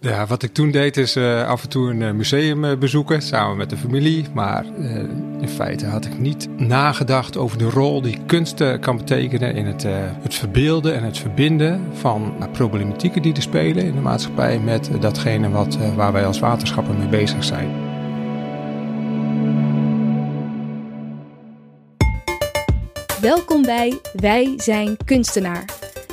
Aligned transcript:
Ja, 0.00 0.26
wat 0.26 0.42
ik 0.42 0.52
toen 0.52 0.70
deed 0.70 0.96
is 0.96 1.16
uh, 1.16 1.48
af 1.48 1.62
en 1.62 1.68
toe 1.68 1.90
een 1.90 2.00
uh, 2.00 2.10
museum 2.10 2.64
uh, 2.64 2.76
bezoeken 2.76 3.22
samen 3.22 3.56
met 3.56 3.70
de 3.70 3.76
familie. 3.76 4.24
Maar 4.34 4.64
in 5.40 5.48
feite 5.48 5.86
had 5.86 6.04
ik 6.04 6.18
niet 6.18 6.48
nagedacht 6.56 7.36
over 7.36 7.58
de 7.58 7.70
rol 7.70 8.02
die 8.02 8.18
kunst 8.26 8.78
kan 8.80 8.96
betekenen 8.96 9.54
in 9.54 9.66
het, 9.66 9.84
het 10.22 10.34
verbeelden 10.34 10.94
en 10.94 11.02
het 11.02 11.18
verbinden 11.18 11.80
van 11.92 12.34
problematieken 12.52 13.22
die 13.22 13.34
er 13.34 13.42
spelen 13.42 13.84
in 13.84 13.94
de 13.94 14.00
maatschappij 14.00 14.58
met 14.58 14.90
datgene 15.00 15.50
wat, 15.50 15.78
waar 15.96 16.12
wij 16.12 16.26
als 16.26 16.38
waterschappen 16.38 16.98
mee 16.98 17.08
bezig 17.08 17.44
zijn. 17.44 17.70
Welkom 23.20 23.62
bij 23.62 23.98
Wij 24.12 24.52
zijn 24.56 24.96
kunstenaar. 25.04 25.64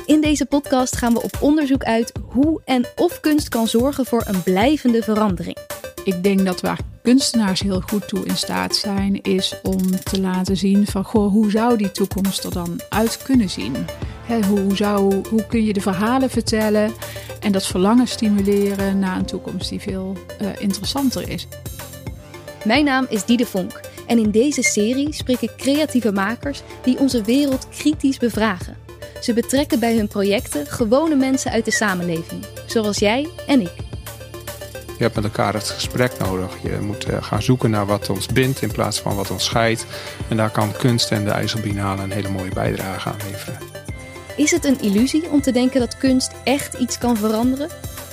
In 0.06 0.20
deze 0.20 0.46
podcast 0.46 0.96
gaan 0.96 1.12
we 1.12 1.22
op 1.22 1.36
onderzoek 1.40 1.84
uit 1.84 2.12
hoe 2.22 2.60
en 2.64 2.86
of 2.96 3.20
kunst 3.20 3.48
kan 3.48 3.66
zorgen 3.66 4.06
voor 4.06 4.24
een 4.26 4.42
blijvende 4.42 5.02
verandering. 5.02 5.56
Ik 6.04 6.22
denk 6.22 6.44
dat 6.44 6.60
waar 6.60 6.78
kunstenaars 7.02 7.60
heel 7.60 7.80
goed 7.80 8.08
toe 8.08 8.24
in 8.24 8.36
staat 8.36 8.76
zijn, 8.76 9.22
is 9.22 9.54
om 9.62 9.90
te 10.02 10.20
laten 10.20 10.56
zien 10.56 10.86
van 10.86 11.04
goh, 11.04 11.30
hoe 11.32 11.50
zou 11.50 11.76
die 11.76 11.92
toekomst 11.92 12.44
er 12.44 12.52
dan 12.52 12.80
uit 12.88 13.22
kunnen 13.22 13.50
zien? 13.50 13.74
hoe, 14.48 14.76
zou, 14.76 15.14
hoe 15.28 15.46
kun 15.46 15.64
je 15.64 15.72
de 15.72 15.80
verhalen 15.80 16.30
vertellen 16.30 16.92
en 17.40 17.52
dat 17.52 17.66
verlangen 17.66 18.08
stimuleren 18.08 18.98
naar 18.98 19.16
een 19.16 19.24
toekomst 19.24 19.68
die 19.68 19.80
veel 19.80 20.16
uh, 20.42 20.48
interessanter 20.58 21.28
is? 21.28 21.46
Mijn 22.64 22.84
naam 22.84 23.06
is 23.08 23.24
Diede 23.24 23.46
Vonk 23.46 23.80
en 24.06 24.18
in 24.18 24.30
deze 24.30 24.62
serie 24.62 25.12
spreek 25.12 25.40
ik 25.40 25.56
creatieve 25.56 26.12
makers 26.12 26.62
die 26.82 26.98
onze 26.98 27.22
wereld 27.22 27.68
kritisch 27.68 28.18
bevragen. 28.18 28.85
Ze 29.26 29.32
betrekken 29.32 29.80
bij 29.80 29.96
hun 29.96 30.08
projecten 30.08 30.66
gewone 30.66 31.14
mensen 31.14 31.50
uit 31.50 31.64
de 31.64 31.70
samenleving, 31.70 32.44
zoals 32.66 32.98
jij 32.98 33.28
en 33.46 33.60
ik. 33.60 33.72
Je 34.86 35.02
hebt 35.02 35.14
met 35.14 35.24
elkaar 35.24 35.54
het 35.54 35.68
gesprek 35.68 36.18
nodig. 36.18 36.62
Je 36.62 36.78
moet 36.80 37.04
eh, 37.04 37.22
gaan 37.22 37.42
zoeken 37.42 37.70
naar 37.70 37.86
wat 37.86 38.10
ons 38.10 38.26
bindt 38.26 38.62
in 38.62 38.72
plaats 38.72 39.00
van 39.00 39.16
wat 39.16 39.30
ons 39.30 39.44
scheidt. 39.44 39.86
En 40.28 40.36
daar 40.36 40.50
kan 40.50 40.72
kunst 40.72 41.10
en 41.10 41.24
de 41.24 41.30
IJsselbinale 41.30 42.02
een 42.02 42.10
hele 42.10 42.28
mooie 42.28 42.50
bijdrage 42.54 43.08
aan 43.08 43.16
leveren. 43.30 43.58
Is 44.36 44.50
het 44.50 44.64
een 44.64 44.80
illusie 44.80 45.30
om 45.30 45.40
te 45.40 45.52
denken 45.52 45.80
dat 45.80 45.96
kunst 45.96 46.32
echt 46.44 46.74
iets 46.74 46.98
kan 46.98 47.16
veranderen? 47.16 47.68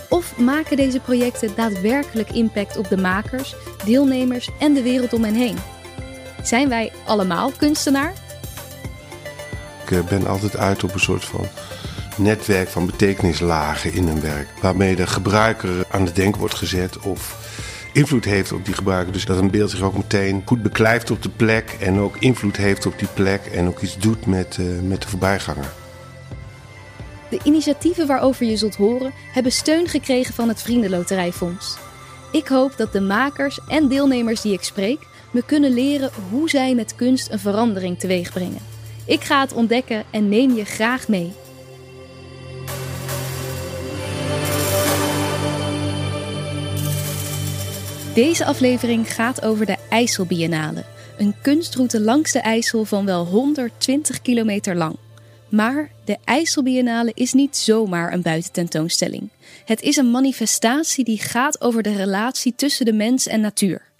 Of 0.10 0.38
maken 0.38 0.78
deze 0.78 1.00
projecten 1.00 1.56
daadwerkelijk 1.56 2.30
impact 2.30 2.78
op 2.78 2.88
de 2.88 2.98
makers, 2.98 3.56
deelnemers 3.86 4.50
en 4.60 4.74
de 4.74 4.82
wereld 4.82 5.14
om 5.14 5.24
hen 5.24 5.36
heen? 5.36 5.58
Zijn 6.44 6.70
wij 6.70 6.92
allemaal 7.06 7.52
kunstenaar? 7.52 8.23
Ik 9.94 10.00
eh, 10.00 10.18
ben 10.18 10.28
altijd 10.28 10.58
uit 10.58 10.84
op 10.84 10.94
een 10.94 11.00
soort 11.00 11.26
van 11.26 11.48
netwerk 12.18 12.70
van 12.70 12.86
betekenislagen 12.86 13.94
in 13.94 14.08
een 14.08 14.22
werk. 14.22 14.48
Waarmee 14.62 14.96
de 14.96 15.08
gebruiker 15.08 15.70
aan 15.92 16.06
het 16.06 16.16
denken 16.16 16.40
wordt 16.40 16.56
gezet 16.56 17.00
of 17.00 17.38
invloed 17.94 18.26
heeft 18.26 18.52
op 18.52 18.66
die 18.66 18.74
gebruiker. 18.74 19.14
Dus 19.14 19.26
dat 19.26 19.38
een 19.38 19.52
beeld 19.52 19.70
zich 19.70 19.82
ook 19.82 19.98
meteen 19.98 20.42
goed 20.46 20.62
beklijft 20.62 21.12
op 21.12 21.22
de 21.22 21.30
plek 21.30 21.78
en 21.80 22.00
ook 22.00 22.18
invloed 22.18 22.58
heeft 22.58 22.86
op 22.86 23.00
die 23.00 23.08
plek 23.14 23.46
en 23.46 23.68
ook 23.68 23.80
iets 23.80 23.98
doet 23.98 24.26
met, 24.26 24.58
uh, 24.60 24.82
met 24.82 25.02
de 25.02 25.08
voorbijganger. 25.08 25.72
De 27.30 27.40
initiatieven 27.44 28.08
waarover 28.08 28.46
je 28.46 28.58
zult 28.58 28.76
horen 28.76 29.12
hebben 29.34 29.52
steun 29.52 29.88
gekregen 29.88 30.34
van 30.34 30.48
het 30.48 30.62
Vriendenloterijfonds. 30.62 31.78
Ik 32.32 32.48
hoop 32.48 32.78
dat 32.78 32.94
de 32.94 33.02
makers 33.02 33.60
en 33.68 33.88
deelnemers 33.88 34.42
die 34.42 34.54
ik 34.54 34.64
spreek 34.64 35.00
me 35.32 35.44
kunnen 35.46 35.74
leren 35.74 36.12
hoe 36.30 36.50
zij 36.50 36.76
met 36.76 36.96
kunst 36.96 37.32
een 37.32 37.40
verandering 37.40 38.00
teweeg 38.00 38.34
brengen. 38.34 38.73
Ik 39.06 39.24
ga 39.24 39.42
het 39.42 39.54
ontdekken 39.54 40.04
en 40.12 40.30
neem 40.30 40.56
je 40.56 40.66
graag 40.66 41.08
mee. 41.08 41.32
Deze 48.14 48.46
aflevering 48.46 49.14
gaat 49.14 49.42
over 49.42 49.66
de 49.66 49.78
IJsselbiennale, 49.90 50.84
een 51.18 51.36
kunstroute 51.42 52.02
langs 52.02 52.32
de 52.32 52.40
IJssel 52.40 52.86
van 52.86 53.06
wel 53.06 53.26
120 53.26 54.22
kilometer 54.22 54.76
lang. 54.76 54.96
Maar 55.50 55.90
de 56.06 56.18
IJsselbiennale 56.24 57.12
is 57.14 57.34
niet 57.34 57.58
zomaar 57.58 58.14
een 58.14 58.22
buitententoonstelling. 58.22 59.30
Het 59.66 59.82
is 59.82 59.96
een 59.96 60.12
manifestatie 60.12 61.04
die 61.04 61.20
gaat 61.20 61.62
over 61.62 61.84
de 61.84 61.96
relatie 61.96 62.54
tussen 62.56 62.86
de 62.86 62.94
mens 62.94 63.28
en 63.28 63.42
natuur. 63.42 63.93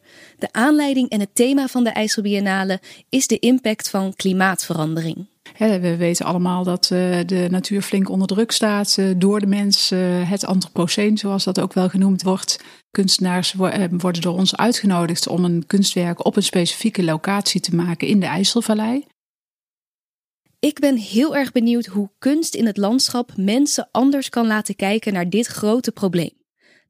De 0.44 0.52
aanleiding 0.52 1.10
en 1.10 1.20
het 1.20 1.36
thema 1.36 1.68
van 1.68 1.84
de 1.84 1.90
IJsselbiennale 1.90 2.80
is 3.10 3.28
de 3.28 3.40
impact 3.40 3.90
van 3.90 4.14
klimaatverandering. 4.16 5.28
we 5.58 5.96
weten 5.98 6.26
allemaal 6.26 6.64
dat 6.64 6.84
eh, 6.84 7.20
de 7.26 7.48
natuur 7.50 7.82
flink 7.82 8.10
onder 8.10 8.28
druk 8.28 8.52
staat 8.52 8.98
eh, 8.98 9.06
door 9.18 9.40
de 9.40 9.46
mens, 9.46 9.92
uh, 9.92 10.30
het 10.30 10.46
antropoceen, 10.46 11.18
zoals 11.18 11.44
dat 11.44 11.60
ook 11.60 11.74
wel 11.74 11.90
genoemd 11.90 12.24
wordt. 12.24 12.64
Kunstenaars 12.92 13.54
worden 13.54 14.22
door 14.22 14.38
ons 14.38 14.56
uitgenodigd 14.56 15.28
om 15.28 15.44
een 15.44 15.64
kunstwerk 15.68 16.26
op 16.26 16.36
een 16.36 16.44
specifieke 16.44 17.04
locatie 17.04 17.62
te 17.62 17.76
maken 17.76 18.08
in 18.08 18.20
de 18.20 18.26
IJsselvallei. 18.26 19.06
Ik 20.60 20.80
ben 20.80 20.98
heel 20.98 21.36
erg 21.36 21.52
benieuwd 21.52 21.86
hoe 21.86 22.10
kunst 22.20 22.56
in 22.56 22.66
het 22.66 22.78
landschap 22.78 23.32
mensen 23.36 23.88
anders 23.92 24.30
kan 24.30 24.48
laten 24.48 24.76
kijken 24.76 25.14
naar 25.14 25.30
dit 25.30 25.48
grote 25.48 25.92
probleem. 25.92 26.43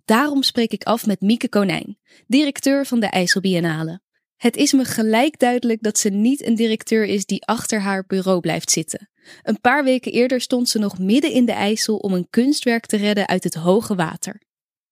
Daarom 0.06 0.44
spreek 0.44 0.72
ik 0.72 0.84
af 0.84 1.06
met 1.06 1.22
Mieke 1.22 1.50
Konijn, 1.50 1.98
directeur 2.28 2.86
van 2.86 3.00
de 3.00 3.06
IJsselbiennale. 3.06 4.02
Het 4.36 4.56
is 4.56 4.74
me 4.74 4.86
gelijk 4.86 5.40
duidelijk 5.40 5.82
dat 5.82 5.98
ze 5.98 6.10
niet 6.10 6.46
een 6.46 6.56
directeur 6.56 7.06
is 7.06 7.26
die 7.26 7.46
achter 7.46 7.80
haar 7.80 8.06
bureau 8.06 8.40
blijft 8.40 8.72
zitten. 8.72 9.10
Een 9.42 9.62
paar 9.62 9.84
weken 9.84 10.12
eerder 10.12 10.42
stond 10.42 10.70
ze 10.70 10.80
nog 10.80 11.00
midden 11.00 11.32
in 11.32 11.46
de 11.46 11.52
IJssel 11.52 11.98
om 11.98 12.14
een 12.14 12.30
kunstwerk 12.30 12.86
te 12.86 12.98
redden 12.98 13.28
uit 13.28 13.44
het 13.44 13.54
hoge 13.54 13.96
water. 13.96 14.42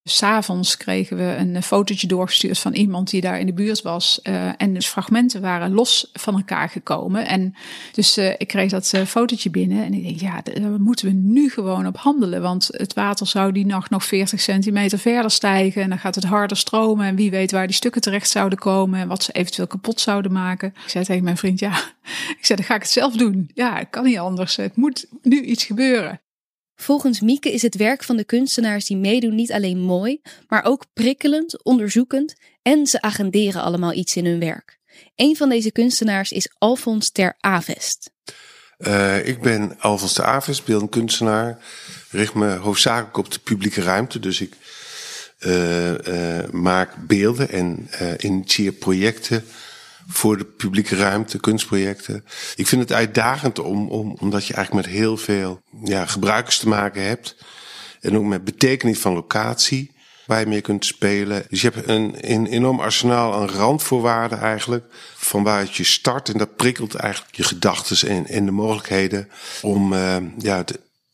S'avonds 0.03 0.77
kregen 0.77 1.17
we 1.17 1.35
een 1.37 1.63
fotootje 1.63 2.07
doorgestuurd 2.07 2.59
van 2.59 2.73
iemand 2.73 3.09
die 3.09 3.21
daar 3.21 3.39
in 3.39 3.45
de 3.45 3.53
buurt 3.53 3.81
was. 3.81 4.19
Uh, 4.23 4.49
en 4.57 4.73
dus 4.73 4.87
fragmenten 4.87 5.41
waren 5.41 5.73
los 5.73 6.09
van 6.13 6.35
elkaar 6.35 6.69
gekomen. 6.69 7.27
En 7.27 7.55
dus 7.91 8.17
uh, 8.17 8.29
ik 8.29 8.47
kreeg 8.47 8.71
dat 8.71 8.93
fotootje 9.07 9.49
binnen. 9.49 9.85
En 9.85 9.93
ik 9.93 10.03
denk, 10.03 10.19
ja, 10.19 10.41
daar 10.41 10.81
moeten 10.81 11.05
we 11.05 11.13
nu 11.13 11.49
gewoon 11.49 11.87
op 11.87 11.97
handelen. 11.97 12.41
Want 12.41 12.69
het 12.71 12.93
water 12.93 13.27
zou 13.27 13.51
die 13.51 13.65
nacht 13.65 13.89
nog 13.89 14.05
40 14.05 14.41
centimeter 14.41 14.99
verder 14.99 15.31
stijgen. 15.31 15.81
En 15.81 15.89
dan 15.89 15.99
gaat 15.99 16.15
het 16.15 16.23
harder 16.23 16.57
stromen. 16.57 17.05
En 17.05 17.15
wie 17.15 17.31
weet 17.31 17.51
waar 17.51 17.67
die 17.67 17.75
stukken 17.75 18.01
terecht 18.01 18.29
zouden 18.29 18.59
komen. 18.59 18.99
En 18.99 19.07
wat 19.07 19.23
ze 19.23 19.31
eventueel 19.31 19.67
kapot 19.67 19.99
zouden 19.99 20.31
maken. 20.31 20.73
Ik 20.83 20.89
zei 20.89 21.05
tegen 21.05 21.23
mijn 21.23 21.37
vriend, 21.37 21.59
ja, 21.59 21.77
ik 22.39 22.45
zei, 22.45 22.59
dan 22.59 22.67
ga 22.67 22.75
ik 22.75 22.81
het 22.81 22.91
zelf 22.91 23.15
doen. 23.15 23.49
Ja, 23.53 23.77
het 23.77 23.89
kan 23.89 24.03
niet 24.03 24.17
anders. 24.17 24.55
Het 24.55 24.75
moet 24.75 25.05
nu 25.21 25.41
iets 25.41 25.63
gebeuren. 25.63 26.21
Volgens 26.81 27.19
Mieke 27.19 27.51
is 27.51 27.61
het 27.61 27.75
werk 27.75 28.03
van 28.03 28.17
de 28.17 28.23
kunstenaars 28.23 28.85
die 28.85 28.97
meedoen 28.97 29.35
niet 29.35 29.51
alleen 29.51 29.79
mooi, 29.79 30.21
maar 30.47 30.63
ook 30.63 30.85
prikkelend, 30.93 31.63
onderzoekend 31.63 32.35
en 32.61 32.87
ze 32.87 33.01
agenderen 33.01 33.61
allemaal 33.61 33.93
iets 33.93 34.15
in 34.15 34.25
hun 34.25 34.39
werk. 34.39 34.79
Een 35.15 35.35
van 35.35 35.49
deze 35.49 35.71
kunstenaars 35.71 36.31
is 36.31 36.53
Alfons 36.57 37.11
ter 37.11 37.35
Avest. 37.39 38.11
Uh, 38.77 39.27
ik 39.27 39.41
ben 39.41 39.79
Alfons 39.79 40.13
ter 40.13 40.23
Avest, 40.23 40.65
beeldend 40.65 40.91
kunstenaar. 40.91 41.57
Richt 42.09 42.33
me 42.33 42.55
hoofdzakelijk 42.55 43.17
op 43.17 43.31
de 43.31 43.39
publieke 43.39 43.81
ruimte. 43.81 44.19
Dus 44.19 44.41
ik 44.41 44.53
uh, 45.39 45.91
uh, 45.91 46.49
maak 46.51 47.07
beelden 47.07 47.49
en 47.49 47.89
initieer 48.17 48.71
projecten 48.71 49.43
voor 50.07 50.37
de 50.37 50.45
publieke 50.45 50.95
ruimte, 50.95 51.39
kunstprojecten. 51.39 52.25
Ik 52.55 52.67
vind 52.67 52.81
het 52.81 52.93
uitdagend 52.93 53.59
om, 53.59 53.89
om, 53.89 54.15
omdat 54.19 54.47
je 54.47 54.53
eigenlijk 54.53 54.87
met 54.87 54.95
heel 54.95 55.17
veel 55.17 55.61
ja, 55.83 56.05
gebruikers 56.05 56.57
te 56.57 56.67
maken 56.67 57.03
hebt. 57.03 57.35
En 58.01 58.17
ook 58.17 58.23
met 58.23 58.43
betekenis 58.43 58.99
van 58.99 59.13
locatie 59.13 59.91
waar 60.25 60.39
je 60.39 60.45
mee 60.45 60.61
kunt 60.61 60.85
spelen. 60.85 61.45
Dus 61.49 61.61
je 61.61 61.69
hebt 61.73 61.87
een, 61.87 62.15
een 62.19 62.45
enorm 62.45 62.79
arsenaal 62.79 63.33
aan 63.33 63.49
randvoorwaarden 63.49 64.39
eigenlijk. 64.39 64.85
Van 65.15 65.43
waaruit 65.43 65.75
je 65.75 65.83
start. 65.83 66.29
En 66.29 66.37
dat 66.37 66.55
prikkelt 66.55 66.95
eigenlijk 66.95 67.35
je 67.35 67.43
gedachten 67.43 68.09
en, 68.09 68.27
en 68.27 68.45
de 68.45 68.51
mogelijkheden 68.51 69.29
om 69.61 69.93
uh, 69.93 70.15
ja, 70.37 70.63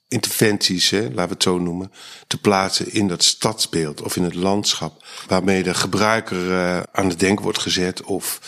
interventies, 0.08 0.90
hè, 0.90 1.02
laten 1.02 1.16
we 1.16 1.34
het 1.34 1.44
zo 1.44 1.58
noemen, 1.58 1.92
te 2.28 2.38
plaatsen 2.38 2.94
in 2.94 3.08
dat 3.08 3.24
stadsbeeld 3.24 4.02
of 4.02 4.16
in 4.16 4.24
het 4.24 4.36
landschap. 4.36 5.06
Waarmee 5.28 5.64
de 5.64 5.74
gebruiker 5.74 6.46
uh, 6.46 6.80
aan 6.92 7.10
het 7.10 7.20
denken 7.20 7.44
wordt 7.44 7.60
gezet 7.60 8.04
of 8.04 8.40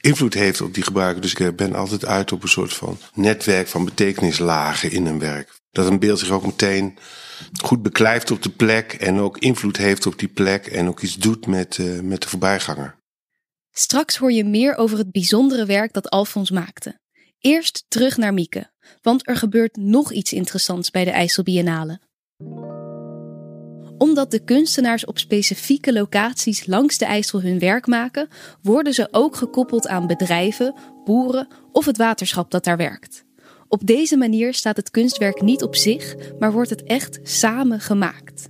invloed 0.00 0.34
heeft 0.34 0.60
op 0.60 0.74
die 0.74 0.82
gebruiker. 0.82 1.22
Dus 1.22 1.34
ik 1.34 1.56
ben 1.56 1.74
altijd 1.74 2.04
uit 2.04 2.32
op 2.32 2.42
een 2.42 2.48
soort 2.48 2.74
van 2.74 2.98
netwerk 3.14 3.68
van 3.68 3.84
betekenislagen 3.84 4.90
in 4.90 5.06
een 5.06 5.18
werk. 5.18 5.60
Dat 5.70 5.86
een 5.86 5.98
beeld 5.98 6.18
zich 6.18 6.30
ook 6.30 6.46
meteen 6.46 6.98
goed 7.62 7.82
beklijft 7.82 8.30
op 8.30 8.42
de 8.42 8.50
plek 8.50 8.92
en 8.92 9.18
ook 9.18 9.38
invloed 9.38 9.76
heeft 9.76 10.06
op 10.06 10.18
die 10.18 10.28
plek 10.28 10.66
en 10.66 10.88
ook 10.88 11.00
iets 11.00 11.16
doet 11.16 11.46
met, 11.46 11.78
uh, 11.78 12.00
met 12.00 12.22
de 12.22 12.28
voorbijganger. 12.28 13.00
Straks 13.74 14.16
hoor 14.16 14.32
je 14.32 14.44
meer 14.44 14.76
over 14.76 14.98
het 14.98 15.12
bijzondere 15.12 15.66
werk 15.66 15.92
dat 15.92 16.10
Alfons 16.10 16.50
maakte. 16.50 17.00
Eerst 17.42 17.84
terug 17.88 18.16
naar 18.16 18.34
Mieke, 18.34 18.70
want 19.00 19.28
er 19.28 19.36
gebeurt 19.36 19.76
nog 19.76 20.12
iets 20.12 20.32
interessants 20.32 20.90
bij 20.90 21.04
de 21.04 21.10
IJsselbiennale. 21.10 22.00
Omdat 23.98 24.30
de 24.30 24.44
kunstenaars 24.44 25.04
op 25.04 25.18
specifieke 25.18 25.92
locaties 25.92 26.66
langs 26.66 26.98
de 26.98 27.04
IJssel 27.04 27.42
hun 27.42 27.58
werk 27.58 27.86
maken, 27.86 28.28
worden 28.60 28.94
ze 28.94 29.08
ook 29.10 29.36
gekoppeld 29.36 29.88
aan 29.88 30.06
bedrijven, 30.06 30.74
boeren 31.04 31.48
of 31.72 31.84
het 31.84 31.96
waterschap 31.96 32.50
dat 32.50 32.64
daar 32.64 32.76
werkt. 32.76 33.24
Op 33.68 33.86
deze 33.86 34.16
manier 34.16 34.54
staat 34.54 34.76
het 34.76 34.90
kunstwerk 34.90 35.40
niet 35.40 35.62
op 35.62 35.76
zich, 35.76 36.16
maar 36.38 36.52
wordt 36.52 36.70
het 36.70 36.82
echt 36.82 37.20
samen 37.22 37.80
gemaakt. 37.80 38.48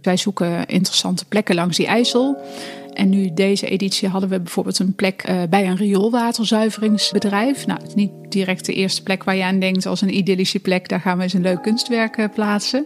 Wij 0.00 0.16
zoeken 0.16 0.66
interessante 0.66 1.24
plekken 1.24 1.54
langs 1.54 1.76
die 1.76 1.86
IJssel. 1.86 2.42
En 2.92 3.08
nu 3.08 3.30
deze 3.34 3.68
editie 3.68 4.08
hadden 4.08 4.30
we 4.30 4.40
bijvoorbeeld 4.40 4.78
een 4.78 4.94
plek 4.94 5.28
uh, 5.28 5.42
bij 5.50 5.66
een 5.66 5.76
rioolwaterzuiveringsbedrijf. 5.76 7.66
Nou, 7.66 7.78
het 7.78 7.88
is 7.88 7.94
niet 7.94 8.12
direct 8.28 8.66
de 8.66 8.72
eerste 8.72 9.02
plek 9.02 9.24
waar 9.24 9.36
je 9.36 9.44
aan 9.44 9.58
denkt 9.58 9.86
als 9.86 10.00
een 10.00 10.16
idyllische 10.16 10.58
plek. 10.58 10.88
Daar 10.88 11.00
gaan 11.00 11.16
we 11.16 11.22
eens 11.22 11.32
een 11.32 11.42
leuk 11.42 11.62
kunstwerk 11.62 12.16
uh, 12.16 12.24
plaatsen. 12.34 12.84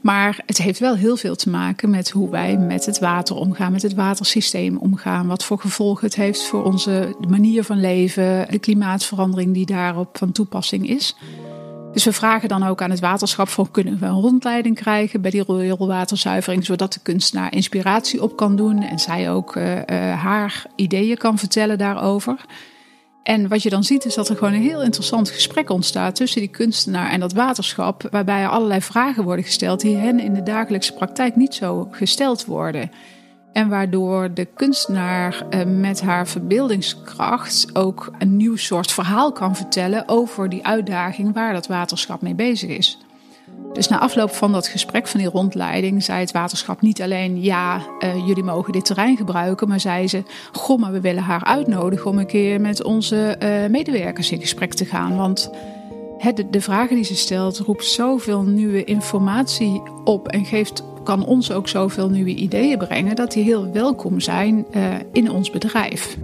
Maar 0.00 0.42
het 0.46 0.58
heeft 0.58 0.78
wel 0.78 0.96
heel 0.96 1.16
veel 1.16 1.36
te 1.36 1.50
maken 1.50 1.90
met 1.90 2.10
hoe 2.10 2.30
wij 2.30 2.56
met 2.58 2.86
het 2.86 2.98
water 2.98 3.36
omgaan, 3.36 3.72
met 3.72 3.82
het 3.82 3.94
watersysteem 3.94 4.76
omgaan. 4.76 5.26
Wat 5.26 5.44
voor 5.44 5.58
gevolgen 5.58 6.06
het 6.06 6.16
heeft 6.16 6.42
voor 6.42 6.64
onze 6.64 7.16
manier 7.28 7.64
van 7.64 7.80
leven, 7.80 8.46
de 8.50 8.58
klimaatverandering 8.58 9.54
die 9.54 9.66
daarop 9.66 10.18
van 10.18 10.32
toepassing 10.32 10.88
is. 10.88 11.16
Dus 11.96 12.04
we 12.04 12.12
vragen 12.12 12.48
dan 12.48 12.62
ook 12.62 12.82
aan 12.82 12.90
het 12.90 13.00
waterschap 13.00 13.48
voor 13.48 13.70
kunnen 13.70 13.98
we 13.98 14.06
een 14.06 14.20
rondleiding 14.20 14.76
krijgen 14.76 15.20
bij 15.20 15.30
die 15.30 15.44
rioolwaterzuivering, 15.46 16.64
zodat 16.64 16.92
de 16.92 17.00
kunstenaar 17.02 17.52
inspiratie 17.52 18.22
op 18.22 18.36
kan 18.36 18.56
doen 18.56 18.82
en 18.82 18.98
zij 18.98 19.30
ook 19.30 19.56
uh, 19.56 19.76
uh, 19.76 19.82
haar 20.22 20.66
ideeën 20.74 21.16
kan 21.16 21.38
vertellen 21.38 21.78
daarover. 21.78 22.44
En 23.22 23.48
wat 23.48 23.62
je 23.62 23.70
dan 23.70 23.84
ziet 23.84 24.04
is 24.04 24.14
dat 24.14 24.28
er 24.28 24.36
gewoon 24.36 24.52
een 24.52 24.62
heel 24.62 24.82
interessant 24.82 25.30
gesprek 25.30 25.70
ontstaat 25.70 26.14
tussen 26.14 26.40
die 26.40 26.50
kunstenaar 26.50 27.10
en 27.10 27.20
dat 27.20 27.32
waterschap, 27.32 28.08
waarbij 28.10 28.42
er 28.42 28.48
allerlei 28.48 28.80
vragen 28.80 29.24
worden 29.24 29.44
gesteld 29.44 29.80
die 29.80 29.96
hen 29.96 30.20
in 30.20 30.34
de 30.34 30.42
dagelijkse 30.42 30.92
praktijk 30.92 31.36
niet 31.36 31.54
zo 31.54 31.88
gesteld 31.90 32.44
worden. 32.44 32.90
En 33.56 33.68
waardoor 33.68 34.34
de 34.34 34.44
kunstenaar 34.44 35.46
eh, 35.50 35.64
met 35.64 36.00
haar 36.00 36.26
verbeeldingskracht 36.26 37.70
ook 37.72 38.10
een 38.18 38.36
nieuw 38.36 38.56
soort 38.56 38.92
verhaal 38.92 39.32
kan 39.32 39.56
vertellen 39.56 40.08
over 40.08 40.48
die 40.48 40.66
uitdaging 40.66 41.34
waar 41.34 41.52
dat 41.52 41.66
waterschap 41.66 42.20
mee 42.20 42.34
bezig 42.34 42.70
is. 42.70 42.98
Dus 43.72 43.88
na 43.88 43.98
afloop 43.98 44.30
van 44.30 44.52
dat 44.52 44.68
gesprek, 44.68 45.06
van 45.06 45.20
die 45.20 45.28
rondleiding, 45.28 46.02
zei 46.02 46.20
het 46.20 46.32
waterschap 46.32 46.80
niet 46.80 47.02
alleen: 47.02 47.42
ja, 47.42 47.80
uh, 48.00 48.26
jullie 48.26 48.42
mogen 48.42 48.72
dit 48.72 48.84
terrein 48.84 49.16
gebruiken, 49.16 49.68
maar 49.68 49.80
zei 49.80 50.08
ze: 50.08 50.22
goh, 50.52 50.78
maar 50.78 50.92
we 50.92 51.00
willen 51.00 51.22
haar 51.22 51.44
uitnodigen 51.44 52.10
om 52.10 52.18
een 52.18 52.26
keer 52.26 52.60
met 52.60 52.82
onze 52.82 53.36
uh, 53.42 53.70
medewerkers 53.70 54.30
in 54.30 54.40
gesprek 54.40 54.74
te 54.74 54.84
gaan. 54.84 55.16
Want 55.16 55.50
de, 56.34 56.50
de 56.50 56.60
vragen 56.60 56.96
die 56.96 57.04
ze 57.04 57.16
stelt 57.16 57.58
roept 57.58 57.84
zoveel 57.84 58.42
nieuwe 58.42 58.84
informatie 58.84 59.82
op 60.04 60.28
en 60.28 60.44
geeft, 60.44 60.82
kan 61.06 61.26
ons 61.26 61.50
ook 61.50 61.68
zoveel 61.68 62.08
nieuwe 62.08 62.34
ideeën 62.34 62.78
brengen, 62.78 63.16
dat 63.16 63.32
die 63.32 63.44
heel 63.44 63.72
welkom 63.72 64.20
zijn 64.20 64.66
uh, 64.70 64.94
in 65.12 65.30
ons 65.30 65.50
bedrijf. 65.50 66.16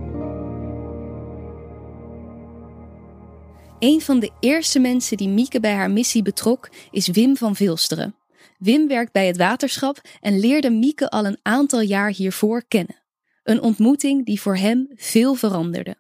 Een 3.79 4.01
van 4.01 4.21
de 4.21 4.31
eerste 4.41 4.79
mensen 4.79 5.17
die 5.17 5.29
Mieke 5.29 5.61
bij 5.61 5.75
haar 5.75 5.91
missie 5.91 6.23
betrok 6.23 6.71
is 6.91 7.09
Wim 7.09 7.37
van 7.37 7.57
Vilsteren. 7.57 8.15
Wim 8.59 8.89
werkt 8.89 9.13
bij 9.13 9.27
het 9.27 9.37
waterschap 9.37 10.01
en 10.21 10.39
leerde 10.39 10.71
Mieke 10.71 11.11
al 11.11 11.27
een 11.27 11.39
aantal 11.43 11.81
jaar 11.81 12.11
hiervoor 12.11 12.63
kennen. 12.69 12.97
Een 13.45 13.63
ontmoeting 13.63 14.27
die 14.27 14.41
voor 14.41 14.57
hem 14.57 14.89
veel 14.95 15.35
veranderde. 15.35 15.97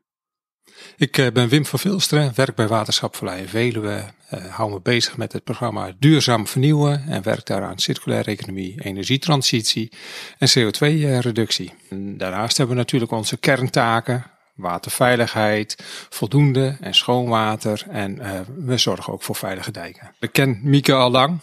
Ik 1.02 1.18
eh, 1.18 1.32
ben 1.32 1.48
Wim 1.48 1.66
van 1.66 1.78
Vilsteren, 1.78 2.32
werk 2.34 2.54
bij 2.54 2.68
Waterschap 2.68 3.16
Vallei 3.16 3.48
Veluwe. 3.48 4.04
Uh, 4.34 4.44
hou 4.54 4.70
me 4.70 4.80
bezig 4.80 5.16
met 5.16 5.32
het 5.32 5.44
programma 5.44 5.92
Duurzaam 5.98 6.46
Vernieuwen 6.46 7.04
en 7.08 7.22
werk 7.22 7.46
daar 7.46 7.62
aan 7.62 7.78
circulaire 7.78 8.30
economie, 8.30 8.80
energietransitie 8.82 9.92
en 10.38 10.48
CO2-reductie. 10.48 11.72
Daarnaast 11.90 12.56
hebben 12.56 12.76
we 12.76 12.82
natuurlijk 12.82 13.12
onze 13.12 13.36
kerntaken, 13.36 14.24
waterveiligheid, 14.54 15.76
voldoende 16.08 16.76
en 16.80 16.94
schoon 16.94 17.28
water. 17.28 17.84
En 17.90 18.18
uh, 18.18 18.40
we 18.56 18.78
zorgen 18.78 19.12
ook 19.12 19.22
voor 19.22 19.36
veilige 19.36 19.70
dijken. 19.70 20.14
Ik 20.20 20.32
ken 20.32 20.60
Mieke 20.62 20.94
al 20.94 21.10
lang 21.10 21.38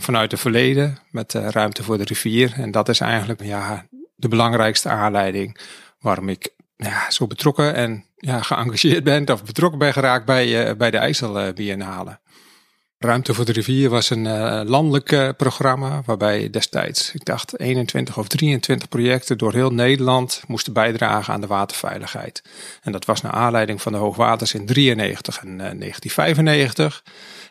vanuit 0.00 0.30
het 0.30 0.40
verleden 0.40 0.98
met 1.10 1.32
ruimte 1.32 1.82
voor 1.82 1.98
de 1.98 2.04
rivier. 2.04 2.52
En 2.56 2.70
dat 2.70 2.88
is 2.88 3.00
eigenlijk 3.00 3.42
ja, 3.42 3.86
de 4.14 4.28
belangrijkste 4.28 4.88
aanleiding 4.88 5.58
waarom 6.00 6.28
ik 6.28 6.54
ja, 6.76 7.10
zo 7.10 7.26
betrokken 7.26 7.74
en 7.74 8.04
ja, 8.24 8.42
geëngageerd 8.42 9.04
ben 9.04 9.30
of 9.30 9.44
betrokken 9.44 9.78
ben 9.78 9.92
geraakt 9.92 10.24
bij, 10.24 10.68
uh, 10.68 10.76
bij 10.76 10.90
de 10.90 10.96
IJssel 10.96 11.52
Biennale. 11.52 12.18
Ruimte 12.98 13.34
voor 13.34 13.44
de 13.44 13.52
rivier 13.52 13.90
was 13.90 14.10
een 14.10 14.24
uh, 14.24 14.60
landelijk 14.64 15.36
programma 15.36 16.02
waarbij 16.04 16.50
destijds, 16.50 17.14
ik 17.14 17.24
dacht, 17.24 17.58
21 17.58 18.18
of 18.18 18.28
23 18.28 18.88
projecten 18.88 19.38
door 19.38 19.52
heel 19.52 19.72
Nederland 19.72 20.42
moesten 20.46 20.72
bijdragen 20.72 21.34
aan 21.34 21.40
de 21.40 21.46
waterveiligheid. 21.46 22.42
En 22.82 22.92
dat 22.92 23.04
was 23.04 23.20
naar 23.20 23.32
aanleiding 23.32 23.82
van 23.82 23.92
de 23.92 23.98
hoogwaters 23.98 24.54
in 24.54 24.66
93 24.66 25.38
en 25.38 25.48
uh, 25.48 25.56
1995. 25.56 27.02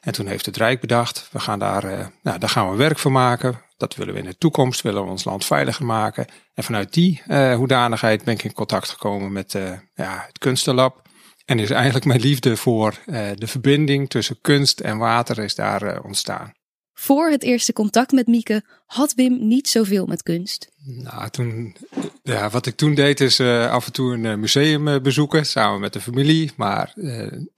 En 0.01 0.13
toen 0.13 0.27
heeft 0.27 0.45
het 0.45 0.57
Rijk 0.57 0.79
bedacht, 0.79 1.29
we 1.31 1.39
gaan 1.39 1.59
daar, 1.59 2.11
nou, 2.23 2.39
daar 2.39 2.49
gaan 2.49 2.71
we 2.71 2.77
werk 2.77 2.99
van 2.99 3.11
maken. 3.11 3.61
Dat 3.77 3.95
willen 3.95 4.13
we 4.13 4.19
in 4.19 4.25
de 4.25 4.37
toekomst, 4.37 4.81
willen 4.81 5.03
we 5.03 5.09
ons 5.09 5.23
land 5.23 5.45
veiliger 5.45 5.85
maken. 5.85 6.25
En 6.53 6.63
vanuit 6.63 6.93
die 6.93 7.21
hoedanigheid 7.55 8.23
ben 8.23 8.33
ik 8.33 8.43
in 8.43 8.53
contact 8.53 8.89
gekomen 8.89 9.31
met 9.31 9.51
ja, 9.93 10.23
het 10.27 10.37
Kunstenlab. 10.37 11.01
En 11.45 11.59
is 11.59 11.69
eigenlijk 11.69 12.05
mijn 12.05 12.19
liefde 12.19 12.57
voor 12.57 12.93
de 13.35 13.47
verbinding 13.47 14.09
tussen 14.09 14.41
kunst 14.41 14.79
en 14.79 14.97
water 14.97 15.39
is 15.39 15.55
daar 15.55 16.01
ontstaan. 16.01 16.53
Voor 16.93 17.29
het 17.29 17.43
eerste 17.43 17.73
contact 17.73 18.11
met 18.11 18.27
Mieke 18.27 18.63
had 18.85 19.13
Wim 19.13 19.47
niet 19.47 19.67
zoveel 19.69 20.05
met 20.05 20.23
kunst. 20.23 20.71
Nou, 20.83 21.29
toen, 21.29 21.75
ja, 22.23 22.49
wat 22.49 22.65
ik 22.65 22.75
toen 22.75 22.95
deed 22.95 23.19
is 23.19 23.39
uh, 23.39 23.71
af 23.71 23.85
en 23.85 23.91
toe 23.91 24.13
een 24.13 24.39
museum 24.39 25.01
bezoeken 25.01 25.45
samen 25.45 25.79
met 25.79 25.93
de 25.93 26.01
familie. 26.01 26.51
Maar 26.55 26.93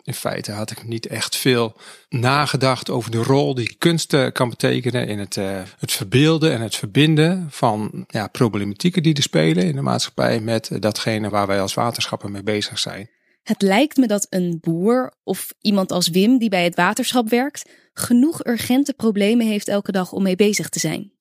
in 0.03 0.13
feite 0.13 0.51
had 0.51 0.71
ik 0.71 0.87
niet 0.87 1.07
echt 1.07 1.35
veel 1.35 1.75
nagedacht 2.09 2.89
over 2.89 3.11
de 3.11 3.23
rol 3.23 3.55
die 3.55 3.75
kunst 3.77 4.31
kan 4.31 4.49
betekenen 4.49 5.07
in 5.07 5.19
het, 5.19 5.35
het 5.79 5.91
verbeelden 5.91 6.51
en 6.51 6.61
het 6.61 6.75
verbinden 6.75 7.47
van 7.49 8.05
ja, 8.07 8.27
problematieken 8.27 9.03
die 9.03 9.15
er 9.15 9.21
spelen 9.21 9.65
in 9.65 9.75
de 9.75 9.81
maatschappij 9.81 10.39
met 10.39 10.81
datgene 10.81 11.29
waar 11.29 11.47
wij 11.47 11.61
als 11.61 11.73
waterschappen 11.73 12.31
mee 12.31 12.43
bezig 12.43 12.79
zijn. 12.79 13.09
Het 13.43 13.61
lijkt 13.61 13.97
me 13.97 14.07
dat 14.07 14.27
een 14.29 14.57
boer 14.61 15.13
of 15.23 15.53
iemand 15.61 15.91
als 15.91 16.07
Wim 16.07 16.37
die 16.37 16.49
bij 16.49 16.63
het 16.63 16.75
waterschap 16.75 17.29
werkt, 17.29 17.69
genoeg 17.93 18.45
urgente 18.45 18.93
problemen 18.93 19.47
heeft 19.47 19.67
elke 19.67 19.91
dag 19.91 20.11
om 20.11 20.23
mee 20.23 20.35
bezig 20.35 20.69
te 20.69 20.79
zijn. 20.79 21.11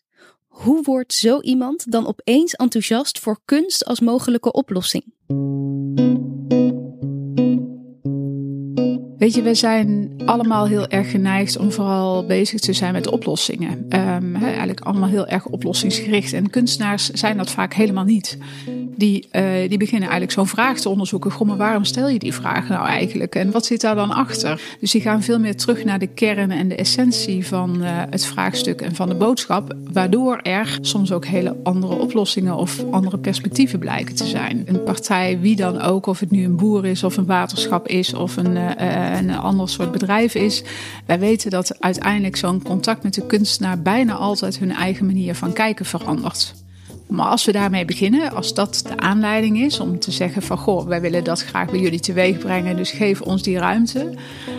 Hoe 0.48 0.82
wordt 0.82 1.14
zo 1.14 1.40
iemand 1.40 1.92
dan 1.92 2.06
opeens 2.06 2.52
enthousiast 2.52 3.18
voor 3.18 3.40
kunst 3.44 3.84
als 3.84 4.00
mogelijke 4.00 4.52
oplossing? 4.52 5.04
Weet 9.22 9.34
je, 9.34 9.42
we 9.42 9.54
zijn 9.54 10.10
allemaal 10.24 10.66
heel 10.66 10.88
erg 10.88 11.10
geneigd 11.10 11.56
om 11.56 11.72
vooral 11.72 12.26
bezig 12.26 12.60
te 12.60 12.72
zijn 12.72 12.92
met 12.92 13.08
oplossingen. 13.08 13.86
Um, 13.88 14.34
eigenlijk 14.36 14.80
allemaal 14.80 15.08
heel 15.08 15.26
erg 15.26 15.46
oplossingsgericht. 15.46 16.32
En 16.32 16.50
kunstenaars 16.50 17.10
zijn 17.10 17.36
dat 17.36 17.50
vaak 17.50 17.74
helemaal 17.74 18.04
niet 18.04 18.38
die, 18.96 19.28
uh, 19.32 19.42
die 19.68 19.78
beginnen 19.78 20.08
eigenlijk 20.08 20.32
zo'n 20.32 20.46
vraag 20.46 20.78
te 20.78 20.88
onderzoeken. 20.88 21.30
Goh, 21.30 21.48
maar 21.48 21.56
waarom 21.56 21.84
stel 21.84 22.08
je 22.08 22.18
die 22.18 22.34
vraag 22.34 22.68
nou 22.68 22.86
eigenlijk? 22.86 23.34
En 23.34 23.50
wat 23.50 23.66
zit 23.66 23.80
daar 23.80 23.94
dan 23.94 24.10
achter? 24.10 24.60
Dus 24.80 24.90
die 24.90 25.00
gaan 25.00 25.22
veel 25.22 25.38
meer 25.38 25.56
terug 25.56 25.84
naar 25.84 25.98
de 25.98 26.06
kern 26.06 26.50
en 26.50 26.68
de 26.68 26.74
essentie 26.74 27.46
van 27.46 27.76
uh, 27.80 27.88
het 28.10 28.26
vraagstuk 28.26 28.80
en 28.80 28.94
van 28.94 29.08
de 29.08 29.14
boodschap. 29.14 29.76
Waardoor 29.92 30.36
er 30.36 30.78
soms 30.80 31.12
ook 31.12 31.26
hele 31.26 31.56
andere 31.62 31.94
oplossingen 31.94 32.56
of 32.56 32.84
andere 32.90 33.18
perspectieven 33.18 33.78
blijken 33.78 34.14
te 34.14 34.26
zijn. 34.26 34.62
Een 34.66 34.82
partij, 34.82 35.38
wie 35.40 35.56
dan 35.56 35.80
ook, 35.80 36.06
of 36.06 36.20
het 36.20 36.30
nu 36.30 36.44
een 36.44 36.56
boer 36.56 36.86
is 36.86 37.04
of 37.04 37.16
een 37.16 37.26
waterschap 37.26 37.88
is 37.88 38.14
of 38.14 38.36
een, 38.36 38.56
uh, 38.56 39.11
een 39.18 39.36
ander 39.36 39.68
soort 39.68 39.92
bedrijf 39.92 40.34
is. 40.34 40.62
Wij 41.06 41.18
weten 41.18 41.50
dat 41.50 41.80
uiteindelijk 41.80 42.36
zo'n 42.36 42.62
contact 42.62 43.02
met 43.02 43.14
de 43.14 43.26
kunstenaar 43.26 43.82
bijna 43.82 44.14
altijd 44.14 44.58
hun 44.58 44.72
eigen 44.72 45.06
manier 45.06 45.34
van 45.34 45.52
kijken 45.52 45.86
verandert. 45.86 46.61
Maar 47.12 47.26
als 47.26 47.44
we 47.44 47.52
daarmee 47.52 47.84
beginnen, 47.84 48.34
als 48.34 48.54
dat 48.54 48.82
de 48.88 48.96
aanleiding 48.96 49.58
is 49.60 49.80
om 49.80 49.98
te 49.98 50.10
zeggen 50.10 50.42
van 50.42 50.58
goh, 50.58 50.86
wij 50.86 51.00
willen 51.00 51.24
dat 51.24 51.42
graag 51.42 51.70
bij 51.70 51.80
jullie 51.80 52.00
teweeg 52.00 52.38
brengen, 52.38 52.76
dus 52.76 52.90
geef 52.90 53.20
ons 53.20 53.42
die 53.42 53.58
ruimte, 53.58 54.10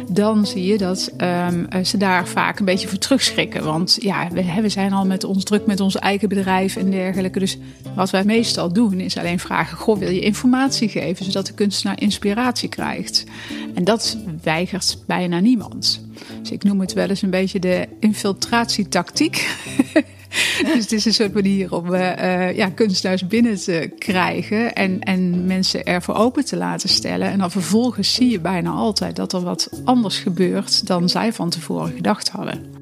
dan 0.10 0.45
zie 0.45 0.65
je 0.65 0.77
dat 0.77 1.12
um, 1.17 1.67
ze 1.86 1.98
daar 1.98 2.27
vaak 2.27 2.60
een 2.60 2.65
beetje 2.65 2.88
voor 2.88 2.98
terugschrikken. 2.98 3.63
Want 3.63 3.98
ja, 4.01 4.27
we, 4.31 4.62
we 4.62 4.69
zijn 4.69 4.93
al 4.93 5.05
met 5.05 5.24
ons 5.24 5.43
druk 5.43 5.65
met 5.65 5.79
ons 5.79 5.95
eigen 5.95 6.29
bedrijf 6.29 6.75
en 6.75 6.91
dergelijke. 6.91 7.39
Dus 7.39 7.57
wat 7.95 8.10
wij 8.10 8.24
meestal 8.24 8.74
doen 8.74 9.00
is 9.00 9.17
alleen 9.17 9.39
vragen, 9.39 9.77
goh, 9.77 9.98
wil 9.98 10.10
je 10.10 10.22
informatie 10.22 10.89
geven, 10.89 11.25
zodat 11.25 11.45
de 11.45 11.53
kunstenaar 11.53 12.01
inspiratie 12.01 12.69
krijgt. 12.69 13.24
En 13.74 13.83
dat 13.83 14.17
weigert 14.43 14.98
bijna 15.07 15.39
niemand. 15.39 16.05
Dus 16.41 16.51
ik 16.51 16.63
noem 16.63 16.79
het 16.79 16.93
wel 16.93 17.10
eens 17.10 17.22
een 17.22 17.29
beetje 17.29 17.60
de 17.60 17.88
infiltratietactiek. 18.00 19.50
dus 20.74 20.82
het 20.82 20.92
is 20.92 21.06
een 21.06 21.13
soort 21.13 21.34
manier 21.34 21.74
om 21.74 21.94
uh, 21.94 22.56
ja, 22.56 22.70
kunstenaars 22.70 23.28
binnen 23.28 23.56
te 23.56 23.92
krijgen 23.98 24.74
en, 24.74 25.00
en 25.00 25.46
mensen 25.46 25.84
ervoor 25.84 26.16
open 26.16 26.46
te 26.46 26.58
laten 26.58 26.90
stellen. 26.90 27.32
En 27.32 27.40
dan 27.40 27.52
vervolgens 27.52 28.13
zie 28.13 28.32
je 28.32 28.40
bijna 28.40 28.70
altijd 28.70 29.16
dat 29.16 29.34
er 29.34 29.42
wat 29.42 29.70
anders 29.84 30.20
gebeurt 30.20 30.88
dan 30.88 31.10
zij 31.10 31.34
van 31.34 31.50
tevoren 31.50 31.94
gedacht 31.96 32.30
hadden. 32.30 32.82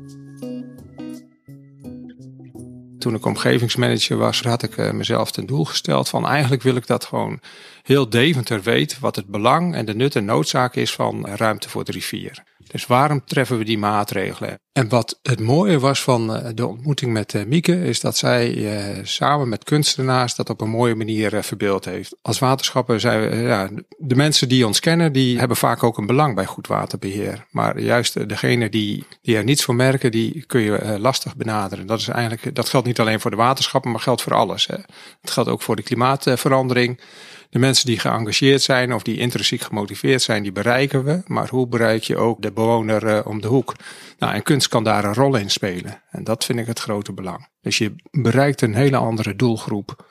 Toen 3.00 3.16
ik 3.16 3.26
omgevingsmanager 3.26 4.18
was, 4.18 4.42
had 4.42 4.64
ik 4.64 4.78
uh, 4.78 4.92
mezelf 4.92 5.32
ten 5.32 5.46
doel 5.46 5.66
gesteld 5.66 6.10
van 6.10 6.28
eigenlijk 6.28 6.62
wil 6.62 6.76
ik 6.76 6.88
dat 6.88 7.06
gewoon 7.06 7.40
heel 7.84 8.10
Deventer 8.10 8.62
weet 8.62 9.00
wat 9.00 9.16
het 9.16 9.28
belang 9.28 9.76
en 9.76 9.86
de 9.86 9.96
nut 9.96 10.16
en 10.16 10.26
noodzaak 10.26 10.76
is 10.76 10.94
van 10.94 11.28
ruimte 11.28 11.70
voor 11.70 11.84
de 11.84 11.92
rivier. 11.92 12.44
Dus 12.72 12.86
waarom 12.86 13.26
treffen 13.26 13.58
we 13.58 13.64
die 13.64 13.78
maatregelen? 13.78 14.60
En 14.74 14.90
wat 14.90 15.20
het 15.22 15.40
mooie 15.40 15.80
was 15.80 16.02
van 16.02 16.36
eh, 16.36 16.50
de 16.56 16.68
ontmoeting 16.68 17.14
met 17.14 17.34
eh, 17.34 17.46
Mieke, 17.46 17.84
is 17.84 18.00
dat 18.00 18.18
zij 18.18 18.54
uh, 18.54 19.00
samen 19.04 19.50
met 19.50 19.64
kunstenaars 19.64 20.36
dat 20.36 20.50
op 20.50 20.62
een 20.62 20.70
mooie 20.70 20.96
manier 20.96 21.44
verbeeld 21.44 21.86
heeft. 21.86 22.16
Als 22.22 22.40
waterschapper 22.40 23.00
zijn 23.00 23.30
we, 23.30 23.36
ja, 23.36 23.70
de 23.98 24.16
mensen 24.16 24.50
die 24.50 24.66
ons 24.68 24.80
kennen, 24.80 25.14
die 25.14 25.40
hebben 25.40 25.58
vaak 25.58 25.84
ook 25.84 25.98
een 25.98 26.06
belang 26.06 26.36
bij 26.36 26.46
goed 26.46 26.68
waterbeheer. 26.68 27.46
Maar 27.50 27.80
juist 27.80 28.30
degene 28.30 28.70
die, 28.70 29.06
die 29.22 29.38
er 29.38 29.44
niets 29.44 29.64
voor 29.64 29.76
merken, 29.76 30.12
die 30.12 30.46
kun 30.46 30.62
je 30.62 30.98
lastig 31.00 31.36
benaderen. 31.36 31.88
Dat 31.88 32.00
is 32.00 32.08
eigenlijk, 32.08 32.56
dat 32.56 32.70
geldt 32.70 32.88
niet 32.88 33.00
alleen 33.00 33.20
voor 33.20 33.32
de 33.32 33.38
waterschappen, 33.38 33.92
maar 33.92 34.00
geldt 34.00 34.22
voor 34.22 34.36
alles. 34.36 34.68
Het 35.22 35.32
geldt 35.32 35.50
ook 35.50 35.62
voor 35.62 35.76
de 35.76 35.84
klimaatverandering. 35.84 37.00
De 37.52 37.60
mensen 37.60 37.86
die 37.86 38.00
geëngageerd 38.00 38.62
zijn 38.62 38.94
of 38.94 39.04
die 39.04 39.18
intrinsiek 39.18 39.62
gemotiveerd 39.62 40.22
zijn, 40.22 40.44
die 40.44 40.52
bereiken 40.52 41.04
we. 41.04 41.22
Maar 41.26 41.50
hoe 41.50 41.68
bereik 41.68 42.04
je 42.04 42.18
ook 42.18 42.42
de 42.42 42.52
bewoner 42.52 43.26
om 43.26 43.42
de 43.42 43.48
hoek? 43.48 43.76
Nou, 44.20 44.34
en 44.34 44.44
kan 44.68 44.84
daar 44.84 45.04
een 45.04 45.14
rol 45.14 45.36
in 45.36 45.50
spelen. 45.50 46.02
En 46.10 46.24
dat 46.24 46.46
vind 46.46 46.60
ik 46.60 46.68
het 46.68 46.80
grote 46.80 47.14
belang. 47.14 47.48
Dus 47.62 47.78
je 47.78 47.96
bereikt 48.12 48.62
een 48.62 48.76
hele 48.76 48.98
andere 48.98 49.36
doelgroep 49.36 50.06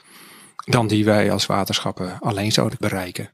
dan 0.65 0.87
die 0.87 1.05
wij 1.05 1.33
als 1.33 1.47
waterschappen 1.47 2.19
alleen 2.19 2.53
zouden 2.53 2.79
bereiken. 2.81 3.31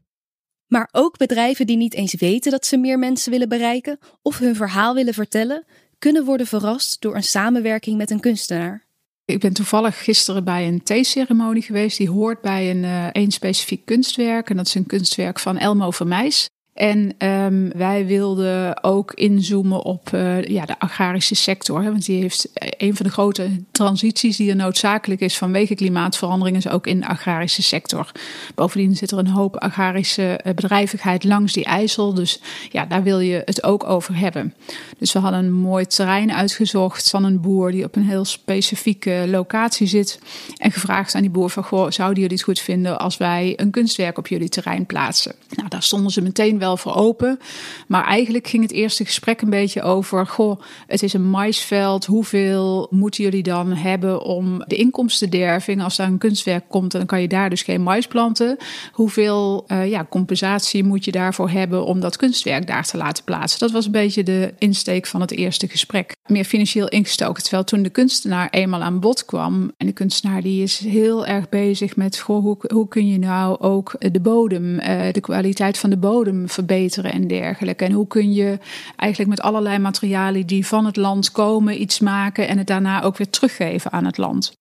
Maar 0.67 0.89
ook 0.93 1.17
bedrijven 1.17 1.67
die 1.67 1.77
niet 1.77 1.95
eens 1.95 2.15
weten 2.15 2.51
dat 2.51 2.67
ze 2.67 2.77
meer 2.77 2.99
mensen 2.99 3.31
willen 3.31 3.49
bereiken 3.49 3.99
of 4.23 4.39
hun 4.39 4.57
verhaal 4.57 4.95
willen 4.95 5.15
vertellen, 5.15 5.65
kunnen 5.99 6.25
worden 6.25 6.47
verrast 6.47 7.01
door 7.01 7.15
een 7.15 7.23
samenwerking 7.23 7.97
met 7.97 8.11
een 8.11 8.21
kunstenaar. 8.21 8.87
Ik 9.25 9.41
ben 9.41 9.53
toevallig 9.53 10.05
gisteren 10.05 10.45
bij 10.45 10.69
een 10.69 10.83
theeceremonie 10.83 11.63
geweest. 11.63 11.99
Die 11.99 12.11
hoort 12.11 12.41
bij 12.41 12.71
een, 12.71 12.83
uh, 12.83 13.07
een 13.13 13.31
specifiek 13.31 13.85
kunstwerk. 13.85 14.51
En 14.51 14.57
dat 14.57 14.67
is 14.67 14.75
een 14.75 14.87
kunstwerk 14.87 15.39
van 15.39 15.59
Elmo 15.59 15.91
Vermeijs. 15.91 16.49
En 16.77 17.29
um, 17.29 17.73
wij 17.77 18.07
wilden 18.07 18.85
ook 18.85 19.13
inzoomen 19.13 19.83
op 19.83 20.11
uh, 20.15 20.45
ja, 20.45 20.65
de 20.65 20.79
agrarische 20.79 21.35
sector. 21.35 21.83
Hè, 21.83 21.91
want 21.91 22.05
die 22.05 22.21
heeft 22.21 22.49
een 22.55 22.97
van 22.97 23.07
de 23.07 23.13
grote 23.13 23.49
transities 23.71 24.37
die 24.37 24.51
er 24.51 24.57
noodzakelijk 24.57 25.21
is 25.21 25.39
vanwege 25.39 25.75
klimaatverandering, 25.75 26.57
is 26.57 26.69
ook 26.69 26.87
in 26.87 27.01
de 27.01 27.07
agrarische 27.07 27.63
sector. 27.63 28.13
Bovendien 28.55 28.97
zit 28.97 29.11
er 29.11 29.19
een 29.19 29.27
hoop 29.27 29.57
agrarische 29.57 30.23
eh, 30.23 30.55
bedrijvigheid 30.55 31.25
langs 31.25 31.53
die 31.53 31.65
IJssel. 31.65 32.15
Dus 32.15 32.41
ja, 32.71 32.87
daar 32.87 33.03
wil 33.03 33.21
je 33.21 33.43
het 33.45 33.63
ook 33.63 33.85
over 33.85 34.17
hebben. 34.17 34.55
Dus 34.99 35.13
we 35.13 35.19
hadden 35.19 35.45
een 35.45 35.53
mooi 35.53 35.87
terrein 35.87 36.33
uitgezocht 36.33 37.11
van 37.11 37.25
een 37.25 37.41
boer 37.41 37.71
die 37.71 37.85
op 37.85 37.97
een 37.97 38.09
heel 38.09 38.25
specifieke 38.25 39.25
locatie 39.29 39.87
zit. 39.87 40.19
En 40.57 40.73
gevraagd 40.73 41.15
aan 41.15 41.21
die 41.21 41.31
boer 41.31 41.51
van, 41.51 41.65
goh, 41.65 41.91
zouden 41.91 42.21
jullie 42.21 42.37
het 42.37 42.45
goed 42.45 42.61
vinden 42.61 42.99
als 42.99 43.17
wij 43.17 43.53
een 43.57 43.71
kunstwerk 43.71 44.19
op 44.19 44.27
jullie 44.27 44.49
terrein 44.49 44.87
plaatsen? 44.87 45.35
Nou, 45.55 45.69
daar 45.69 45.83
stonden 45.83 46.13
ze 46.13 46.21
meteen 46.21 46.59
wel 46.59 46.66
voor 46.75 46.95
open. 46.95 47.39
Maar 47.87 48.05
eigenlijk 48.05 48.47
ging 48.47 48.63
het 48.63 48.73
eerste 48.73 49.05
gesprek 49.05 49.41
een 49.41 49.51
beetje 49.51 49.83
over: 49.83 50.27
goh, 50.27 50.61
het 50.87 51.03
is 51.03 51.13
een 51.13 51.31
maisveld. 51.31 52.05
Hoeveel 52.05 52.87
moeten 52.91 53.25
jullie 53.25 53.43
dan 53.43 53.73
hebben 53.73 54.23
om 54.23 54.65
de 54.67 54.77
inkomstenderving? 54.77 55.83
Als 55.83 55.97
daar 55.97 56.07
een 56.07 56.19
kunstwerk 56.19 56.65
komt, 56.69 56.93
dan 56.93 57.07
kan 57.07 57.21
je 57.21 57.29
daar 57.29 57.51
dus 57.51 57.63
geen 57.63 57.83
mais 57.83 58.07
planten. 58.07 58.57
Hoeveel 58.93 59.65
uh, 59.69 59.91
ja, 59.91 60.07
compensatie 60.11 60.85
moet 60.85 61.05
je 61.05 61.13
daarvoor 61.13 61.51
hebben 61.51 61.85
om 61.85 62.01
dat 62.01 62.17
kunstwerk 62.17 62.67
daar 62.67 62.85
te 62.85 62.97
laten 62.97 63.25
plaatsen? 63.25 63.59
Dat 63.59 63.71
was 63.71 63.87
een 63.87 63.93
beetje 63.93 64.23
de 64.23 64.55
insteek 64.59 65.07
van 65.07 65.21
het 65.21 65.31
eerste 65.31 65.69
gesprek. 65.69 66.15
Meer 66.27 66.45
financieel 66.45 66.89
ingestoken. 66.89 67.43
Terwijl 67.43 67.65
toen 67.65 67.83
de 67.83 67.91
kunstenaar 67.91 68.49
eenmaal 68.51 68.83
aan 68.83 69.01
bod 69.01 69.25
kwam. 69.25 69.73
En 69.77 69.87
de 69.87 69.93
kunstenaar 69.93 70.43
die 70.43 70.63
is 70.63 70.79
heel 70.79 71.27
erg 71.27 71.49
bezig 71.49 71.97
met: 71.97 72.19
goh, 72.19 72.57
hoe, 72.69 72.89
kun 72.89 73.09
je 73.09 73.19
nou 73.19 73.61
ook 73.61 73.95
de 73.99 74.21
bodem, 74.21 74.65
uh, 74.65 75.13
de 75.13 75.21
kwaliteit 75.21 75.79
van 75.79 75.91
de 75.91 75.97
bodem 75.97 76.49
verbeteren 76.57 77.13
en 77.13 77.27
dergelijke. 77.27 77.85
En 77.85 77.93
hoe 77.93 78.07
kun 78.07 78.33
je 78.33 78.59
eigenlijk 78.97 79.31
met 79.31 79.41
allerlei 79.41 79.79
materialen 79.79 80.47
die 80.47 80.67
van 80.67 80.87
het 80.87 80.97
land 80.97 81.31
komen 81.31 81.81
iets 81.81 82.01
maken 82.01 82.49
en 82.49 82.59
het 82.59 82.67
daarna 82.67 83.03
ook 83.03 83.17
weer 83.17 83.31
teruggeven 83.31 83.93
aan 83.93 84.05
het 84.05 84.19
land. 84.19 84.57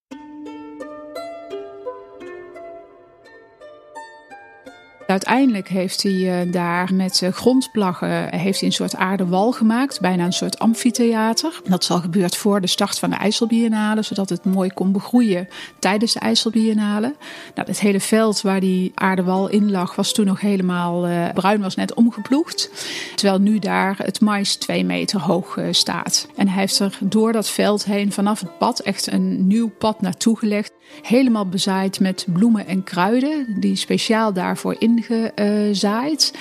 Uiteindelijk 5.07 5.67
heeft 5.67 6.03
hij 6.03 6.41
eh, 6.41 6.51
daar 6.51 6.93
met 6.93 7.21
eh, 7.21 7.31
grondplaggen 7.31 8.35
heeft 8.35 8.59
hij 8.59 8.67
een 8.67 8.73
soort 8.73 8.95
aardewal 8.95 9.51
gemaakt, 9.51 10.01
bijna 10.01 10.25
een 10.25 10.33
soort 10.33 10.59
amfitheater. 10.59 11.61
Dat 11.67 11.83
is 11.83 11.91
al 11.91 11.99
gebeurd 11.99 12.37
voor 12.37 12.61
de 12.61 12.67
start 12.67 12.99
van 12.99 13.09
de 13.09 13.15
IJsselbiennale, 13.15 14.01
zodat 14.01 14.29
het 14.29 14.45
mooi 14.45 14.73
kon 14.73 14.91
begroeien 14.91 15.47
tijdens 15.79 16.13
de 16.13 16.19
IJsselbiennale. 16.19 17.15
Nou, 17.55 17.67
het 17.67 17.79
hele 17.79 17.99
veld 17.99 18.41
waar 18.41 18.59
die 18.59 18.91
aardewal 18.95 19.49
in 19.49 19.71
lag, 19.71 19.95
was 19.95 20.13
toen 20.13 20.25
nog 20.25 20.41
helemaal 20.41 21.07
bruin, 21.33 21.61
was 21.61 21.75
net 21.75 21.93
omgeploegd. 21.93 22.69
Terwijl 23.15 23.39
nu 23.39 23.59
daar 23.59 23.97
het 23.97 24.21
mais 24.21 24.55
twee 24.55 24.85
meter 24.85 25.19
hoog 25.19 25.59
staat. 25.71 26.27
En 26.35 26.47
hij 26.47 26.59
heeft 26.59 26.79
er 26.79 26.97
door 26.99 27.31
dat 27.31 27.49
veld 27.49 27.85
heen, 27.85 28.11
vanaf 28.11 28.39
het 28.39 28.57
pad, 28.57 28.79
echt 28.79 29.11
een 29.11 29.47
nieuw 29.47 29.69
pad 29.69 30.01
naartoe 30.01 30.37
gelegd. 30.37 30.71
Helemaal 31.01 31.47
bezaaid 31.47 31.99
met 31.99 32.25
bloemen 32.33 32.67
en 32.67 32.83
kruiden, 32.83 33.55
die 33.59 33.75
speciaal 33.75 34.33
daarvoor 34.33 34.75
ingezaaid. 34.97 36.31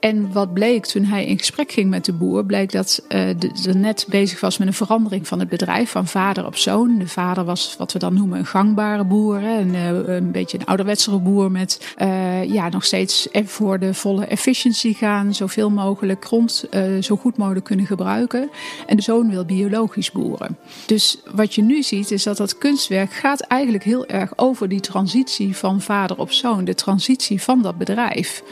En 0.00 0.32
wat 0.32 0.52
bleek 0.52 0.86
toen 0.86 1.04
hij 1.04 1.26
in 1.26 1.38
gesprek 1.38 1.72
ging 1.72 1.90
met 1.90 2.04
de 2.04 2.12
boer, 2.12 2.44
bleek 2.44 2.72
dat 2.72 3.02
uh, 3.08 3.28
er 3.66 3.76
net 3.76 4.06
bezig 4.08 4.40
was 4.40 4.58
met 4.58 4.68
een 4.68 4.74
verandering 4.74 5.28
van 5.28 5.38
het 5.38 5.48
bedrijf 5.48 5.90
van 5.90 6.06
vader 6.06 6.46
op 6.46 6.56
zoon. 6.56 6.98
De 6.98 7.08
vader 7.08 7.44
was 7.44 7.74
wat 7.78 7.92
we 7.92 7.98
dan 7.98 8.14
noemen 8.14 8.38
een 8.38 8.46
gangbare 8.46 9.04
boer, 9.04 9.42
een, 9.42 9.74
uh, 9.74 10.14
een 10.14 10.30
beetje 10.30 10.58
een 10.58 10.66
ouderwetsere 10.66 11.18
boer 11.18 11.50
met 11.50 11.94
uh, 12.02 12.44
ja, 12.44 12.68
nog 12.68 12.84
steeds 12.84 13.28
voor 13.44 13.78
de 13.78 13.94
volle 13.94 14.26
efficiëntie 14.26 14.94
gaan, 14.94 15.34
zoveel 15.34 15.70
mogelijk 15.70 16.24
grond 16.24 16.64
zo 17.00 17.16
goed 17.16 17.36
mogelijk 17.36 17.64
kunnen 17.64 17.86
gebruiken. 17.86 18.50
En 18.86 18.96
de 18.96 19.02
zoon 19.02 19.30
wil 19.30 19.44
biologisch 19.44 20.10
boeren. 20.10 20.56
Dus 20.86 21.18
wat 21.34 21.54
je 21.54 21.62
nu 21.62 21.82
ziet 21.82 22.10
is 22.10 22.22
dat 22.22 22.36
dat 22.36 22.58
kunstwerk 22.58 23.12
gaat 23.12 23.40
eigenlijk 23.40 23.84
heel 23.84 24.06
erg 24.06 24.32
over 24.36 24.68
die 24.68 24.80
transitie 24.80 25.56
van 25.56 25.80
vader 25.80 26.18
op 26.18 26.32
zoon, 26.32 26.64
de 26.64 26.74
transitie 26.74 27.42
van 27.42 27.62
dat 27.62 27.78
bedrijf. 27.78 28.42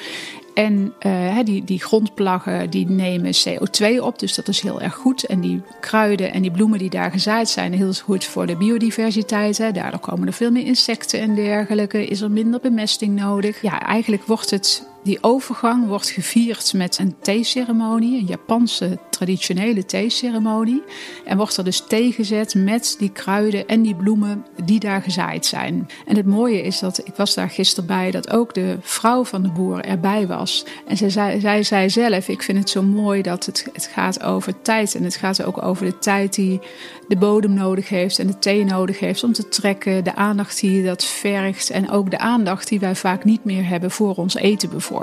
En 0.56 0.94
uh, 1.06 1.38
die, 1.44 1.64
die 1.64 1.80
grondplaggen 1.80 2.70
die 2.70 2.90
nemen 2.90 3.32
CO2 3.34 4.00
op, 4.00 4.18
dus 4.18 4.34
dat 4.34 4.48
is 4.48 4.60
heel 4.60 4.80
erg 4.80 4.94
goed. 4.94 5.24
En 5.24 5.40
die 5.40 5.62
kruiden 5.80 6.32
en 6.32 6.42
die 6.42 6.50
bloemen 6.50 6.78
die 6.78 6.90
daar 6.90 7.10
gezaaid 7.10 7.48
zijn, 7.48 7.72
heel 7.72 7.92
goed 7.92 8.24
voor 8.24 8.46
de 8.46 8.56
biodiversiteit. 8.56 9.58
Hè. 9.58 9.72
Daardoor 9.72 10.00
komen 10.00 10.26
er 10.26 10.32
veel 10.32 10.50
meer 10.50 10.66
insecten 10.66 11.20
en 11.20 11.34
dergelijke. 11.34 12.06
Is 12.06 12.20
er 12.20 12.30
minder 12.30 12.60
bemesting 12.60 13.20
nodig? 13.20 13.62
Ja, 13.62 13.82
eigenlijk 13.82 14.24
wordt 14.24 14.50
het 14.50 14.86
die 15.06 15.18
overgang 15.20 15.86
wordt 15.86 16.10
gevierd 16.10 16.72
met 16.72 16.98
een 16.98 17.14
theeceremonie, 17.20 18.18
een 18.20 18.26
Japanse 18.26 18.98
traditionele 19.10 19.84
theeceremonie. 19.84 20.82
En 21.24 21.36
wordt 21.36 21.56
er 21.56 21.64
dus 21.64 21.84
tegenzet 21.88 22.54
met 22.54 22.96
die 22.98 23.10
kruiden 23.10 23.66
en 23.66 23.82
die 23.82 23.94
bloemen 23.94 24.46
die 24.64 24.80
daar 24.80 25.02
gezaaid 25.02 25.46
zijn. 25.46 25.88
En 26.06 26.16
het 26.16 26.26
mooie 26.26 26.62
is 26.62 26.78
dat, 26.78 27.00
ik 27.04 27.14
was 27.16 27.34
daar 27.34 27.50
gisteren 27.50 27.86
bij, 27.86 28.10
dat 28.10 28.30
ook 28.30 28.54
de 28.54 28.78
vrouw 28.80 29.24
van 29.24 29.42
de 29.42 29.48
boer 29.48 29.84
erbij 29.84 30.26
was. 30.26 30.64
En 30.86 30.96
zij 30.96 31.10
zei, 31.10 31.40
zij 31.40 31.62
zei 31.62 31.90
zelf, 31.90 32.28
ik 32.28 32.42
vind 32.42 32.58
het 32.58 32.70
zo 32.70 32.82
mooi 32.82 33.22
dat 33.22 33.46
het, 33.46 33.68
het 33.72 33.90
gaat 33.92 34.22
over 34.22 34.62
tijd. 34.62 34.94
En 34.94 35.04
het 35.04 35.16
gaat 35.16 35.42
ook 35.42 35.62
over 35.62 35.84
de 35.84 35.98
tijd 35.98 36.34
die 36.34 36.60
de 37.08 37.16
bodem 37.16 37.54
nodig 37.54 37.88
heeft 37.88 38.18
en 38.18 38.26
de 38.26 38.38
thee 38.38 38.64
nodig 38.64 38.98
heeft 38.98 39.24
om 39.24 39.32
te 39.32 39.48
trekken. 39.48 40.04
De 40.04 40.14
aandacht 40.14 40.60
die 40.60 40.84
dat 40.84 41.04
vergt 41.04 41.70
en 41.70 41.90
ook 41.90 42.10
de 42.10 42.18
aandacht 42.18 42.68
die 42.68 42.80
wij 42.80 42.94
vaak 42.94 43.24
niet 43.24 43.44
meer 43.44 43.68
hebben 43.68 43.90
voor 43.90 44.14
ons 44.14 44.34
eten 44.34 44.70
bijvoorbeeld. 44.70 44.95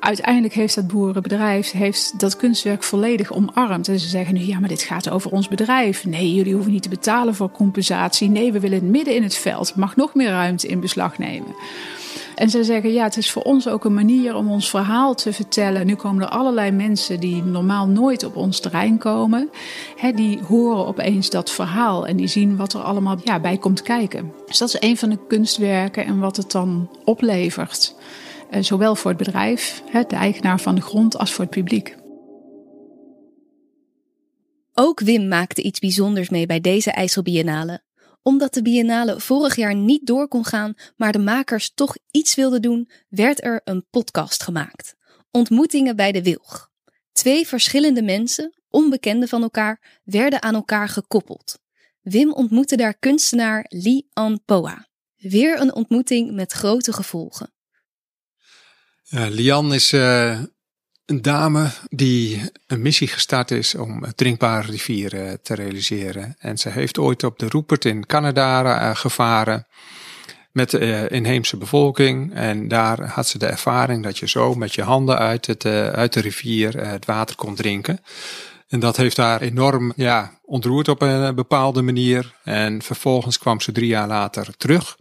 Uiteindelijk 0.00 0.54
heeft 0.54 0.74
dat 0.74 0.86
boerenbedrijf 0.86 1.70
heeft 1.70 2.20
dat 2.20 2.36
kunstwerk 2.36 2.82
volledig 2.82 3.32
omarmd. 3.32 3.88
En 3.88 4.00
ze 4.00 4.08
zeggen 4.08 4.34
nu, 4.34 4.40
ja, 4.40 4.60
maar 4.60 4.68
dit 4.68 4.82
gaat 4.82 5.10
over 5.10 5.30
ons 5.30 5.48
bedrijf. 5.48 6.04
Nee, 6.04 6.34
jullie 6.34 6.54
hoeven 6.54 6.72
niet 6.72 6.82
te 6.82 6.88
betalen 6.88 7.34
voor 7.34 7.50
compensatie. 7.50 8.28
Nee, 8.28 8.52
we 8.52 8.60
willen 8.60 8.90
midden 8.90 9.14
in 9.14 9.22
het 9.22 9.36
veld. 9.36 9.76
Mag 9.76 9.96
nog 9.96 10.14
meer 10.14 10.30
ruimte 10.30 10.68
in 10.68 10.80
beslag 10.80 11.18
nemen. 11.18 11.54
En 12.34 12.50
ze 12.50 12.64
zeggen, 12.64 12.92
ja, 12.92 13.04
het 13.04 13.16
is 13.16 13.30
voor 13.30 13.42
ons 13.42 13.68
ook 13.68 13.84
een 13.84 13.94
manier 13.94 14.34
om 14.34 14.50
ons 14.50 14.70
verhaal 14.70 15.14
te 15.14 15.32
vertellen. 15.32 15.86
Nu 15.86 15.94
komen 15.94 16.22
er 16.22 16.28
allerlei 16.28 16.70
mensen 16.70 17.20
die 17.20 17.42
normaal 17.42 17.86
nooit 17.86 18.24
op 18.24 18.36
ons 18.36 18.60
terrein 18.60 18.98
komen. 18.98 19.50
Hè, 19.96 20.12
die 20.12 20.40
horen 20.48 20.86
opeens 20.86 21.30
dat 21.30 21.50
verhaal 21.50 22.06
en 22.06 22.16
die 22.16 22.26
zien 22.26 22.56
wat 22.56 22.72
er 22.72 22.80
allemaal 22.80 23.16
ja, 23.24 23.40
bij 23.40 23.56
komt 23.56 23.82
kijken. 23.82 24.32
Dus 24.46 24.58
dat 24.58 24.68
is 24.68 24.80
een 24.80 24.96
van 24.96 25.08
de 25.08 25.18
kunstwerken 25.28 26.04
en 26.04 26.18
wat 26.18 26.36
het 26.36 26.50
dan 26.50 26.88
oplevert. 27.04 27.94
Eh, 28.52 28.62
zowel 28.62 28.96
voor 28.96 29.10
het 29.10 29.18
bedrijf, 29.24 29.82
de 29.92 30.16
eigenaar 30.16 30.60
van 30.60 30.74
de 30.74 30.80
grond, 30.80 31.18
als 31.18 31.32
voor 31.32 31.44
het 31.44 31.54
publiek. 31.54 31.96
Ook 34.72 35.00
Wim 35.00 35.28
maakte 35.28 35.62
iets 35.62 35.78
bijzonders 35.78 36.28
mee 36.28 36.46
bij 36.46 36.60
deze 36.60 36.90
IJsselbiennale. 36.90 37.82
Omdat 38.22 38.54
de 38.54 38.62
biennale 38.62 39.20
vorig 39.20 39.56
jaar 39.56 39.74
niet 39.74 40.06
door 40.06 40.28
kon 40.28 40.44
gaan, 40.44 40.74
maar 40.96 41.12
de 41.12 41.18
makers 41.18 41.74
toch 41.74 41.96
iets 42.10 42.34
wilden 42.34 42.62
doen, 42.62 42.90
werd 43.08 43.44
er 43.44 43.60
een 43.64 43.86
podcast 43.90 44.42
gemaakt. 44.42 44.94
Ontmoetingen 45.30 45.96
bij 45.96 46.12
de 46.12 46.22
Wilg. 46.22 46.70
Twee 47.12 47.46
verschillende 47.46 48.02
mensen, 48.02 48.54
onbekenden 48.68 49.28
van 49.28 49.42
elkaar, 49.42 50.00
werden 50.04 50.42
aan 50.42 50.54
elkaar 50.54 50.88
gekoppeld. 50.88 51.58
Wim 52.00 52.32
ontmoette 52.32 52.76
daar 52.76 52.98
kunstenaar 52.98 53.64
Li 53.68 54.06
An 54.12 54.44
Poa. 54.44 54.86
Weer 55.16 55.60
een 55.60 55.74
ontmoeting 55.74 56.32
met 56.32 56.52
grote 56.52 56.92
gevolgen. 56.92 57.51
Lian 59.14 59.74
is 59.74 59.92
uh, 59.92 60.38
een 61.06 61.22
dame 61.22 61.70
die 61.88 62.50
een 62.66 62.82
missie 62.82 63.08
gestart 63.08 63.50
is 63.50 63.74
om 63.74 64.04
drinkbare 64.14 64.70
rivieren 64.70 65.42
te 65.42 65.54
realiseren. 65.54 66.36
En 66.38 66.58
ze 66.58 66.68
heeft 66.68 66.98
ooit 66.98 67.24
op 67.24 67.38
de 67.38 67.48
Rupert 67.48 67.84
in 67.84 68.06
Canada 68.06 68.94
gevaren 68.94 69.66
met 70.52 70.70
de 70.70 71.06
inheemse 71.10 71.56
bevolking. 71.56 72.34
En 72.34 72.68
daar 72.68 73.06
had 73.06 73.26
ze 73.26 73.38
de 73.38 73.46
ervaring 73.46 74.02
dat 74.02 74.18
je 74.18 74.28
zo 74.28 74.54
met 74.54 74.74
je 74.74 74.82
handen 74.82 75.18
uit, 75.18 75.46
het, 75.46 75.64
uit 75.66 76.12
de 76.12 76.20
rivier 76.20 76.86
het 76.86 77.04
water 77.04 77.36
kon 77.36 77.54
drinken. 77.54 78.00
En 78.68 78.80
dat 78.80 78.96
heeft 78.96 79.16
haar 79.16 79.40
enorm 79.40 79.92
ja, 79.96 80.38
ontroerd 80.42 80.88
op 80.88 81.02
een 81.02 81.34
bepaalde 81.34 81.82
manier. 81.82 82.34
En 82.44 82.82
vervolgens 82.82 83.38
kwam 83.38 83.60
ze 83.60 83.72
drie 83.72 83.88
jaar 83.88 84.08
later 84.08 84.56
terug. 84.56 84.96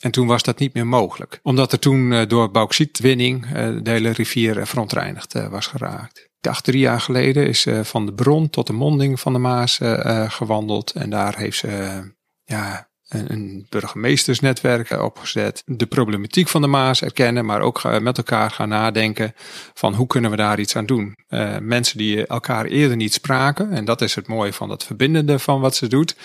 En 0.00 0.10
toen 0.10 0.26
was 0.26 0.42
dat 0.42 0.58
niet 0.58 0.74
meer 0.74 0.86
mogelijk. 0.86 1.40
Omdat 1.42 1.72
er 1.72 1.78
toen 1.78 2.12
uh, 2.12 2.26
door 2.26 2.50
bauxietwinning 2.50 3.46
uh, 3.46 3.52
de 3.82 3.90
hele 3.90 4.10
rivier 4.10 4.66
verontreinigd 4.66 5.34
uh, 5.34 5.48
was 5.48 5.66
geraakt. 5.66 6.28
Ik 6.40 6.60
drie 6.60 6.80
jaar 6.80 7.00
geleden 7.00 7.46
is 7.46 7.66
van 7.82 8.06
de 8.06 8.14
bron 8.14 8.50
tot 8.50 8.66
de 8.66 8.72
monding 8.72 9.20
van 9.20 9.32
de 9.32 9.38
Maas 9.38 9.80
gewandeld. 10.28 10.90
En 10.90 11.10
daar 11.10 11.36
heeft 11.36 11.58
ze 11.58 12.00
ja, 12.44 12.88
een 13.08 13.66
burgemeestersnetwerk 13.68 14.90
opgezet. 15.02 15.62
De 15.66 15.86
problematiek 15.86 16.48
van 16.48 16.60
de 16.60 16.66
Maas 16.66 17.02
erkennen, 17.02 17.44
maar 17.44 17.60
ook 17.60 18.00
met 18.00 18.16
elkaar 18.16 18.50
gaan 18.50 18.68
nadenken 18.68 19.34
van 19.74 19.94
hoe 19.94 20.06
kunnen 20.06 20.30
we 20.30 20.36
daar 20.36 20.58
iets 20.60 20.76
aan 20.76 20.86
doen. 20.86 21.14
Uh, 21.28 21.56
mensen 21.60 21.98
die 21.98 22.26
elkaar 22.26 22.64
eerder 22.64 22.96
niet 22.96 23.12
spraken, 23.12 23.72
en 23.72 23.84
dat 23.84 24.02
is 24.02 24.14
het 24.14 24.26
mooie 24.26 24.52
van 24.52 24.68
dat 24.68 24.84
verbindende 24.84 25.38
van 25.38 25.60
wat 25.60 25.76
ze 25.76 25.86
doet. 25.86 26.16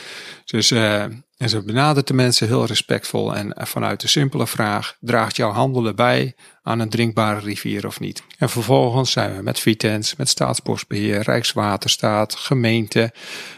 Dus 0.46 0.72
uh, 0.72 1.04
en 1.42 1.50
ze 1.50 1.64
benadert 1.64 2.08
de 2.08 2.14
mensen 2.14 2.48
heel 2.48 2.66
respectvol 2.66 3.36
en 3.36 3.54
vanuit 3.58 4.02
de 4.02 4.08
simpele 4.08 4.48
vraag: 4.48 4.98
draagt 5.00 5.36
jouw 5.36 5.52
handelen 5.52 5.96
bij 5.96 6.36
aan 6.62 6.80
een 6.80 6.90
drinkbare 6.90 7.40
rivier 7.40 7.88
of 7.88 8.00
niet? 8.00 8.24
En 8.38 8.50
vervolgens 8.50 9.12
zijn 9.12 9.36
we 9.36 9.42
met 9.42 9.60
Vitens, 9.60 10.16
met 10.16 10.30
Staatsbosbeheer, 10.30 11.22
Rijkswaterstaat, 11.22 12.36
gemeente, 12.36 13.14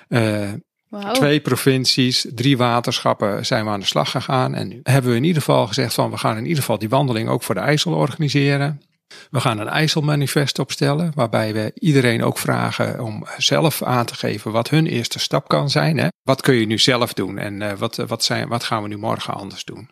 uh, 0.10 0.52
Wow. 0.94 1.14
Twee 1.14 1.40
provincies, 1.40 2.26
drie 2.34 2.58
waterschappen 2.58 3.46
zijn 3.46 3.66
we 3.66 3.72
aan 3.72 3.80
de 3.80 3.86
slag 3.86 4.12
gegaan. 4.12 4.56
En 4.56 4.68
nu 4.68 4.80
hebben 4.84 5.12
we 5.12 5.18
in 5.18 5.24
ieder 5.24 5.42
geval 5.42 5.68
gezegd 5.68 5.94
van 5.94 6.12
we 6.12 6.18
gaan 6.18 6.38
in 6.38 6.44
ieder 6.44 6.58
geval 6.58 6.78
die 6.78 6.90
wandeling 6.90 7.30
ook 7.30 7.44
voor 7.44 7.56
de 7.56 7.62
IJssel 7.62 7.94
organiseren. 7.94 8.82
We 9.30 9.40
gaan 9.40 9.60
een 9.60 9.68
IJsselmanifest 9.68 10.60
opstellen, 10.60 11.12
waarbij 11.16 11.54
we 11.54 11.72
iedereen 11.74 12.24
ook 12.24 12.38
vragen 12.38 13.04
om 13.04 13.26
zelf 13.38 13.84
aan 13.84 14.06
te 14.06 14.16
geven 14.16 14.52
wat 14.52 14.70
hun 14.70 14.88
eerste 14.88 15.20
stap 15.20 15.48
kan 15.48 15.70
zijn. 15.70 15.98
Hè? 15.98 16.08
Wat 16.24 16.42
kun 16.42 16.56
je 16.56 16.66
nu 16.66 16.78
zelf 16.78 17.14
doen 17.14 17.38
en 17.38 17.62
uh, 17.62 17.72
wat, 17.72 17.96
wat, 17.96 18.24
zijn, 18.24 18.48
wat 18.48 18.64
gaan 18.64 18.82
we 18.82 18.88
nu 18.88 18.98
morgen 18.98 19.34
anders 19.34 19.64
doen? 19.64 19.90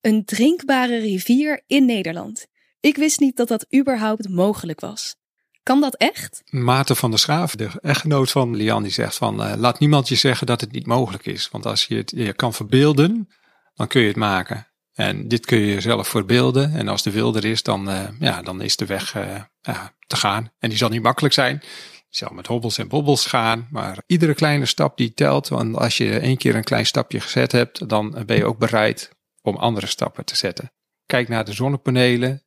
Een 0.00 0.24
drinkbare 0.24 0.98
rivier 0.98 1.62
in 1.66 1.84
Nederland. 1.84 2.46
Ik 2.80 2.96
wist 2.96 3.20
niet 3.20 3.36
dat 3.36 3.48
dat 3.48 3.66
überhaupt 3.74 4.28
mogelijk 4.28 4.80
was. 4.80 5.16
Kan 5.62 5.80
dat 5.80 5.96
echt? 5.96 6.42
Maarten 6.50 6.96
van 6.96 7.10
der 7.10 7.18
Schaaf, 7.18 7.54
de 7.54 7.68
echtgenoot 7.80 8.30
van 8.30 8.56
Lian, 8.56 8.82
die 8.82 8.92
zegt 8.92 9.16
van 9.16 9.46
uh, 9.46 9.52
laat 9.56 9.78
niemand 9.78 10.08
je 10.08 10.14
zeggen 10.14 10.46
dat 10.46 10.60
het 10.60 10.72
niet 10.72 10.86
mogelijk 10.86 11.26
is. 11.26 11.48
Want 11.50 11.66
als 11.66 11.84
je 11.84 11.96
het 11.96 12.12
je 12.16 12.32
kan 12.32 12.54
verbeelden, 12.54 13.28
dan 13.74 13.86
kun 13.86 14.00
je 14.00 14.08
het 14.08 14.16
maken. 14.16 14.66
En 14.92 15.28
dit 15.28 15.46
kun 15.46 15.58
je 15.58 15.80
zelf 15.80 16.08
verbeelden. 16.08 16.74
En 16.74 16.88
als 16.88 17.02
de 17.02 17.10
wil 17.10 17.36
er 17.36 17.44
is, 17.44 17.62
dan, 17.62 17.90
uh, 17.90 18.08
ja, 18.18 18.42
dan 18.42 18.60
is 18.62 18.76
de 18.76 18.86
weg 18.86 19.12
ja, 19.60 19.94
te 20.06 20.16
gaan. 20.16 20.52
En 20.58 20.68
die 20.68 20.78
zal 20.78 20.88
niet 20.88 21.02
makkelijk 21.02 21.34
zijn. 21.34 21.58
Die 21.58 22.18
zal 22.18 22.30
met 22.34 22.46
hobbels 22.46 22.78
en 22.78 22.88
bobbels 22.88 23.26
gaan. 23.26 23.68
Maar 23.70 24.02
iedere 24.06 24.34
kleine 24.34 24.66
stap 24.66 24.96
die 24.96 25.14
telt. 25.14 25.48
Want 25.48 25.76
als 25.76 25.96
je 25.96 26.18
één 26.18 26.36
keer 26.36 26.54
een 26.54 26.64
klein 26.64 26.86
stapje 26.86 27.20
gezet 27.20 27.52
hebt, 27.52 27.88
dan 27.88 28.22
ben 28.26 28.36
je 28.36 28.44
ook 28.44 28.58
bereid 28.58 29.10
om 29.42 29.56
andere 29.56 29.86
stappen 29.86 30.24
te 30.24 30.36
zetten. 30.36 30.72
Kijk 31.06 31.28
naar 31.28 31.44
de 31.44 31.52
zonnepanelen. 31.52 32.42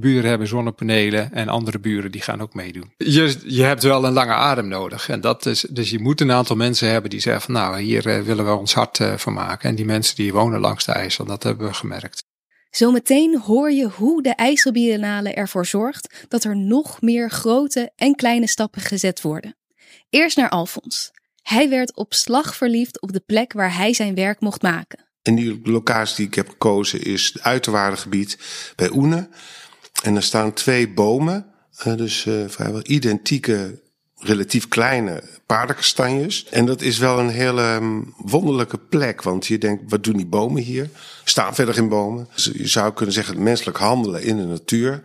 Buren 0.00 0.28
hebben 0.28 0.48
zonnepanelen 0.48 1.32
en 1.32 1.48
andere 1.48 1.78
buren 1.78 2.12
die 2.12 2.20
gaan 2.20 2.40
ook 2.40 2.54
meedoen. 2.54 2.92
Je, 2.96 3.36
je 3.44 3.62
hebt 3.62 3.82
wel 3.82 4.04
een 4.04 4.12
lange 4.12 4.32
adem 4.32 4.68
nodig. 4.68 5.08
En 5.08 5.20
dat 5.20 5.46
is, 5.46 5.60
dus 5.60 5.90
je 5.90 5.98
moet 5.98 6.20
een 6.20 6.32
aantal 6.32 6.56
mensen 6.56 6.90
hebben 6.90 7.10
die 7.10 7.20
zeggen 7.20 7.42
van 7.42 7.54
nou, 7.54 7.80
hier 7.80 8.06
uh, 8.06 8.22
willen 8.22 8.44
we 8.44 8.54
ons 8.54 8.74
hart 8.74 8.98
uh, 8.98 9.16
van 9.16 9.32
maken. 9.32 9.68
En 9.68 9.74
die 9.74 9.84
mensen 9.84 10.16
die 10.16 10.32
wonen 10.32 10.60
langs 10.60 10.84
de 10.84 10.92
IJssel, 10.92 11.24
dat 11.24 11.42
hebben 11.42 11.66
we 11.66 11.74
gemerkt. 11.74 12.26
Zometeen 12.70 13.38
hoor 13.38 13.72
je 13.72 13.88
hoe 13.88 14.22
de 14.22 14.34
IJsselbiennale 14.34 15.32
ervoor 15.32 15.66
zorgt 15.66 16.24
dat 16.28 16.44
er 16.44 16.56
nog 16.56 17.00
meer 17.00 17.30
grote 17.30 17.92
en 17.96 18.14
kleine 18.14 18.46
stappen 18.46 18.80
gezet 18.80 19.22
worden. 19.22 19.56
Eerst 20.10 20.36
naar 20.36 20.48
Alfons. 20.48 21.10
Hij 21.42 21.68
werd 21.68 21.96
op 21.96 22.14
slag 22.14 22.56
verliefd 22.56 23.00
op 23.00 23.12
de 23.12 23.22
plek 23.26 23.52
waar 23.52 23.76
hij 23.76 23.92
zijn 23.92 24.14
werk 24.14 24.40
mocht 24.40 24.62
maken. 24.62 25.08
En 25.22 25.34
die 25.34 25.60
locatie 25.64 26.16
die 26.16 26.26
ik 26.26 26.34
heb 26.34 26.48
gekozen 26.48 27.02
is 27.02 27.30
het 27.32 27.42
uiterwaardengebied 27.42 28.38
bij 28.76 28.90
Oene. 28.90 29.28
En 30.02 30.16
er 30.16 30.22
staan 30.22 30.52
twee 30.52 30.88
bomen, 30.88 31.46
uh, 31.86 31.96
dus 31.96 32.24
uh, 32.24 32.44
vrijwel 32.48 32.80
identieke, 32.82 33.80
relatief 34.18 34.68
kleine 34.68 35.22
paardenkastanjes. 35.46 36.46
En 36.50 36.66
dat 36.66 36.82
is 36.82 36.98
wel 36.98 37.18
een 37.18 37.28
hele 37.28 37.62
um, 37.62 38.14
wonderlijke 38.16 38.78
plek, 38.78 39.22
want 39.22 39.46
je 39.46 39.58
denkt, 39.58 39.82
wat 39.90 40.04
doen 40.04 40.16
die 40.16 40.26
bomen 40.26 40.62
hier? 40.62 40.90
Staan 41.24 41.54
verder 41.54 41.74
geen 41.74 41.88
bomen. 41.88 42.28
Dus 42.34 42.50
je 42.54 42.68
zou 42.68 42.92
kunnen 42.92 43.14
zeggen, 43.14 43.42
menselijk 43.42 43.78
handelen 43.78 44.22
in 44.22 44.36
de 44.36 44.44
natuur. 44.44 45.02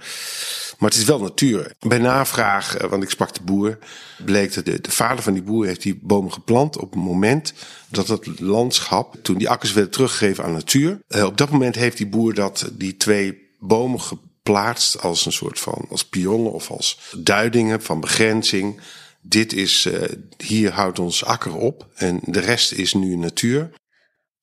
Maar 0.77 0.89
het 0.89 0.99
is 0.99 1.05
wel 1.05 1.19
natuur. 1.19 1.71
Bij 1.79 1.97
navraag, 1.97 2.81
uh, 2.81 2.89
want 2.89 3.03
ik 3.03 3.09
sprak 3.09 3.33
de 3.33 3.43
boer, 3.43 3.77
bleek 4.25 4.53
dat 4.53 4.65
de, 4.65 4.81
de, 4.81 4.91
vader 4.91 5.23
van 5.23 5.33
die 5.33 5.43
boer 5.43 5.65
heeft 5.65 5.81
die 5.81 5.99
bomen 6.01 6.31
geplant 6.31 6.77
op 6.77 6.91
het 6.91 7.03
moment 7.03 7.53
dat 7.89 8.07
het 8.07 8.39
landschap, 8.39 9.15
toen 9.21 9.37
die 9.37 9.49
akkers 9.49 9.73
werden 9.73 9.91
teruggegeven 9.91 10.43
aan 10.43 10.51
natuur. 10.51 10.99
Op 11.07 11.37
dat 11.37 11.49
moment 11.49 11.75
heeft 11.75 11.97
die 11.97 12.07
boer 12.07 12.33
dat, 12.33 12.69
die 12.73 12.97
twee 12.97 13.41
bomen 13.59 14.01
geplant 14.01 14.31
plaatst 14.43 15.01
als 15.01 15.25
een 15.25 15.31
soort 15.31 15.59
van 15.59 15.85
als 15.89 16.05
pionnen 16.05 16.51
of 16.51 16.71
als 16.71 16.99
duidingen 17.17 17.81
van 17.81 17.99
begrenzing. 17.99 18.81
Dit 19.21 19.53
is, 19.53 19.85
uh, 19.85 20.03
hier 20.37 20.71
houdt 20.71 20.99
ons 20.99 21.25
akker 21.25 21.55
op 21.55 21.87
en 21.95 22.19
de 22.23 22.39
rest 22.39 22.71
is 22.71 22.93
nu 22.93 23.15
natuur. 23.15 23.71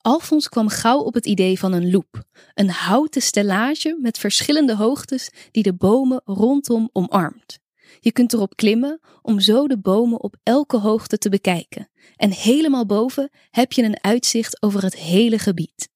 Alfons 0.00 0.48
kwam 0.48 0.68
gauw 0.68 0.98
op 0.98 1.14
het 1.14 1.26
idee 1.26 1.58
van 1.58 1.72
een 1.72 1.90
loop, 1.90 2.22
een 2.54 2.70
houten 2.70 3.22
stellage 3.22 3.98
met 4.00 4.18
verschillende 4.18 4.76
hoogtes 4.76 5.30
die 5.50 5.62
de 5.62 5.74
bomen 5.74 6.22
rondom 6.24 6.90
omarmt. 6.92 7.58
Je 8.00 8.12
kunt 8.12 8.32
erop 8.32 8.56
klimmen 8.56 9.00
om 9.22 9.40
zo 9.40 9.66
de 9.66 9.78
bomen 9.78 10.20
op 10.20 10.36
elke 10.42 10.76
hoogte 10.76 11.18
te 11.18 11.28
bekijken. 11.28 11.90
En 12.16 12.30
helemaal 12.30 12.86
boven 12.86 13.30
heb 13.50 13.72
je 13.72 13.82
een 13.82 14.02
uitzicht 14.02 14.62
over 14.62 14.82
het 14.82 14.96
hele 14.96 15.38
gebied. 15.38 15.88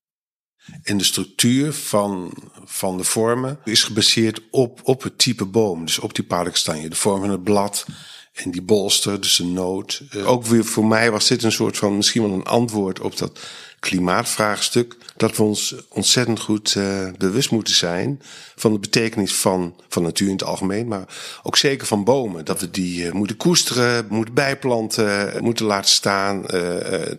En 0.82 0.96
de 0.96 1.04
structuur 1.04 1.72
van, 1.72 2.34
van 2.64 2.96
de 2.96 3.04
vormen 3.04 3.58
is 3.64 3.82
gebaseerd 3.82 4.40
op, 4.50 4.80
op 4.82 5.02
het 5.02 5.18
type 5.18 5.44
boom. 5.44 5.84
Dus 5.84 5.98
op 5.98 6.14
die 6.14 6.24
paardenkastanje. 6.24 6.88
De 6.88 6.96
vorm 6.96 7.20
van 7.20 7.30
het 7.30 7.42
blad 7.42 7.86
en 8.34 8.50
die 8.50 8.62
bolster, 8.62 9.20
dus 9.20 9.36
de 9.36 9.44
noot. 9.44 10.02
Uh, 10.14 10.28
ook 10.28 10.44
weer 10.44 10.64
voor 10.64 10.86
mij 10.86 11.10
was 11.10 11.28
dit 11.28 11.42
een 11.42 11.52
soort 11.52 11.76
van 11.76 11.96
misschien 11.96 12.22
wel 12.22 12.32
een 12.32 12.44
antwoord 12.44 13.00
op 13.00 13.18
dat 13.18 13.40
klimaatvraagstuk. 13.80 14.96
Dat 15.16 15.36
we 15.36 15.42
ons 15.42 15.74
ontzettend 15.88 16.40
goed 16.40 16.74
uh, 16.74 17.08
bewust 17.18 17.50
moeten 17.50 17.74
zijn 17.74 18.22
van 18.56 18.72
de 18.72 18.78
betekenis 18.78 19.34
van, 19.34 19.74
van 19.88 20.02
natuur 20.02 20.26
in 20.26 20.32
het 20.32 20.44
algemeen. 20.44 20.88
Maar 20.88 21.04
ook 21.42 21.56
zeker 21.56 21.86
van 21.86 22.04
bomen. 22.04 22.44
Dat 22.44 22.60
we 22.60 22.70
die 22.70 23.04
uh, 23.04 23.12
moeten 23.12 23.36
koesteren, 23.36 24.06
moeten 24.08 24.34
bijplanten, 24.34 25.42
moeten 25.42 25.66
laten 25.66 25.90
staan. 25.90 26.42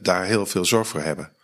daar 0.02 0.26
heel 0.26 0.46
veel 0.46 0.66
zorg 0.66 0.88
voor 0.88 1.02
hebben. 1.02 1.35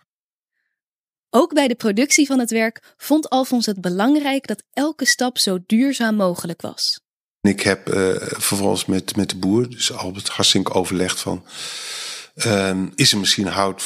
Ook 1.34 1.54
bij 1.54 1.68
de 1.68 1.74
productie 1.74 2.26
van 2.26 2.38
het 2.38 2.50
werk 2.50 2.94
vond 2.96 3.28
Alfons 3.28 3.66
het 3.66 3.80
belangrijk 3.80 4.46
dat 4.46 4.62
elke 4.72 5.04
stap 5.04 5.38
zo 5.38 5.58
duurzaam 5.66 6.14
mogelijk 6.14 6.60
was. 6.60 7.00
Ik 7.40 7.60
heb 7.60 7.88
uh, 7.88 8.16
vervolgens 8.18 8.84
met, 8.84 9.16
met 9.16 9.30
de 9.30 9.36
boer, 9.36 9.70
dus 9.70 9.92
Albert 9.92 10.28
Hassink, 10.28 10.76
overlegd 10.76 11.20
van... 11.20 11.44
Uh, 12.34 12.80
is 12.94 13.12
er 13.12 13.18
misschien 13.18 13.46
hout 13.46 13.82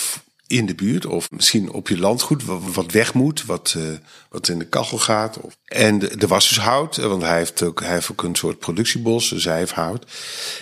in 0.47 0.67
de 0.67 0.75
buurt 0.75 1.07
of 1.07 1.31
misschien 1.31 1.71
op 1.73 1.89
je 1.89 1.99
landgoed 1.99 2.45
wat, 2.45 2.93
weg 2.93 3.15
moet, 3.15 3.45
wat, 3.45 3.75
uh, 3.77 3.85
wat 4.31 4.49
in 4.49 4.59
de 4.59 4.69
kachel 4.69 4.99
gaat. 4.99 5.41
Of, 5.41 5.57
en 5.65 6.21
er 6.21 6.29
was 6.29 6.49
dus 6.49 6.59
hout, 6.59 6.97
want 6.97 7.23
hij 7.23 7.37
heeft, 7.37 7.63
ook, 7.63 7.81
hij 7.81 7.93
heeft 7.93 8.11
een 8.17 8.35
soort 8.35 8.59
productiebos, 8.59 9.31
een 9.31 9.41
zijfhout. 9.41 10.07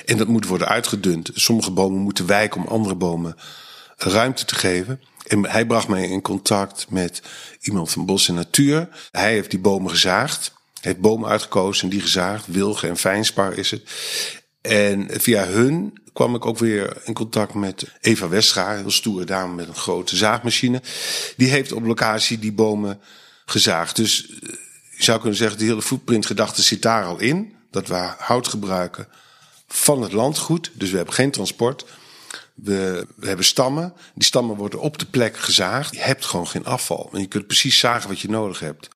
En 0.04 0.16
dat 0.16 0.28
moet 0.28 0.46
worden 0.46 0.68
uitgedund. 0.68 1.30
Sommige 1.34 1.70
bomen 1.70 2.00
moeten 2.00 2.26
wijken 2.26 2.60
om 2.60 2.66
andere 2.66 2.94
bomen 2.94 3.36
ruimte 3.96 4.44
te 4.44 4.54
geven. 4.54 5.00
Hij 5.24 5.66
bracht 5.66 5.88
mij 5.88 6.08
in 6.08 6.22
contact 6.22 6.86
met 6.90 7.22
iemand 7.60 7.90
van 7.90 8.06
Bos 8.06 8.28
en 8.28 8.34
Natuur. 8.34 8.88
Hij 9.10 9.32
heeft 9.32 9.50
die 9.50 9.60
bomen 9.60 9.90
gezaagd. 9.90 10.52
Heeft 10.80 11.00
bomen 11.00 11.28
uitgekozen 11.28 11.84
en 11.84 11.90
die 11.90 12.00
gezaagd. 12.00 12.46
Wilgen 12.46 12.88
en 12.88 12.96
fijnspar 12.96 13.58
is 13.58 13.70
het. 13.70 13.82
En 14.60 15.08
via 15.20 15.44
hun 15.46 15.98
kwam 16.12 16.34
ik 16.34 16.46
ook 16.46 16.58
weer 16.58 16.96
in 17.04 17.14
contact 17.14 17.54
met 17.54 17.84
Eva 18.00 18.28
Westra, 18.28 18.72
een 18.72 18.78
heel 18.78 18.90
stoere 18.90 19.24
dame 19.24 19.54
met 19.54 19.68
een 19.68 19.74
grote 19.74 20.16
zaagmachine. 20.16 20.82
Die 21.36 21.48
heeft 21.48 21.72
op 21.72 21.84
locatie 21.84 22.38
die 22.38 22.52
bomen 22.52 23.00
gezaagd. 23.44 23.96
Dus 23.96 24.28
eh, 24.28 24.38
je 24.96 25.04
zou 25.04 25.20
kunnen 25.20 25.38
zeggen, 25.38 25.58
de 25.58 25.64
hele 25.64 25.82
footprintgedachte 25.82 26.62
zit 26.62 26.82
daar 26.82 27.04
al 27.04 27.20
in. 27.20 27.54
Dat 27.70 27.88
we 27.88 28.12
hout 28.18 28.48
gebruiken 28.48 29.08
van 29.68 30.02
het 30.02 30.12
landgoed. 30.12 30.70
Dus 30.74 30.90
we 30.90 30.96
hebben 30.96 31.14
geen 31.14 31.30
transport. 31.30 31.84
We, 32.54 33.06
we, 33.16 33.26
hebben 33.26 33.44
stammen. 33.44 33.94
Die 34.14 34.24
stammen 34.24 34.56
worden 34.56 34.80
op 34.80 34.98
de 34.98 35.06
plek 35.06 35.36
gezaagd. 35.36 35.94
Je 35.94 36.00
hebt 36.00 36.24
gewoon 36.24 36.46
geen 36.46 36.64
afval. 36.64 37.10
En 37.12 37.20
je 37.20 37.26
kunt 37.26 37.46
precies 37.46 37.78
zagen 37.78 38.08
wat 38.08 38.20
je 38.20 38.28
nodig 38.28 38.60
hebt. 38.60 38.88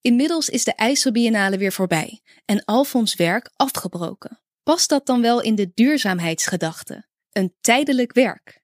Inmiddels 0.00 0.48
is 0.48 0.64
de 0.64 0.74
IJsselbiennale 0.74 1.58
weer 1.58 1.72
voorbij 1.72 2.20
en 2.44 2.64
Alfons 2.64 3.14
werk 3.14 3.50
afgebroken. 3.56 4.40
Past 4.62 4.88
dat 4.88 5.06
dan 5.06 5.20
wel 5.20 5.40
in 5.40 5.54
de 5.54 5.70
duurzaamheidsgedachte? 5.74 7.06
Een 7.32 7.54
tijdelijk 7.60 8.12
werk. 8.12 8.62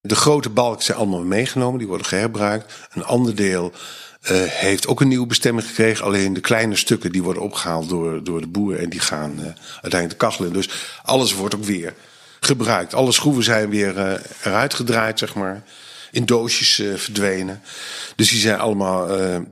De 0.00 0.14
grote 0.14 0.50
balken 0.50 0.84
zijn 0.84 0.98
allemaal 0.98 1.22
meegenomen, 1.22 1.78
die 1.78 1.88
worden 1.88 2.06
geherbruikt. 2.06 2.88
Een 2.90 3.04
ander 3.04 3.34
deel 3.34 3.72
uh, 3.72 4.42
heeft 4.42 4.86
ook 4.86 5.00
een 5.00 5.08
nieuwe 5.08 5.26
bestemming 5.26 5.66
gekregen. 5.66 6.04
Alleen 6.04 6.32
de 6.32 6.40
kleine 6.40 6.76
stukken 6.76 7.12
die 7.12 7.22
worden 7.22 7.42
opgehaald 7.42 7.88
door, 7.88 8.24
door 8.24 8.40
de 8.40 8.46
boer 8.46 8.78
en 8.78 8.90
die 8.90 9.00
gaan 9.00 9.32
uh, 9.38 9.44
uiteindelijk 9.72 10.10
de 10.10 10.26
kachelen. 10.26 10.52
Dus 10.52 10.98
alles 11.02 11.34
wordt 11.34 11.54
ook 11.54 11.64
weer 11.64 11.94
gebruikt. 12.46 12.94
Alle 12.94 13.12
schroeven 13.12 13.42
zijn 13.42 13.70
weer 13.70 13.96
uh, 13.96 14.14
eruit 14.42 14.74
gedraaid, 14.74 15.18
zeg 15.18 15.34
maar. 15.34 15.62
In 16.10 16.24
doosjes 16.24 16.74
verdwenen. 16.96 17.62
Dus 18.16 18.30
die 18.30 18.40
zijn 18.40 18.58
allemaal 18.58 19.06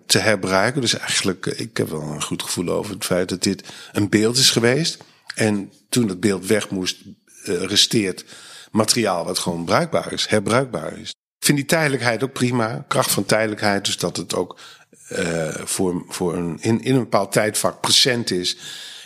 te 0.07 0.19
herbruiken. 0.19 0.81
Dus 0.81 0.99
eigenlijk, 0.99 1.47
ik 1.47 1.77
heb 1.77 1.89
wel 1.89 2.03
een 2.03 2.23
goed 2.23 2.43
gevoel 2.43 2.69
over 2.69 2.95
het 2.95 3.05
feit 3.05 3.29
dat 3.29 3.43
dit 3.43 3.63
een 3.93 4.09
beeld 4.09 4.37
is 4.37 4.51
geweest. 4.51 4.99
En 5.35 5.73
toen 5.89 6.09
het 6.09 6.21
beeld 6.21 6.47
weg 6.47 6.71
moest, 6.71 6.97
resteert 7.45 8.25
materiaal 8.71 9.25
wat 9.25 9.39
gewoon 9.39 9.65
bruikbaar 9.65 10.13
is, 10.13 10.27
herbruikbaar 10.27 10.99
is. 10.99 11.09
Ik 11.39 11.47
vind 11.47 11.59
die 11.59 11.67
tijdelijkheid 11.67 12.23
ook 12.23 12.33
prima. 12.33 12.85
Kracht 12.89 13.11
van 13.11 13.25
tijdelijkheid, 13.25 13.85
dus 13.85 13.97
dat 13.97 14.17
het 14.17 14.35
ook 14.35 14.59
voor, 15.65 16.05
voor 16.09 16.37
een, 16.37 16.59
in, 16.61 16.83
in 16.83 16.95
een 16.95 17.01
bepaald 17.01 17.33
tijdvak 17.33 17.81
present 17.81 18.31
is. 18.31 18.57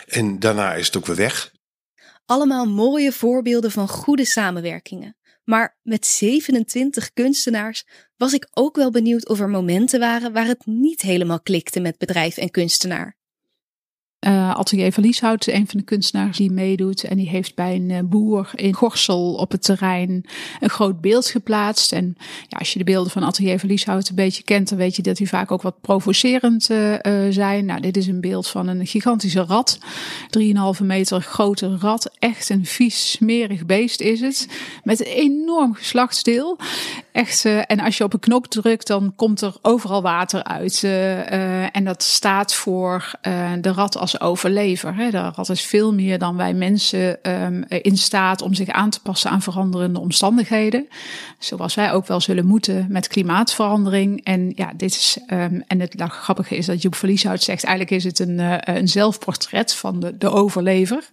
En 0.07 0.39
daarna 0.39 0.73
is 0.73 0.85
het 0.85 0.97
ook 0.97 1.05
weer 1.05 1.15
weg. 1.15 1.51
Allemaal 2.25 2.65
mooie 2.65 3.11
voorbeelden 3.11 3.71
van 3.71 3.87
goede 3.87 4.25
samenwerkingen. 4.25 5.17
Maar 5.43 5.77
met 5.81 6.05
27 6.05 7.13
kunstenaars 7.13 7.85
was 8.17 8.33
ik 8.33 8.47
ook 8.51 8.75
wel 8.75 8.91
benieuwd 8.91 9.27
of 9.27 9.39
er 9.39 9.49
momenten 9.49 9.99
waren 9.99 10.33
waar 10.33 10.47
het 10.47 10.65
niet 10.65 11.01
helemaal 11.01 11.41
klikte 11.41 11.79
met 11.79 11.97
bedrijf 11.97 12.37
en 12.37 12.51
kunstenaar. 12.51 13.17
Uh, 14.27 14.55
Atelier 14.55 14.91
van 14.91 15.03
Lieshout, 15.03 15.47
een 15.47 15.67
van 15.67 15.79
de 15.79 15.85
kunstenaars 15.85 16.37
die 16.37 16.51
meedoet. 16.51 17.03
En 17.03 17.17
die 17.17 17.29
heeft 17.29 17.55
bij 17.55 17.75
een 17.75 17.89
uh, 17.89 17.99
boer 18.03 18.51
in 18.55 18.73
Gorsel 18.73 19.33
op 19.33 19.51
het 19.51 19.63
terrein 19.63 20.25
een 20.59 20.69
groot 20.69 21.01
beeld 21.01 21.27
geplaatst. 21.27 21.91
En 21.91 22.15
ja, 22.47 22.57
als 22.57 22.73
je 22.73 22.79
de 22.79 22.85
beelden 22.85 23.11
van 23.11 23.23
Atelier 23.23 23.59
van 23.59 23.69
Lieshout 23.69 24.09
een 24.09 24.15
beetje 24.15 24.43
kent, 24.43 24.69
dan 24.69 24.77
weet 24.77 24.95
je 24.95 25.01
dat 25.01 25.17
die 25.17 25.29
vaak 25.29 25.51
ook 25.51 25.61
wat 25.61 25.81
provocerend 25.81 26.69
uh, 26.69 26.95
zijn. 27.29 27.65
Nou, 27.65 27.81
dit 27.81 27.97
is 27.97 28.07
een 28.07 28.21
beeld 28.21 28.47
van 28.47 28.67
een 28.67 28.87
gigantische 28.87 29.41
rat. 29.41 29.79
3,5 30.79 30.83
meter 30.83 31.21
grote 31.21 31.77
rat. 31.77 32.11
Echt 32.19 32.49
een 32.49 32.65
vies, 32.65 33.11
smerig 33.11 33.65
beest 33.65 34.01
is 34.01 34.21
het. 34.21 34.47
Met 34.83 34.99
een 34.99 35.11
enorm 35.11 35.73
geslachtsdeel. 35.73 36.57
Echt, 37.15 37.45
en 37.45 37.79
als 37.79 37.97
je 37.97 38.03
op 38.03 38.13
een 38.13 38.19
knop 38.19 38.47
drukt, 38.47 38.87
dan 38.87 39.13
komt 39.15 39.41
er 39.41 39.55
overal 39.61 40.01
water 40.01 40.43
uit. 40.43 40.83
en 41.71 41.83
dat 41.83 42.03
staat 42.03 42.53
voor 42.53 43.11
de 43.61 43.71
rat 43.71 43.97
als 43.97 44.19
overlever. 44.19 44.95
Hè. 44.95 45.09
De 45.09 45.31
rat 45.35 45.49
is 45.49 45.61
veel 45.61 45.93
meer 45.93 46.19
dan 46.19 46.37
wij 46.37 46.53
mensen 46.53 47.31
um, 47.31 47.63
in 47.67 47.97
staat 47.97 48.41
om 48.41 48.53
zich 48.53 48.67
aan 48.67 48.89
te 48.89 49.01
passen 49.01 49.29
aan 49.29 49.41
veranderende 49.41 49.99
omstandigheden. 49.99 50.87
Zoals 51.39 51.75
wij 51.75 51.91
ook 51.91 52.07
wel 52.07 52.21
zullen 52.21 52.45
moeten 52.45 52.85
met 52.89 53.07
klimaatverandering. 53.07 54.23
En 54.23 54.51
ja, 54.55 54.71
dit 54.77 54.91
is, 54.91 55.17
um, 55.27 55.63
en 55.67 55.79
het 55.79 55.95
grappige 56.07 56.57
is 56.57 56.65
dat 56.65 56.81
Joep 56.81 56.95
Verlieshout 56.95 57.43
zegt, 57.43 57.63
eigenlijk 57.63 57.95
is 57.95 58.03
het 58.03 58.19
een, 58.19 58.39
een 58.77 58.87
zelfportret 58.87 59.73
van 59.73 59.99
de, 59.99 60.17
de 60.17 60.29
overlever 60.29 61.09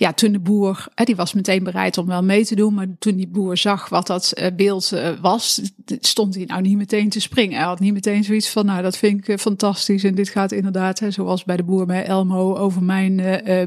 ja, 0.00 0.12
toen 0.12 0.32
de 0.32 0.40
boer, 0.40 0.88
die 0.94 1.16
was 1.16 1.32
meteen 1.32 1.64
bereid 1.64 1.98
om 1.98 2.06
wel 2.06 2.22
mee 2.22 2.44
te 2.44 2.54
doen. 2.54 2.74
Maar 2.74 2.86
toen 2.98 3.16
die 3.16 3.28
boer 3.28 3.56
zag 3.56 3.88
wat 3.88 4.06
dat 4.06 4.32
eh, 4.32 4.54
beeld 4.56 4.92
eh, 4.92 5.10
was, 5.20 5.60
stond 5.86 6.34
hij 6.34 6.44
nou 6.44 6.60
niet 6.60 6.76
meteen 6.76 7.08
te 7.08 7.20
springen. 7.20 7.58
Hij 7.58 7.66
had 7.66 7.80
niet 7.80 7.92
meteen 7.92 8.24
zoiets 8.24 8.48
van, 8.48 8.66
nou 8.66 8.82
dat 8.82 8.96
vind 8.96 9.18
ik 9.18 9.28
eh, 9.28 9.36
fantastisch. 9.36 10.04
En 10.04 10.14
dit 10.14 10.28
gaat 10.28 10.52
inderdaad, 10.52 11.02
zoals 11.08 11.44
bij 11.44 11.56
de 11.56 11.62
boer 11.62 11.86
bij 11.86 12.04
Elmo, 12.04 12.56
over 12.56 12.82
mijn 12.82 13.16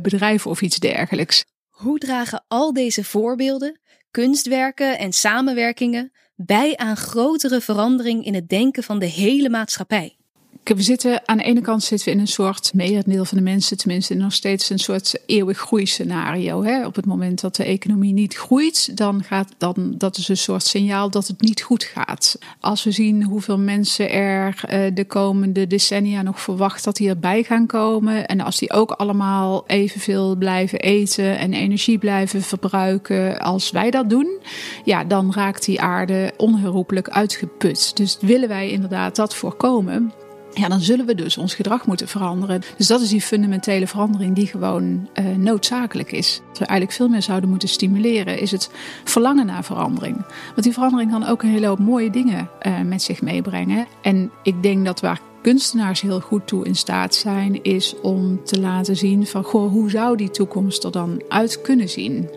bedrijf 0.01 0.47
of 0.47 0.61
iets 0.61 0.79
dergelijks. 0.79 1.45
Hoe 1.69 1.97
dragen 1.97 2.43
al 2.47 2.73
deze 2.73 3.03
voorbeelden, 3.03 3.79
kunstwerken 4.11 4.99
en 4.99 5.13
samenwerkingen 5.13 6.11
bij 6.35 6.77
aan 6.77 6.97
grotere 6.97 7.61
verandering 7.61 8.25
in 8.25 8.33
het 8.33 8.49
denken 8.49 8.83
van 8.83 8.99
de 8.99 9.05
hele 9.05 9.49
maatschappij? 9.49 10.17
We 10.63 10.81
zitten 10.81 11.21
aan 11.25 11.37
de 11.37 11.43
ene 11.43 11.61
kant 11.61 11.83
zitten 11.83 12.07
we 12.07 12.13
in 12.13 12.19
een 12.19 12.27
soort, 12.27 12.73
merendeel 12.73 13.25
van 13.25 13.37
de 13.37 13.43
mensen 13.43 13.77
tenminste, 13.77 14.13
nog 14.13 14.33
steeds 14.33 14.69
een 14.69 14.79
soort 14.79 15.19
eeuwig 15.25 15.57
groeiscenario. 15.57 16.63
Hè? 16.63 16.85
Op 16.85 16.95
het 16.95 17.05
moment 17.05 17.41
dat 17.41 17.55
de 17.55 17.63
economie 17.63 18.13
niet 18.13 18.35
groeit, 18.35 18.97
dan 18.97 19.23
gaat 19.23 19.53
dan, 19.57 19.93
dat 19.97 20.17
is 20.17 20.27
een 20.27 20.37
soort 20.37 20.63
signaal 20.63 21.09
dat 21.09 21.27
het 21.27 21.41
niet 21.41 21.61
goed 21.61 21.83
gaat. 21.83 22.37
Als 22.59 22.83
we 22.83 22.91
zien 22.91 23.23
hoeveel 23.23 23.57
mensen 23.57 24.11
er 24.11 24.63
uh, 24.69 24.95
de 24.95 25.05
komende 25.05 25.67
decennia 25.67 26.21
nog 26.21 26.41
verwacht 26.41 26.83
dat 26.83 26.95
die 26.95 27.09
erbij 27.09 27.43
gaan 27.43 27.65
komen. 27.65 28.27
En 28.27 28.41
als 28.41 28.59
die 28.59 28.71
ook 28.71 28.91
allemaal 28.91 29.63
evenveel 29.67 30.35
blijven 30.35 30.79
eten 30.79 31.37
en 31.37 31.53
energie 31.53 31.97
blijven 31.97 32.41
verbruiken 32.41 33.39
als 33.39 33.71
wij 33.71 33.91
dat 33.91 34.09
doen, 34.09 34.39
ja, 34.83 35.03
dan 35.03 35.33
raakt 35.33 35.65
die 35.65 35.81
aarde 35.81 36.33
onherroepelijk 36.37 37.09
uitgeput. 37.09 37.97
Dus 37.97 38.17
willen 38.21 38.47
wij 38.49 38.69
inderdaad 38.69 39.15
dat 39.15 39.35
voorkomen, 39.35 40.13
ja, 40.53 40.67
dan 40.67 40.79
zullen 40.79 41.05
we 41.05 41.15
dus 41.15 41.37
ons 41.37 41.55
gedrag 41.55 41.85
moeten 41.85 42.07
veranderen. 42.07 42.61
Dus 42.77 42.87
dat 42.87 43.01
is 43.01 43.09
die 43.09 43.21
fundamentele 43.21 43.87
verandering 43.87 44.35
die 44.35 44.47
gewoon 44.47 45.09
uh, 45.19 45.35
noodzakelijk 45.35 46.11
is. 46.11 46.41
Wat 46.47 46.57
we 46.59 46.65
eigenlijk 46.65 46.97
veel 46.97 47.07
meer 47.07 47.21
zouden 47.21 47.49
moeten 47.49 47.69
stimuleren, 47.69 48.39
is 48.39 48.51
het 48.51 48.69
verlangen 49.03 49.45
naar 49.45 49.63
verandering. 49.63 50.25
Want 50.47 50.63
die 50.63 50.73
verandering 50.73 51.11
kan 51.11 51.27
ook 51.27 51.43
een 51.43 51.49
hele 51.49 51.67
hoop 51.67 51.79
mooie 51.79 52.09
dingen 52.09 52.49
uh, 52.61 52.81
met 52.81 53.01
zich 53.01 53.21
meebrengen. 53.21 53.87
En 54.01 54.31
ik 54.43 54.63
denk 54.63 54.85
dat 54.85 54.99
waar 54.99 55.19
kunstenaars 55.43 56.01
heel 56.01 56.19
goed 56.19 56.47
toe 56.47 56.65
in 56.65 56.75
staat 56.75 57.15
zijn, 57.15 57.63
is 57.63 57.95
om 58.01 58.43
te 58.43 58.59
laten 58.59 58.97
zien 58.97 59.27
van 59.27 59.43
goh, 59.43 59.71
hoe 59.71 59.89
zou 59.89 60.17
die 60.17 60.29
toekomst 60.29 60.83
er 60.83 60.91
dan 60.91 61.23
uit 61.27 61.61
kunnen 61.61 61.89
zien? 61.89 62.29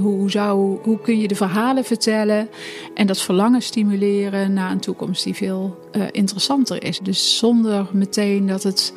hoe, 0.00 0.30
zou, 0.30 0.78
hoe 0.82 1.00
kun 1.00 1.18
je 1.18 1.28
de 1.28 1.34
verhalen 1.34 1.84
vertellen 1.84 2.48
en 2.94 3.06
dat 3.06 3.20
verlangen 3.20 3.62
stimuleren 3.62 4.52
naar 4.52 4.70
een 4.70 4.80
toekomst 4.80 5.24
die 5.24 5.34
veel 5.34 5.88
uh, 5.92 6.02
interessanter 6.10 6.84
is? 6.84 6.98
Dus 6.98 7.38
zonder 7.38 7.86
meteen 7.92 8.46
dat 8.46 8.62
het 8.62 8.92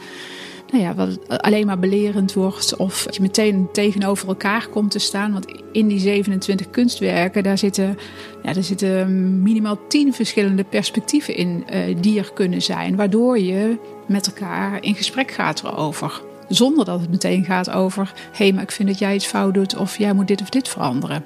nou 0.72 0.84
ja, 0.84 0.96
wat 0.96 1.42
alleen 1.42 1.66
maar 1.66 1.80
belerend 1.80 2.34
wordt 2.34 2.76
of 2.76 3.04
dat 3.04 3.16
je 3.16 3.22
meteen 3.22 3.70
tegenover 3.72 4.28
elkaar 4.28 4.68
komt 4.68 4.92
te 4.92 5.00
staan. 5.00 5.34
Want 5.34 5.46
in 5.72 5.88
die 5.88 6.00
27 6.00 6.70
kunstwerken, 6.70 7.44
daar 7.44 7.58
zitten, 7.58 7.98
ja, 8.44 8.54
daar 8.54 8.64
zitten 8.64 9.42
minimaal 9.42 9.88
10 9.88 10.14
verschillende 10.14 10.64
perspectieven 10.64 11.36
in 11.36 11.66
uh, 11.74 11.96
die 12.02 12.20
er 12.20 12.32
kunnen 12.34 12.62
zijn. 12.62 12.96
Waardoor 12.96 13.40
je 13.40 13.78
met 14.08 14.28
elkaar 14.28 14.84
in 14.84 14.96
gesprek 14.96 15.32
gaat 15.32 15.64
erover. 15.64 16.22
Zonder 16.48 16.86
dat 16.86 17.00
het 17.00 17.10
meteen 17.10 17.46
gaat 17.46 17.70
over, 17.70 18.12
hé, 18.32 18.44
hey, 18.44 18.54
maar 18.54 18.64
ik 18.64 18.72
vind 18.72 18.90
dat 18.90 19.00
jij 19.00 19.16
iets 19.16 19.26
fout 19.26 19.54
doet 19.54 19.76
of 19.76 19.98
jij 19.98 20.14
moet 20.14 20.28
dit 20.28 20.42
of 20.42 20.50
dit 20.50 20.68
veranderen. 20.68 21.26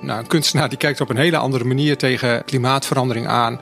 Nou, 0.00 0.20
een 0.20 0.26
kunstenaar 0.26 0.68
die 0.68 0.78
kijkt 0.78 1.00
op 1.00 1.10
een 1.10 1.16
hele 1.16 1.36
andere 1.36 1.64
manier 1.64 1.96
tegen 1.96 2.44
klimaatverandering 2.44 3.26
aan 3.26 3.60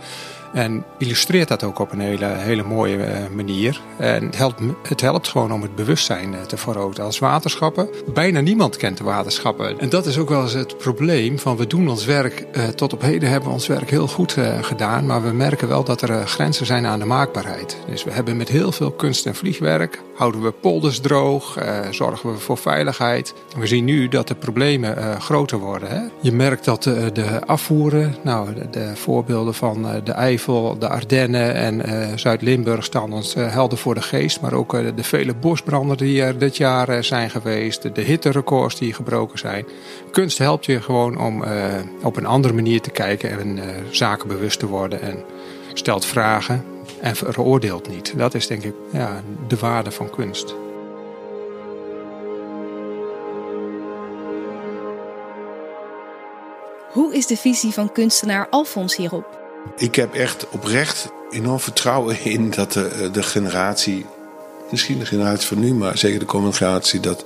en 0.52 0.84
illustreert 0.98 1.48
dat 1.48 1.62
ook 1.62 1.78
op 1.78 1.92
een 1.92 2.00
hele, 2.00 2.26
hele 2.26 2.62
mooie 2.62 2.96
eh, 2.96 3.28
manier. 3.34 3.80
En 3.98 4.24
het 4.24 4.36
helpt, 4.36 4.60
het 4.88 5.00
helpt 5.00 5.28
gewoon 5.28 5.52
om 5.52 5.62
het 5.62 5.74
bewustzijn 5.74 6.34
eh, 6.34 6.40
te 6.40 6.56
vergroten. 6.56 7.04
Als 7.04 7.18
waterschappen, 7.18 7.88
bijna 8.14 8.40
niemand 8.40 8.76
kent 8.76 8.98
de 8.98 9.04
waterschappen. 9.04 9.78
En 9.78 9.88
dat 9.88 10.06
is 10.06 10.18
ook 10.18 10.28
wel 10.28 10.42
eens 10.42 10.52
het 10.52 10.78
probleem 10.78 11.38
van 11.38 11.56
we 11.56 11.66
doen 11.66 11.88
ons 11.88 12.04
werk, 12.04 12.40
eh, 12.40 12.68
tot 12.68 12.92
op 12.92 13.02
heden 13.02 13.28
hebben 13.28 13.48
we 13.48 13.54
ons 13.54 13.66
werk 13.66 13.90
heel 13.90 14.08
goed 14.08 14.36
gedaan. 14.60 15.06
Maar 15.06 15.22
we 15.22 15.32
merken 15.32 15.68
wel 15.68 15.84
dat 15.84 16.02
er 16.02 16.26
grenzen 16.26 16.66
zijn 16.66 16.86
aan 16.86 16.98
de 16.98 17.04
maakbaarheid. 17.04 17.76
Dus 17.88 18.04
we 18.04 18.10
hebben 18.10 18.36
met 18.36 18.48
heel 18.48 18.72
veel 18.72 18.90
kunst 18.90 19.26
en 19.26 19.34
vliegwerk, 19.34 20.00
houden 20.20 20.42
we 20.42 20.50
polders 20.50 20.98
droog, 20.98 21.58
zorgen 21.90 22.32
we 22.32 22.38
voor 22.38 22.56
veiligheid. 22.56 23.34
We 23.58 23.66
zien 23.66 23.84
nu 23.84 24.08
dat 24.08 24.28
de 24.28 24.34
problemen 24.34 25.20
groter 25.20 25.58
worden. 25.58 25.88
Hè? 25.88 26.00
Je 26.20 26.32
merkt 26.32 26.64
dat 26.64 26.82
de 26.82 27.46
afvoeren, 27.46 28.16
nou 28.22 28.54
de, 28.54 28.70
de 28.70 28.96
voorbeelden 28.96 29.54
van 29.54 29.86
de 30.04 30.12
ei 30.12 30.40
de 30.78 30.88
Ardennen 30.88 31.54
en 31.54 32.18
Zuid-Limburg 32.18 32.84
staan 32.84 33.12
ons 33.12 33.34
helder 33.34 33.78
voor 33.78 33.94
de 33.94 34.02
geest. 34.02 34.40
Maar 34.40 34.52
ook 34.52 34.96
de 34.96 35.02
vele 35.02 35.34
bosbranden 35.34 35.96
die 35.96 36.22
er 36.22 36.38
dit 36.38 36.56
jaar 36.56 37.04
zijn 37.04 37.30
geweest. 37.30 37.94
De 37.94 38.02
hitterecords 38.02 38.78
die 38.78 38.94
gebroken 38.94 39.38
zijn. 39.38 39.66
Kunst 40.12 40.38
helpt 40.38 40.66
je 40.66 40.82
gewoon 40.82 41.18
om 41.18 41.44
op 42.02 42.16
een 42.16 42.26
andere 42.26 42.54
manier 42.54 42.80
te 42.80 42.90
kijken 42.90 43.30
en 43.30 43.58
zaken 43.90 44.28
bewust 44.28 44.58
te 44.58 44.66
worden. 44.66 45.00
En 45.00 45.24
stelt 45.72 46.04
vragen 46.04 46.64
en 47.00 47.16
veroordeelt 47.16 47.88
niet. 47.88 48.12
Dat 48.16 48.34
is 48.34 48.46
denk 48.46 48.62
ik 48.62 48.74
ja, 48.92 49.22
de 49.48 49.56
waarde 49.56 49.90
van 49.90 50.10
kunst. 50.10 50.54
Hoe 56.92 57.14
is 57.14 57.26
de 57.26 57.36
visie 57.36 57.72
van 57.72 57.92
kunstenaar 57.92 58.48
Alfons 58.48 58.96
hierop? 58.96 59.38
Ik 59.76 59.94
heb 59.94 60.14
echt 60.14 60.48
oprecht 60.48 61.08
enorm 61.30 61.60
vertrouwen 61.60 62.24
in 62.24 62.50
dat 62.50 62.72
de, 62.72 63.08
de 63.12 63.22
generatie, 63.22 64.06
misschien 64.70 64.98
de 64.98 65.06
generatie 65.06 65.46
van 65.46 65.58
nu, 65.58 65.74
maar 65.74 65.98
zeker 65.98 66.18
de 66.18 66.24
komende 66.24 66.56
generatie, 66.56 67.00
dat 67.00 67.24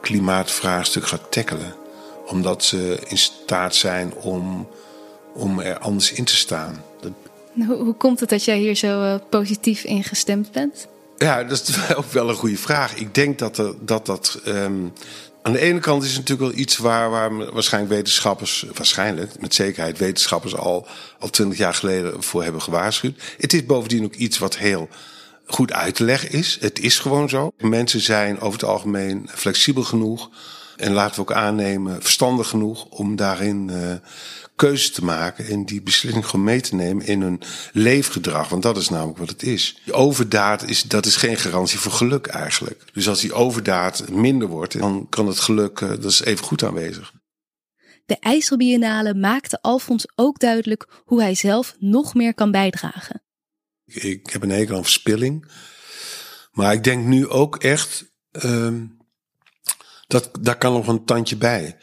klimaatvraagstuk 0.00 1.06
gaat 1.06 1.32
tackelen. 1.32 1.74
Omdat 2.26 2.64
ze 2.64 2.98
in 3.06 3.18
staat 3.18 3.74
zijn 3.74 4.14
om, 4.14 4.68
om 5.34 5.60
er 5.60 5.78
anders 5.78 6.12
in 6.12 6.24
te 6.24 6.36
staan. 6.36 6.84
Dat 7.00 7.12
Hoe, 7.66 7.94
komt 7.94 8.20
het 8.20 8.28
dat 8.28 8.44
jij 8.44 8.58
hier 8.58 8.74
zo 8.74 9.02
uh, 9.02 9.14
positief 9.30 9.84
ingestemd 9.84 10.52
bent? 10.52 10.88
Ja, 11.16 11.44
dat 11.44 11.68
is 11.68 11.94
ook 11.96 12.12
wel 12.12 12.28
een 12.28 12.34
goede 12.34 12.56
vraag. 12.56 12.94
Ik 12.94 13.14
denk 13.14 13.38
dat 13.38 13.58
er, 13.58 13.74
dat, 13.80 14.06
dat 14.06 14.40
um, 14.46 14.92
aan 15.42 15.52
de 15.52 15.58
ene 15.58 15.80
kant 15.80 16.02
is 16.02 16.08
het 16.08 16.18
natuurlijk 16.18 16.50
wel 16.50 16.60
iets 16.60 16.76
waar, 16.76 17.10
waar 17.10 17.52
waarschijnlijk 17.52 17.94
wetenschappers, 17.94 18.66
waarschijnlijk 18.74 19.40
met 19.40 19.54
zekerheid 19.54 19.98
wetenschappers 19.98 20.56
al, 20.56 20.86
al 21.18 21.30
twintig 21.30 21.58
jaar 21.58 21.74
geleden 21.74 22.22
voor 22.22 22.42
hebben 22.42 22.62
gewaarschuwd. 22.62 23.22
Het 23.38 23.52
is 23.52 23.66
bovendien 23.66 24.04
ook 24.04 24.14
iets 24.14 24.38
wat 24.38 24.56
heel 24.56 24.88
goed 25.46 25.72
uit 25.72 25.94
te 25.94 26.04
leggen 26.04 26.30
is. 26.30 26.56
Het 26.60 26.78
is 26.78 26.98
gewoon 26.98 27.28
zo. 27.28 27.52
Mensen 27.58 28.00
zijn 28.00 28.40
over 28.40 28.60
het 28.60 28.68
algemeen 28.68 29.28
flexibel 29.34 29.82
genoeg. 29.82 30.30
En 30.76 30.92
laten 30.92 31.14
we 31.14 31.20
ook 31.20 31.32
aannemen, 31.32 32.02
verstandig 32.02 32.48
genoeg 32.48 32.84
om 32.84 33.16
daarin 33.16 33.70
uh, 33.72 33.92
keuzes 34.58 34.90
te 34.90 35.04
maken 35.04 35.46
en 35.46 35.64
die 35.64 35.82
beslissing 35.82 36.26
gewoon 36.26 36.44
mee 36.44 36.60
te 36.60 36.74
nemen 36.74 37.06
in 37.06 37.22
hun 37.22 37.40
leefgedrag. 37.72 38.48
Want 38.48 38.62
dat 38.62 38.76
is 38.76 38.88
namelijk 38.88 39.18
wat 39.18 39.28
het 39.28 39.42
is. 39.42 39.80
Die 39.84 39.94
overdaad 39.94 40.62
is, 40.62 40.82
dat 40.82 41.06
is 41.06 41.16
geen 41.16 41.36
garantie 41.36 41.78
voor 41.78 41.92
geluk 41.92 42.26
eigenlijk. 42.26 42.84
Dus 42.92 43.08
als 43.08 43.20
die 43.20 43.32
overdaad 43.32 44.08
minder 44.10 44.48
wordt, 44.48 44.78
dan 44.78 45.06
kan 45.08 45.26
het 45.26 45.40
geluk, 45.40 45.80
uh, 45.80 45.88
dat 45.88 46.04
is 46.04 46.24
even 46.24 46.44
goed 46.44 46.62
aanwezig. 46.62 47.12
De 48.06 48.16
IJsselbiennale 48.20 49.14
maakte 49.14 49.62
Alfons 49.62 50.06
ook 50.14 50.38
duidelijk 50.38 50.88
hoe 51.04 51.20
hij 51.20 51.34
zelf 51.34 51.74
nog 51.78 52.14
meer 52.14 52.34
kan 52.34 52.50
bijdragen. 52.50 53.22
Ik 53.84 54.30
heb 54.30 54.42
een 54.42 54.50
hekel 54.50 54.76
aan 54.76 54.82
verspilling. 54.82 55.50
Maar 56.52 56.72
ik 56.72 56.84
denk 56.84 57.04
nu 57.04 57.28
ook 57.28 57.56
echt, 57.56 58.12
uh, 58.44 58.72
dat, 60.06 60.30
daar 60.40 60.58
kan 60.58 60.72
nog 60.72 60.86
een 60.88 61.04
tandje 61.04 61.36
bij. 61.36 61.76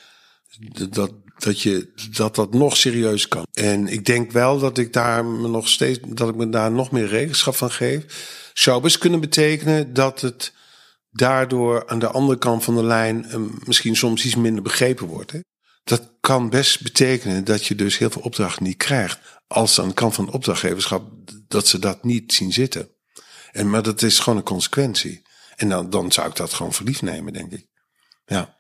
Dat, 0.90 1.25
dat, 1.38 1.62
je, 1.62 1.92
dat 2.12 2.36
dat 2.36 2.54
nog 2.54 2.78
serieus 2.78 3.28
kan. 3.28 3.46
En 3.54 3.88
ik 3.88 4.06
denk 4.06 4.32
wel 4.32 4.60
dat 4.60 4.78
ik 4.78 4.94
daar 4.94 5.26
nog 5.26 5.70
steeds, 5.70 6.00
dat 6.08 6.30
ik 6.30 6.36
me 6.36 6.50
daar 6.50 6.72
nog 6.72 6.92
meer 6.92 7.08
rekenschap 7.08 7.56
van 7.56 7.72
geef. 7.72 8.04
Zou 8.54 8.82
best 8.82 8.98
kunnen 8.98 9.20
betekenen 9.20 9.94
dat 9.94 10.22
het 10.22 10.54
daardoor 11.12 11.88
aan 11.88 12.00
de 12.00 12.08
andere 12.08 12.38
kant 12.40 12.64
van 12.64 12.76
de 12.76 12.84
lijn 12.84 13.26
uh, 13.28 13.36
misschien 13.66 13.96
soms 13.96 14.26
iets 14.26 14.36
minder 14.36 14.64
begrepen 14.64 15.08
wordt. 15.08 15.32
Hè? 15.32 15.40
Dat 15.84 16.12
kan 16.20 16.50
best 16.50 16.84
betekenen 16.84 17.44
dat 17.44 17.66
je 17.66 17.76
dus 17.76 17.98
heel 17.98 18.10
veel 18.10 18.22
opdrachten 18.22 18.64
niet 18.64 18.78
krijgt. 18.78 19.20
Als 19.48 19.80
aan 19.80 19.88
de 19.88 19.94
kant 19.94 20.16
van 20.16 20.26
de 20.26 20.32
opdrachtgeverschap 20.32 21.10
dat 21.48 21.68
ze 21.68 21.80
dat 21.80 22.04
niet 22.04 22.34
zien 22.34 22.54
zitten. 22.54 22.90
En, 23.52 23.70
maar 23.70 23.84
dat 23.84 24.02
is 24.02 24.20
gewoon 24.20 24.38
een 24.38 24.46
consequentie. 24.46 25.22
En 25.56 25.70
dan, 25.70 25.90
dan 25.90 26.12
zou 26.12 26.28
ik 26.28 26.36
dat 26.36 26.54
gewoon 26.54 26.74
verliefd 26.74 27.02
nemen, 27.02 27.34
denk 27.34 27.52
ik. 27.52 27.68
Ja. 28.26 28.55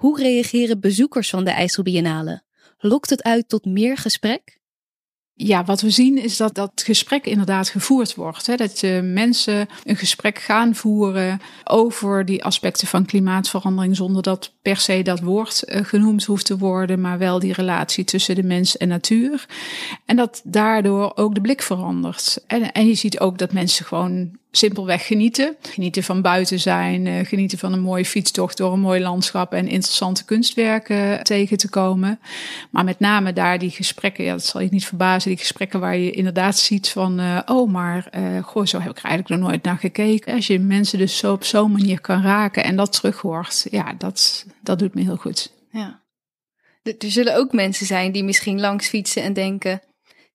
Hoe 0.00 0.20
reageren 0.20 0.80
bezoekers 0.80 1.30
van 1.30 1.44
de 1.44 1.50
IJsselbiennale? 1.50 2.42
Lokt 2.78 3.10
het 3.10 3.22
uit 3.22 3.48
tot 3.48 3.64
meer 3.64 3.96
gesprek? 3.96 4.58
Ja, 5.34 5.64
wat 5.64 5.80
we 5.80 5.90
zien 5.90 6.22
is 6.22 6.36
dat 6.36 6.54
dat 6.54 6.82
gesprek 6.84 7.26
inderdaad 7.26 7.68
gevoerd 7.68 8.14
wordt. 8.14 8.46
Hè? 8.46 8.56
Dat 8.56 8.82
uh, 8.82 9.00
mensen 9.02 9.68
een 9.84 9.96
gesprek 9.96 10.38
gaan 10.38 10.74
voeren 10.74 11.40
over 11.64 12.24
die 12.24 12.44
aspecten 12.44 12.86
van 12.86 13.06
klimaatverandering 13.06 13.96
zonder 13.96 14.22
dat 14.22 14.54
per 14.62 14.76
se 14.76 15.02
dat 15.02 15.20
woord 15.20 15.62
uh, 15.64 15.84
genoemd 15.84 16.24
hoeft 16.24 16.46
te 16.46 16.58
worden, 16.58 17.00
maar 17.00 17.18
wel 17.18 17.38
die 17.38 17.52
relatie 17.52 18.04
tussen 18.04 18.34
de 18.34 18.42
mens 18.42 18.76
en 18.76 18.88
natuur. 18.88 19.46
En 20.06 20.16
dat 20.16 20.40
daardoor 20.44 21.12
ook 21.14 21.34
de 21.34 21.40
blik 21.40 21.62
verandert. 21.62 22.44
En, 22.46 22.72
en 22.72 22.86
je 22.86 22.94
ziet 22.94 23.20
ook 23.20 23.38
dat 23.38 23.52
mensen 23.52 23.84
gewoon 23.84 24.38
simpelweg 24.50 25.06
genieten. 25.06 25.56
Genieten 25.62 26.02
van 26.02 26.22
buiten 26.22 26.60
zijn, 26.60 27.06
uh, 27.06 27.26
genieten 27.26 27.58
van 27.58 27.72
een 27.72 27.80
mooie 27.80 28.04
fietstocht 28.04 28.56
door 28.56 28.72
een 28.72 28.80
mooi 28.80 29.00
landschap 29.00 29.52
en 29.52 29.68
interessante 29.68 30.24
kunstwerken 30.24 31.24
tegen 31.24 31.56
te 31.56 31.68
komen. 31.68 32.20
Maar 32.70 32.84
met 32.84 33.00
name 33.00 33.32
daar 33.32 33.58
die 33.58 33.70
gesprekken, 33.70 34.24
ja, 34.24 34.32
dat 34.32 34.44
zal 34.44 34.60
je 34.60 34.68
niet 34.70 34.86
verbazen, 34.86 35.30
die 35.30 35.38
gesprekken 35.38 35.80
waar 35.80 35.96
je 35.96 36.10
inderdaad 36.10 36.58
ziet 36.58 36.88
van, 36.88 37.20
uh, 37.20 37.38
oh, 37.46 37.70
maar 37.70 38.10
goh, 38.42 38.66
zo 38.66 38.80
heb 38.80 38.90
ik 38.90 38.98
er 38.98 39.04
eigenlijk 39.04 39.40
nog 39.40 39.50
nooit 39.50 39.62
naar 39.62 39.78
gekeken. 39.78 40.34
Als 40.34 40.46
je 40.46 40.58
mensen 40.58 40.98
dus 40.98 41.16
zo 41.16 41.32
op 41.32 41.44
zo'n 41.44 41.72
manier 41.72 42.00
kan 42.00 42.22
raken 42.22 42.64
en 42.64 42.76
dat 42.76 42.92
terug 42.92 43.20
hoort, 43.20 43.66
ja, 43.70 43.94
dat, 43.98 44.46
dat 44.62 44.78
doet 44.78 44.94
me 44.94 45.02
heel 45.02 45.16
goed. 45.16 45.52
Ja. 45.70 46.00
Er 46.82 47.10
zullen 47.10 47.36
ook 47.36 47.52
mensen 47.52 47.86
zijn 47.86 48.12
die 48.12 48.24
misschien 48.24 48.60
langs 48.60 48.88
fietsen 48.88 49.22
en 49.22 49.32
denken, 49.32 49.80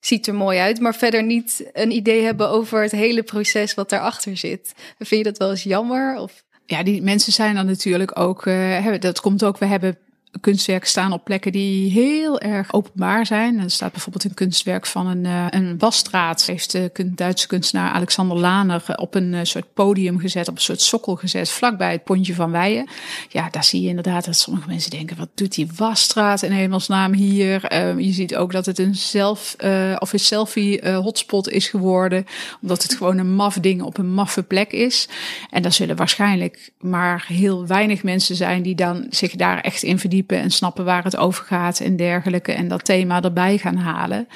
ziet 0.06 0.28
er 0.28 0.36
mooi 0.36 0.60
uit, 0.60 0.80
maar 0.80 0.96
verder 0.96 1.24
niet 1.24 1.70
een 1.74 1.92
idee 1.92 2.24
hebben 2.24 2.50
over 2.50 2.82
het 2.82 2.92
hele 2.92 3.24
proces 3.24 3.74
wat 3.74 3.90
daarachter 3.90 4.38
zit. 4.38 4.74
Vind 4.98 5.26
je 5.26 5.32
dat 5.32 5.38
wel 5.38 5.50
eens 5.50 5.64
jammer? 5.64 6.18
Of? 6.18 6.44
Ja, 6.66 6.84
die 6.84 7.02
mensen 7.02 7.34
zijn 7.34 7.56
dan 7.56 7.66
natuurlijk 7.66 8.20
ook, 8.20 8.46
uh, 8.46 9.00
dat 9.00 9.20
komt 9.20 9.44
ook, 9.44 9.58
we 9.58 9.66
hebben 9.66 9.98
kunstwerken 10.42 10.90
staan 10.90 11.12
op 11.12 11.24
plekken 11.24 11.52
die 11.52 11.92
heel 11.92 12.40
erg 12.40 12.74
openbaar 12.74 13.26
zijn. 13.26 13.60
Er 13.60 13.70
staat 13.70 13.92
bijvoorbeeld 13.92 14.24
een 14.24 14.34
kunstwerk 14.34 14.86
van 14.86 15.08
een, 15.08 15.24
uh, 15.24 15.46
een 15.50 15.78
wasstraat. 15.78 16.46
Heeft 16.46 16.72
de 16.72 16.92
Duitse 17.16 17.48
kunstenaar 17.48 17.92
Alexander 17.92 18.38
Laner 18.38 18.84
op 18.96 19.16
een 19.16 19.34
uh, 19.34 19.40
soort 19.44 19.74
podium 19.74 20.20
gezet, 20.20 20.48
op 20.48 20.56
een 20.56 20.62
soort 20.62 20.82
sokkel 20.82 21.16
gezet, 21.16 21.50
vlakbij 21.50 21.92
het 21.92 22.04
pontje 22.04 22.34
van 22.34 22.52
Weijen. 22.52 22.90
Ja, 23.30 23.50
daar 23.52 23.64
zie 23.64 23.82
je 23.82 23.88
inderdaad 23.88 24.26
dat 24.26 24.36
sommige 24.36 24.68
mensen 24.68 24.92
denken, 24.92 25.18
wat 25.18 25.30
doet 25.36 25.56
die 25.56 25.70
wasstraat 25.76 26.42
in 26.42 26.52
hemelsnaam 26.52 27.14
hier? 27.14 27.74
Uh, 27.74 28.00
je 28.00 28.12
ziet 28.12 28.36
ook 28.36 28.52
dat 28.52 28.66
het 28.66 28.80
een 28.80 28.96
zelf 28.96 29.56
of 30.00 30.14
een 30.14 30.20
selfie 30.20 30.90
hotspot 30.90 31.50
is 31.50 31.68
geworden, 31.68 32.26
omdat 32.62 32.84
het 32.84 32.96
gewoon 32.96 33.18
een 33.18 33.36
maf 33.36 33.60
ding 33.60 33.82
op 33.82 33.98
een 33.98 34.14
maffe 34.14 34.44
plek 34.44 34.72
is. 34.72 35.08
En 35.50 35.62
daar 35.62 35.74
zullen 35.74 35.96
waarschijnlijk 35.96 36.72
maar 36.80 37.26
heel 37.28 37.68
weinig 37.68 38.04
mensen 38.04 38.36
zijn 38.36 38.62
die 38.62 38.76
dan 38.76 39.06
zich 39.10 39.36
daar 39.36 39.62
echt 39.62 39.84
in 39.84 40.00
verdiepen 40.00 40.25
en 40.28 40.52
snappen 40.52 40.86
waar 40.86 41.04
het 41.04 41.18
over 41.18 41.46
gaat 41.46 41.80
en 41.80 41.96
dergelijke. 41.96 42.52
En 42.52 42.68
dat 42.68 42.86
thema 42.86 43.22
erbij 43.22 43.58
gaan 43.58 43.78
halen. 43.78 44.28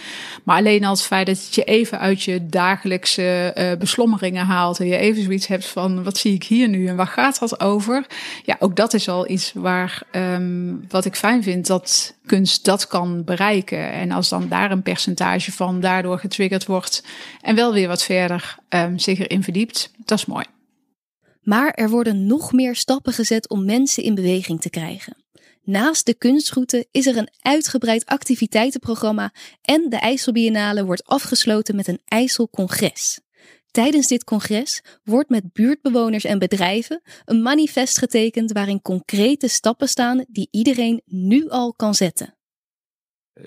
Maar 0.44 0.58
alleen 0.58 0.84
al 0.84 0.92
het 0.92 1.02
feit 1.02 1.26
dat 1.26 1.56
je 1.56 1.64
even 1.64 2.00
uit 2.00 2.24
je 2.24 2.46
dagelijkse 2.46 3.54
uh, 3.58 3.72
beslommeringen 3.80 4.46
haalt. 4.46 4.80
En 4.80 4.88
je 4.88 4.98
even 4.98 5.24
zoiets 5.24 5.48
hebt 5.48 5.66
van 5.66 6.04
wat 6.04 6.18
zie 6.18 6.34
ik 6.34 6.44
hier 6.44 6.68
nu 6.68 6.88
en 6.88 6.96
waar 6.96 7.08
gaat 7.08 7.40
dat 7.40 7.60
over? 7.60 8.06
Ja, 8.44 8.56
ook 8.60 8.76
dat 8.76 8.94
is 8.94 9.10
al 9.10 9.30
iets 9.30 9.52
waar 9.54 10.02
um, 10.12 10.86
wat 10.90 11.06
ik 11.06 11.16
fijn 11.16 11.44
vind 11.44 11.68
dat 11.68 12.16
kunst 12.26 12.66
dat 12.66 12.88
kan 12.88 13.24
bereiken. 13.24 13.92
En 13.92 14.12
als 14.12 14.30
dan 14.30 14.48
daar 14.50 14.72
een 14.72 14.82
percentage 14.82 15.52
van 15.52 15.80
daardoor 15.80 16.20
getriggerd 16.20 16.66
wordt 16.66 17.04
en 17.42 17.56
wel 17.56 17.74
weer 17.74 17.88
wat 17.88 18.04
verder 18.04 18.58
um, 18.70 19.00
zich 19.00 19.20
erin 19.20 19.44
verdiept, 19.44 19.92
dat 20.06 20.18
is 20.18 20.26
mooi. 20.26 20.46
Maar 21.42 21.72
er 21.72 21.90
worden 21.90 22.26
nog 22.26 22.52
meer 22.52 22.76
stappen 22.76 23.14
gezet 23.14 23.50
om 23.50 23.66
mensen 23.66 24.04
in 24.04 24.16
beweging 24.16 24.62
te 24.62 24.70
krijgen. 24.70 25.16
Naast 25.70 26.06
de 26.06 26.14
kunstroute 26.14 26.88
is 26.92 27.06
er 27.06 27.18
een 27.18 27.30
uitgebreid 27.42 28.06
activiteitenprogramma 28.06 29.34
en 29.62 29.90
de 29.90 29.96
IJsselbiennale 29.96 30.86
wordt 30.86 31.06
afgesloten 31.06 31.76
met 31.76 31.88
een 31.88 32.02
IJsselcongres. 32.06 33.20
Tijdens 33.72 34.08
dit 34.08 34.24
congres 34.24 34.82
wordt 35.04 35.30
met 35.30 35.54
buurtbewoners 35.54 36.24
en 36.24 36.40
bedrijven 36.40 37.02
een 37.26 37.42
manifest 37.42 37.98
getekend 37.98 38.52
waarin 38.52 38.82
concrete 38.82 39.48
stappen 39.48 39.90
staan 39.90 40.26
die 40.28 40.48
iedereen 40.52 41.02
nu 41.06 41.50
al 41.50 41.74
kan 41.74 41.94
zetten. 41.94 42.39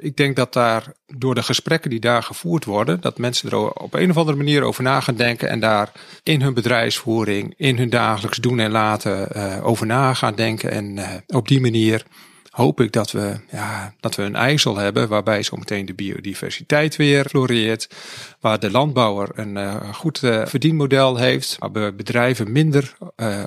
Ik 0.00 0.16
denk 0.16 0.37
dat 0.37 0.52
daar 0.52 0.92
door 1.07 1.35
de 1.35 1.42
gesprekken 1.42 1.90
die 1.90 2.00
daar 2.00 2.22
gevoerd 2.22 2.64
worden, 2.64 3.00
dat 3.00 3.18
mensen 3.18 3.50
er 3.50 3.72
op 3.72 3.94
een 3.94 4.11
of 4.11 4.16
andere 4.16 4.37
manier 4.37 4.62
over 4.62 4.83
na 4.83 5.00
gaan 5.00 5.16
denken 5.16 5.48
en 5.48 5.61
daar 5.61 5.92
in 6.22 6.42
hun 6.42 6.55
bedrijfsvoering, 6.55 7.55
in 7.57 7.78
hun 7.78 7.90
dagelijks 7.90 8.38
doen 8.38 8.59
en 8.59 8.70
laten 8.70 9.28
uh, 9.37 9.66
over 9.66 9.87
na 9.87 10.14
gaan 10.14 10.35
denken. 10.35 10.70
En 10.70 10.96
uh, 10.96 11.09
op 11.26 11.48
die 11.48 11.61
manier 11.61 12.05
hoop 12.50 12.81
ik 12.81 12.92
dat 12.92 13.11
we, 13.11 13.37
ja, 13.50 13.94
dat 14.00 14.14
we 14.14 14.22
een 14.22 14.37
IJssel 14.37 14.76
hebben 14.76 15.09
waarbij 15.09 15.42
zometeen 15.42 15.87
de 15.87 15.94
biodiversiteit 15.94 16.96
weer 16.96 17.24
floreert, 17.28 17.88
waar 18.40 18.61
de 18.61 18.70
landbouwer 18.70 19.28
een 19.35 19.57
uh, 19.57 19.94
goed 19.94 20.18
verdienmodel 20.44 21.16
heeft, 21.16 21.57
waar 21.59 21.94
bedrijven 21.94 22.52
minder 22.52 22.96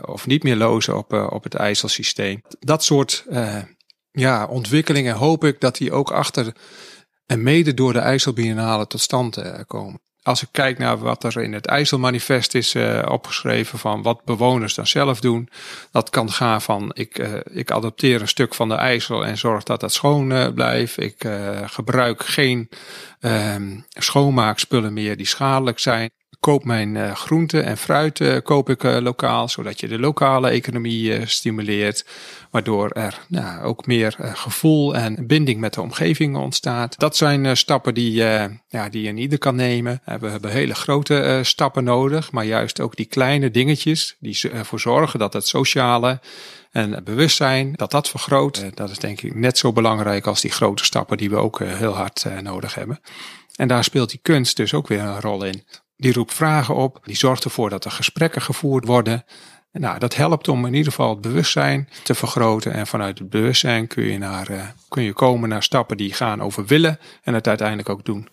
of 0.05 0.27
niet 0.27 0.43
meer 0.43 0.55
lozen 0.55 0.97
op, 0.97 1.13
op 1.13 1.43
het 1.43 1.53
IJsselsysteem. 1.53 2.41
Dat 2.59 2.83
soort 2.83 3.25
ja, 4.15 4.45
ontwikkelingen 4.45 5.15
hoop 5.15 5.43
ik 5.43 5.59
dat 5.59 5.77
die 5.77 5.91
ook 5.91 6.11
achter 6.11 6.53
en 7.25 7.43
mede 7.43 7.73
door 7.73 7.93
de 7.93 7.99
IJsselbiennale 7.99 8.87
tot 8.87 9.01
stand 9.01 9.37
uh, 9.37 9.53
komen. 9.67 9.99
Als 10.21 10.41
ik 10.41 10.47
kijk 10.51 10.77
naar 10.77 10.97
wat 10.97 11.23
er 11.23 11.41
in 11.41 11.53
het 11.53 11.65
IJsselmanifest 11.65 12.55
is 12.55 12.73
uh, 12.73 13.05
opgeschreven 13.07 13.79
van 13.79 14.01
wat 14.01 14.23
bewoners 14.23 14.73
dan 14.73 14.87
zelf 14.87 15.19
doen, 15.19 15.49
dat 15.91 16.09
kan 16.09 16.31
gaan 16.31 16.61
van 16.61 16.91
ik, 16.93 17.19
uh, 17.19 17.33
ik 17.43 17.71
adopteer 17.71 18.21
een 18.21 18.27
stuk 18.27 18.53
van 18.53 18.69
de 18.69 18.75
IJssel 18.75 19.25
en 19.25 19.37
zorg 19.37 19.63
dat 19.63 19.79
dat 19.79 19.93
schoon 19.93 20.53
blijft. 20.53 21.01
Ik 21.01 21.27
gebruik 21.65 22.23
geen 22.23 22.69
ehm, 23.19 23.79
schoonmaakspullen 23.89 24.93
meer 24.93 25.17
die 25.17 25.27
schadelijk 25.27 25.79
zijn 25.79 26.09
koop 26.39 26.65
mijn 26.65 26.95
uh, 26.95 27.15
groenten 27.15 27.63
en 27.63 27.77
fruit 27.77 28.19
uh, 28.19 28.37
koop 28.43 28.69
ik 28.69 28.83
uh, 28.83 28.97
lokaal, 28.97 29.49
zodat 29.49 29.79
je 29.79 29.87
de 29.87 29.99
lokale 29.99 30.49
economie 30.49 31.25
stimuleert, 31.25 32.05
waardoor 32.51 32.89
er 32.89 33.19
nou, 33.27 33.63
ook 33.63 33.85
meer 33.85 34.15
gevoel 34.19 34.95
en 34.95 35.27
binding 35.27 35.59
met 35.59 35.73
de 35.73 35.81
omgeving 35.81 36.37
ontstaat. 36.37 36.99
Dat 36.99 37.17
zijn 37.17 37.57
stappen 37.57 37.93
die, 37.93 38.13
ja, 38.67 38.89
die 38.89 39.09
een 39.09 39.17
ieder 39.17 39.37
kan 39.37 39.55
nemen. 39.55 40.01
we 40.19 40.29
hebben 40.29 40.51
hele 40.51 40.75
grote 40.75 41.39
stappen 41.43 41.83
nodig, 41.83 42.31
maar 42.31 42.45
juist 42.45 42.79
ook 42.79 42.95
die 42.95 43.05
kleine 43.05 43.51
dingetjes 43.51 44.15
die 44.19 44.49
ervoor 44.51 44.79
zorgen 44.79 45.19
dat 45.19 45.33
het 45.33 45.47
sociale 45.47 46.19
en 46.71 47.03
bewustzijn, 47.03 47.73
dat 47.73 47.91
dat 47.91 48.09
vergroot. 48.09 48.75
dat 48.75 48.89
is 48.89 48.99
denk 48.99 49.21
ik 49.21 49.35
net 49.35 49.57
zo 49.57 49.73
belangrijk 49.73 50.27
als 50.27 50.41
die 50.41 50.51
grote 50.51 50.85
stappen 50.85 51.17
die 51.17 51.29
we 51.29 51.35
ook 51.35 51.59
heel 51.59 51.95
hard 51.95 52.25
nodig 52.41 52.75
hebben. 52.75 52.99
En 53.55 53.67
daar 53.67 53.83
speelt 53.83 54.09
die 54.09 54.19
kunst 54.21 54.57
dus 54.57 54.73
ook 54.73 54.87
weer 54.87 54.99
een 54.99 55.21
rol 55.21 55.43
in. 55.43 55.63
Die 55.97 56.13
roept 56.13 56.33
vragen 56.33 56.75
op, 56.75 56.99
die 57.03 57.15
zorgt 57.15 57.43
ervoor 57.43 57.69
dat 57.69 57.85
er 57.85 57.91
gesprekken 57.91 58.41
gevoerd 58.41 58.85
worden. 58.85 59.23
En 59.71 59.81
nou, 59.81 59.99
dat 59.99 60.15
helpt 60.15 60.47
om 60.47 60.65
in 60.65 60.73
ieder 60.73 60.91
geval 60.91 61.09
het 61.09 61.21
bewustzijn 61.21 61.89
te 62.03 62.15
vergroten. 62.15 62.73
En 62.73 62.87
vanuit 62.87 63.19
het 63.19 63.29
bewustzijn 63.29 63.87
kun 63.87 64.03
je, 64.03 64.17
naar, 64.17 64.51
uh, 64.51 64.61
kun 64.87 65.03
je 65.03 65.13
komen 65.13 65.49
naar 65.49 65.63
stappen 65.63 65.97
die 65.97 66.13
gaan 66.13 66.41
over 66.41 66.65
willen 66.65 66.99
en 67.23 67.33
het 67.33 67.47
uiteindelijk 67.47 67.89
ook 67.89 68.05
doen. 68.05 68.27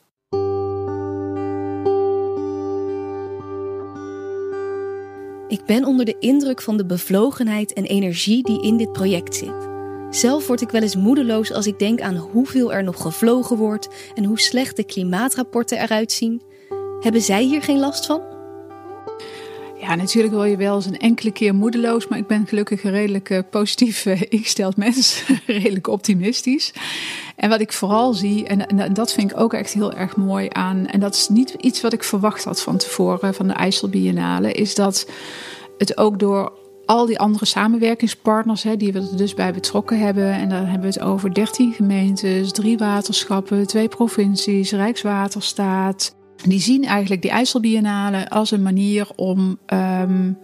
Ik 5.49 5.65
ben 5.67 5.85
onder 5.85 6.05
de 6.05 6.17
indruk 6.19 6.63
van 6.63 6.77
de 6.77 6.87
bevlogenheid 6.87 7.73
en 7.73 7.85
energie 7.85 8.43
die 8.43 8.63
in 8.63 8.77
dit 8.77 8.93
project 8.93 9.35
zit. 9.35 9.71
Zelf 10.11 10.47
word 10.47 10.61
ik 10.61 10.71
wel 10.71 10.83
eens 10.83 10.97
moedeloos 10.97 11.53
als 11.53 11.67
ik 11.67 11.79
denk 11.79 12.01
aan 12.01 12.17
hoeveel 12.17 12.73
er 12.73 12.85
nog 12.85 13.03
gevlogen 13.03 13.57
wordt 13.57 13.89
en 14.15 14.25
hoe 14.25 14.41
slecht 14.41 14.77
de 14.77 14.85
klimaatrapporten 14.85 15.79
eruit 15.79 16.13
zien. 16.13 16.43
Hebben 17.03 17.21
zij 17.21 17.43
hier 17.43 17.63
geen 17.63 17.79
last 17.79 18.07
van? 18.07 18.21
Ja, 19.81 19.95
natuurlijk 19.95 20.35
wil 20.35 20.45
je 20.45 20.57
wel 20.57 20.75
eens 20.75 20.87
een 20.87 20.99
enkele 20.99 21.31
keer 21.31 21.55
moedeloos, 21.55 22.09
maar 22.09 22.19
ik 22.19 22.27
ben 22.27 22.47
gelukkig 22.47 22.85
een 22.85 22.91
redelijk 22.91 23.31
uh, 23.31 23.39
positief 23.51 24.07
uh, 24.07 24.21
ingesteld 24.29 24.77
mens, 24.77 25.25
redelijk 25.47 25.87
optimistisch. 25.87 26.73
En 27.37 27.49
wat 27.49 27.61
ik 27.61 27.73
vooral 27.73 28.13
zie, 28.13 28.47
en, 28.47 28.67
en, 28.67 28.95
dat 28.95 29.13
vind 29.13 29.31
ik 29.31 29.41
ook 29.41 29.53
echt 29.53 29.73
heel 29.73 29.93
erg 29.93 30.17
mooi 30.17 30.49
aan, 30.53 30.87
en 30.87 31.01
dat 31.01 31.15
is 31.15 31.29
niet 31.29 31.51
iets 31.61 31.81
wat 31.81 31.93
ik 31.93 32.05
verwacht 32.05 32.45
had 32.45 32.63
van 32.63 32.77
tevoren 32.77 33.35
van 33.35 33.47
de 33.47 33.55
IJsselbiennale, 33.55 34.53
is 34.53 34.75
dat 34.75 35.11
het 35.79 35.97
ook 35.97 36.19
door 36.19 36.53
al 36.87 37.07
die 37.07 37.19
andere 37.19 37.45
samenwerkingspartners, 37.45 38.63
hè, 38.63 38.77
die 38.77 38.93
we 38.93 38.99
er 38.99 39.17
dus 39.17 39.35
bij 39.35 39.53
betrokken 39.53 39.99
hebben. 39.99 40.33
En 40.33 40.49
dan 40.49 40.65
hebben 40.65 40.93
we 40.93 40.99
het 40.99 41.01
over 41.01 41.35
13 41.35 41.73
gemeentes, 41.73 42.53
drie 42.53 42.79
waterschappen, 42.79 43.67
twee 43.67 43.89
provincies, 43.89 44.73
Rijkswaterstaat. 44.73 46.15
Die 46.43 46.61
zien 46.61 46.85
eigenlijk 46.85 47.23
die 47.23 47.31
IJsselbiennale 47.31 48.31
als 48.31 48.51
een 48.51 48.63
manier 48.63 49.09
om 49.17 49.59
um, 49.67 50.39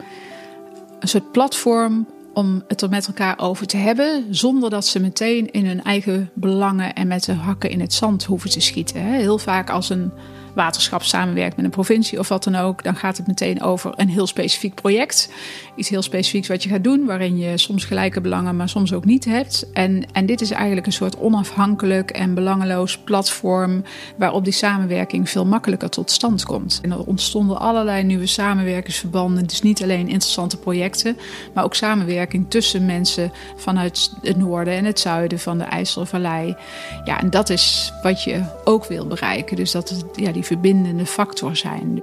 een 1.00 1.08
soort 1.08 1.32
platform 1.32 2.06
om 2.34 2.64
het 2.68 2.82
er 2.82 2.88
met 2.88 3.06
elkaar 3.06 3.38
over 3.38 3.66
te 3.66 3.76
hebben, 3.76 4.24
zonder 4.30 4.70
dat 4.70 4.86
ze 4.86 5.00
meteen 5.00 5.50
in 5.50 5.66
hun 5.66 5.82
eigen 5.82 6.30
belangen 6.34 6.94
en 6.94 7.06
met 7.06 7.24
de 7.24 7.32
hakken 7.32 7.70
in 7.70 7.80
het 7.80 7.92
zand 7.92 8.24
hoeven 8.24 8.50
te 8.50 8.60
schieten. 8.60 9.02
Heel 9.02 9.38
vaak 9.38 9.70
als 9.70 9.90
een 9.90 10.12
waterschap 10.58 11.02
samenwerkt 11.02 11.56
met 11.56 11.64
een 11.64 11.70
provincie 11.70 12.18
of 12.18 12.28
wat 12.28 12.44
dan 12.44 12.54
ook, 12.54 12.82
dan 12.82 12.96
gaat 12.96 13.16
het 13.16 13.26
meteen 13.26 13.62
over 13.62 13.92
een 13.96 14.08
heel 14.08 14.26
specifiek 14.26 14.74
project. 14.74 15.30
Iets 15.76 15.88
heel 15.88 16.02
specifieks 16.02 16.48
wat 16.48 16.62
je 16.62 16.68
gaat 16.68 16.84
doen, 16.84 17.04
waarin 17.04 17.38
je 17.38 17.58
soms 17.58 17.84
gelijke 17.84 18.20
belangen, 18.20 18.56
maar 18.56 18.68
soms 18.68 18.92
ook 18.92 19.04
niet 19.04 19.24
hebt. 19.24 19.66
En, 19.72 20.04
en 20.12 20.26
dit 20.26 20.40
is 20.40 20.50
eigenlijk 20.50 20.86
een 20.86 20.92
soort 20.92 21.18
onafhankelijk 21.18 22.10
en 22.10 22.34
belangeloos 22.34 22.98
platform 22.98 23.82
waarop 24.16 24.44
die 24.44 24.52
samenwerking 24.52 25.30
veel 25.30 25.46
makkelijker 25.46 25.90
tot 25.90 26.10
stand 26.10 26.44
komt. 26.44 26.78
En 26.82 26.90
er 26.90 27.04
ontstonden 27.04 27.60
allerlei 27.60 28.02
nieuwe 28.02 28.26
samenwerkingsverbanden. 28.26 29.46
Dus 29.46 29.62
niet 29.62 29.82
alleen 29.82 30.08
interessante 30.08 30.56
projecten, 30.56 31.16
maar 31.54 31.64
ook 31.64 31.74
samenwerking 31.74 32.50
tussen 32.50 32.86
mensen 32.86 33.32
vanuit 33.56 34.10
het 34.22 34.36
noorden 34.36 34.74
en 34.74 34.84
het 34.84 35.00
zuiden 35.00 35.38
van 35.38 35.58
de 35.58 35.64
IJsselvallei. 35.64 36.56
Ja, 37.04 37.20
en 37.20 37.30
dat 37.30 37.50
is 37.50 37.92
wat 38.02 38.22
je 38.24 38.42
ook 38.64 38.84
wil 38.84 39.06
bereiken. 39.06 39.56
Dus 39.56 39.70
dat 39.70 40.04
ja, 40.14 40.32
die 40.32 40.44
verbindende 40.48 41.06
factor 41.06 41.56
zijn. 41.56 42.02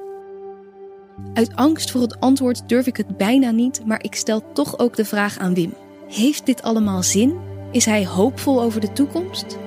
Uit 1.33 1.55
angst 1.55 1.91
voor 1.91 2.01
het 2.01 2.19
antwoord 2.19 2.69
durf 2.69 2.87
ik 2.87 2.97
het 2.97 3.17
bijna 3.17 3.51
niet, 3.51 3.85
maar 3.85 4.03
ik 4.03 4.15
stel 4.15 4.51
toch 4.53 4.79
ook 4.79 4.95
de 4.95 5.05
vraag 5.05 5.37
aan 5.37 5.53
Wim. 5.53 5.73
Heeft 6.07 6.45
dit 6.45 6.61
allemaal 6.61 7.03
zin? 7.03 7.37
Is 7.71 7.85
hij 7.85 8.05
hoopvol 8.05 8.61
over 8.61 8.81
de 8.81 8.93
toekomst? 8.93 9.57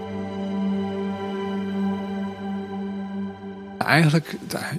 Eigenlijk, 3.79 4.37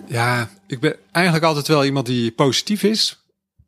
ja, 0.08 0.50
ik 0.68 0.80
ben 0.80 0.96
eigenlijk 1.12 1.46
altijd 1.46 1.68
wel 1.68 1.86
iemand 1.86 2.06
die 2.06 2.32
positief 2.32 2.84
is. 2.84 3.19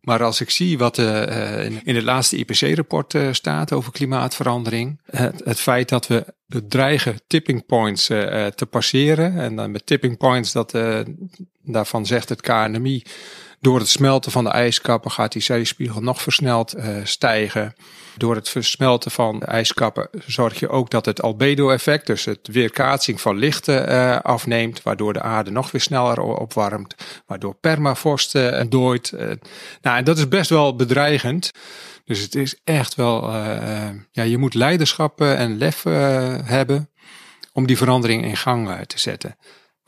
Maar 0.02 0.24
als 0.24 0.42
ik 0.42 0.50
zie 0.50 0.78
wat 0.78 0.98
uh, 0.98 1.66
in 1.66 1.96
het 1.96 2.04
laatste 2.04 2.38
IPC-rapport 2.38 3.14
uh, 3.14 3.28
staat 3.32 3.72
over 3.72 3.92
klimaatverandering, 3.92 5.02
het, 5.06 5.42
het, 5.44 5.60
feit 5.60 5.90
dat 5.90 6.08
we 6.08 6.26
dreigen 6.68 7.22
tipping 7.28 7.66
points 7.66 8.06
te 8.06 8.68
passeren, 8.70 9.40
en 9.40 9.56
dan 9.56 9.72
met 9.72 9.86
tipping 9.86 10.18
points, 10.18 10.52
dat, 10.52 10.78
daarvan 11.64 12.06
zegt 12.06 12.30
het 12.30 12.42
KNMI, 12.42 13.04
door 13.62 13.80
het 13.80 13.90
smelten 13.90 14.32
van 14.32 14.44
de 14.44 14.50
ijskappen 14.50 15.12
gaat 15.12 15.32
die 15.32 15.42
zeespiegel 15.42 16.02
nog 16.02 16.22
versneld 16.22 16.76
stijgen. 17.04 17.74
Door 18.18 18.36
het 18.36 18.50
versmelten 18.50 19.12
van 19.12 19.40
de 19.40 19.46
ijskappen 19.46 20.10
zorg 20.26 20.60
je 20.60 20.70
ook 20.70 20.90
dat 20.90 21.06
het 21.06 21.22
albedo-effect, 21.22 22.08
dus 22.08 22.26
het 22.26 22.48
weerkaatsing 22.48 23.22
van 23.22 23.38
licht 23.38 23.68
uh, 23.68 24.20
afneemt, 24.20 24.84
waardoor 24.84 25.14
de 25.14 25.22
aarde 25.22 25.52
nog 25.52 25.72
weer 25.72 25.82
sneller 25.82 26.22
opwarmt, 26.22 26.96
waardoor 27.26 27.56
permafrost 27.56 28.36
uh, 28.36 28.62
dooit. 28.70 29.12
Uh, 29.16 29.20
nou, 29.82 29.98
en 29.98 30.04
dat 30.04 30.18
is 30.18 30.28
best 30.28 30.50
wel 30.50 30.76
bedreigend. 30.76 31.52
Dus 32.06 32.20
het 32.20 32.36
is 32.36 32.60
echt 32.64 32.96
wel, 32.96 33.32
ja, 34.12 34.24
je 34.24 34.38
moet 34.38 34.54
leiderschap 34.54 35.22
en 35.22 35.58
lef 35.58 35.84
hebben 36.44 36.90
om 37.54 37.68
die 37.68 37.78
verandering 37.78 38.26
in 38.26 38.38
gang 38.38 38.86
te 38.86 39.00
zetten. 39.00 39.36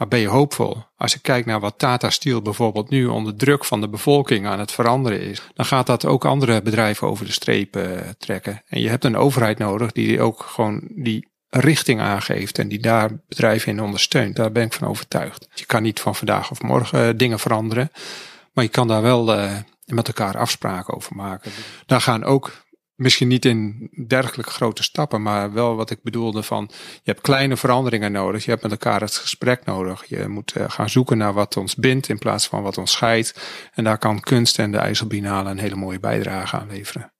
Maar 0.04 0.12
ben 0.12 0.22
je 0.22 0.28
hoopvol? 0.28 0.84
Als 0.96 1.13
je 1.13 1.20
kijkt 1.20 1.48
naar 1.48 1.60
wat 1.60 1.78
Tata 1.78 2.10
Steel 2.10 2.42
bijvoorbeeld 2.42 2.89
nu 2.89 3.06
onder 3.06 3.36
druk 3.36 3.66
van 3.66 3.82
de 3.82 3.89
bevolking 3.89 4.48
aan 4.48 4.60
het 4.60 4.72
veranderen 4.72 5.22
is, 5.22 5.42
dan 5.54 5.66
gaat 5.66 5.86
dat 5.88 6.06
ook 6.06 6.26
andere 6.26 6.62
bedrijven 6.62 7.08
over 7.08 7.26
de 7.26 7.32
streep 7.32 7.76
uh, 7.76 8.00
trekken. 8.18 8.62
En 8.68 8.82
je 8.82 8.89
hebt 8.89 9.04
een 9.04 9.18
overheid 9.18 9.58
nodig 9.58 9.92
die 9.92 10.22
ook 10.22 10.42
gewoon 10.42 10.82
die 10.89 11.28
richting 11.50 12.00
aangeeft 12.00 12.60
en 12.60 12.68
die 12.68 12.80
daar 12.80 13.10
bedrijven 13.28 13.72
in 13.72 13.82
ondersteunt. 13.82 14.36
Daar 14.36 14.52
ben 14.52 14.66
ik 14.66 14.74
van 14.74 14.88
overtuigd. 14.88 15.48
Je 15.54 15.66
kan 15.66 15.84
niet 15.84 16.00
van 16.00 16.16
vandaag 16.16 16.52
of 16.52 16.62
morgen 16.62 17.08
uh, 17.08 17.13
dingen 17.18 17.39
veranderen, 17.39 17.92
maar 18.54 18.63
je 18.63 18.70
kan 18.70 18.88
daar 18.88 19.02
wel 19.02 19.38
uh, 19.38 19.58
met 19.86 20.08
elkaar 20.08 20.38
afspraken 20.38 20.94
over 20.94 21.16
maken. 21.16 21.52
Daar 21.86 22.02
gaan 22.02 22.24
ook 22.24 22.62
Misschien 22.95 23.27
niet 23.27 23.45
in 23.45 23.89
dergelijke 24.08 24.51
grote 24.51 24.84
stappen, 24.84 25.21
maar 25.21 25.53
wel 25.53 25.75
wat 25.75 25.89
ik 25.89 26.03
bedoelde 26.03 26.43
van 26.43 26.69
je 26.71 26.99
hebt 27.03 27.21
kleine 27.21 27.58
veranderingen 27.58 28.12
nodig. 28.12 28.43
Je 28.43 28.49
hebt 28.49 28.63
met 28.63 28.71
elkaar 28.71 29.01
het 29.01 29.15
gesprek 29.15 29.65
nodig. 29.65 30.06
Je 30.06 30.27
moet 30.27 30.53
uh, 30.58 30.63
gaan 30.67 30.89
zoeken 30.89 31.17
naar 31.17 31.34
wat 31.34 31.58
ons 31.58 31.75
bindt 31.75 32.10
in 32.10 32.19
plaats 32.19 32.47
van 32.47 32.62
wat 32.62 32.77
ons 32.77 32.91
scheidt. 32.91 33.41
En 33.73 33.84
daar 33.84 33.97
kan 33.97 34.19
kunst 34.19 34.60
en 34.60 34.71
de 34.71 34.77
IJsselbinale 34.77 35.49
een 35.49 35.58
hele 35.58 35.75
mooie 35.75 35.99
bijdrage 35.99 36.58
aan 36.58 36.67
leveren. 36.67 37.12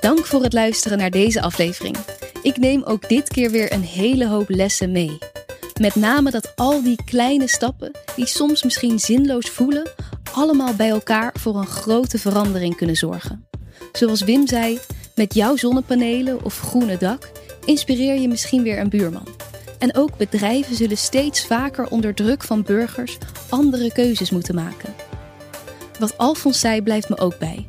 Dank 0.00 0.26
voor 0.26 0.42
het 0.42 0.52
luisteren 0.52 0.98
naar 0.98 1.10
deze 1.10 1.42
aflevering. 1.42 1.96
Ik 2.42 2.56
neem 2.56 2.82
ook 2.82 3.08
dit 3.08 3.28
keer 3.28 3.50
weer 3.50 3.72
een 3.72 3.82
hele 3.82 4.28
hoop 4.28 4.48
lessen 4.48 4.92
mee. 4.92 5.18
Met 5.80 5.94
name 5.94 6.30
dat 6.30 6.52
al 6.56 6.82
die 6.82 7.04
kleine 7.04 7.48
stappen, 7.48 7.90
die 8.16 8.26
soms 8.26 8.62
misschien 8.62 8.98
zinloos 8.98 9.50
voelen, 9.50 9.90
allemaal 10.32 10.74
bij 10.74 10.88
elkaar 10.88 11.34
voor 11.40 11.56
een 11.56 11.66
grote 11.66 12.18
verandering 12.18 12.76
kunnen 12.76 12.96
zorgen. 12.96 13.48
Zoals 13.98 14.22
Wim 14.22 14.46
zei, 14.46 14.78
met 15.14 15.34
jouw 15.34 15.56
zonnepanelen 15.56 16.44
of 16.44 16.58
groene 16.58 16.96
dak 16.96 17.30
inspireer 17.64 18.20
je 18.20 18.28
misschien 18.28 18.62
weer 18.62 18.78
een 18.78 18.88
buurman. 18.88 19.28
En 19.78 19.96
ook 19.96 20.16
bedrijven 20.16 20.76
zullen 20.76 20.96
steeds 20.96 21.46
vaker 21.46 21.88
onder 21.88 22.14
druk 22.14 22.42
van 22.42 22.62
burgers 22.62 23.18
andere 23.48 23.92
keuzes 23.92 24.30
moeten 24.30 24.54
maken. 24.54 24.94
Wat 25.98 26.18
Alfons 26.18 26.60
zei 26.60 26.82
blijft 26.82 27.08
me 27.08 27.18
ook 27.18 27.38
bij. 27.38 27.66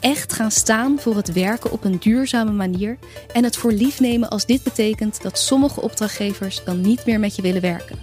Echt 0.00 0.32
gaan 0.32 0.50
staan 0.50 1.00
voor 1.00 1.16
het 1.16 1.32
werken 1.32 1.70
op 1.70 1.84
een 1.84 1.98
duurzame 1.98 2.52
manier 2.52 2.98
en 3.32 3.44
het 3.44 3.56
voor 3.56 3.72
lief 3.72 4.00
nemen 4.00 4.28
als 4.28 4.46
dit 4.46 4.62
betekent 4.62 5.22
dat 5.22 5.38
sommige 5.38 5.82
opdrachtgevers 5.82 6.64
dan 6.64 6.80
niet 6.80 7.06
meer 7.06 7.20
met 7.20 7.36
je 7.36 7.42
willen 7.42 7.60
werken. 7.60 7.98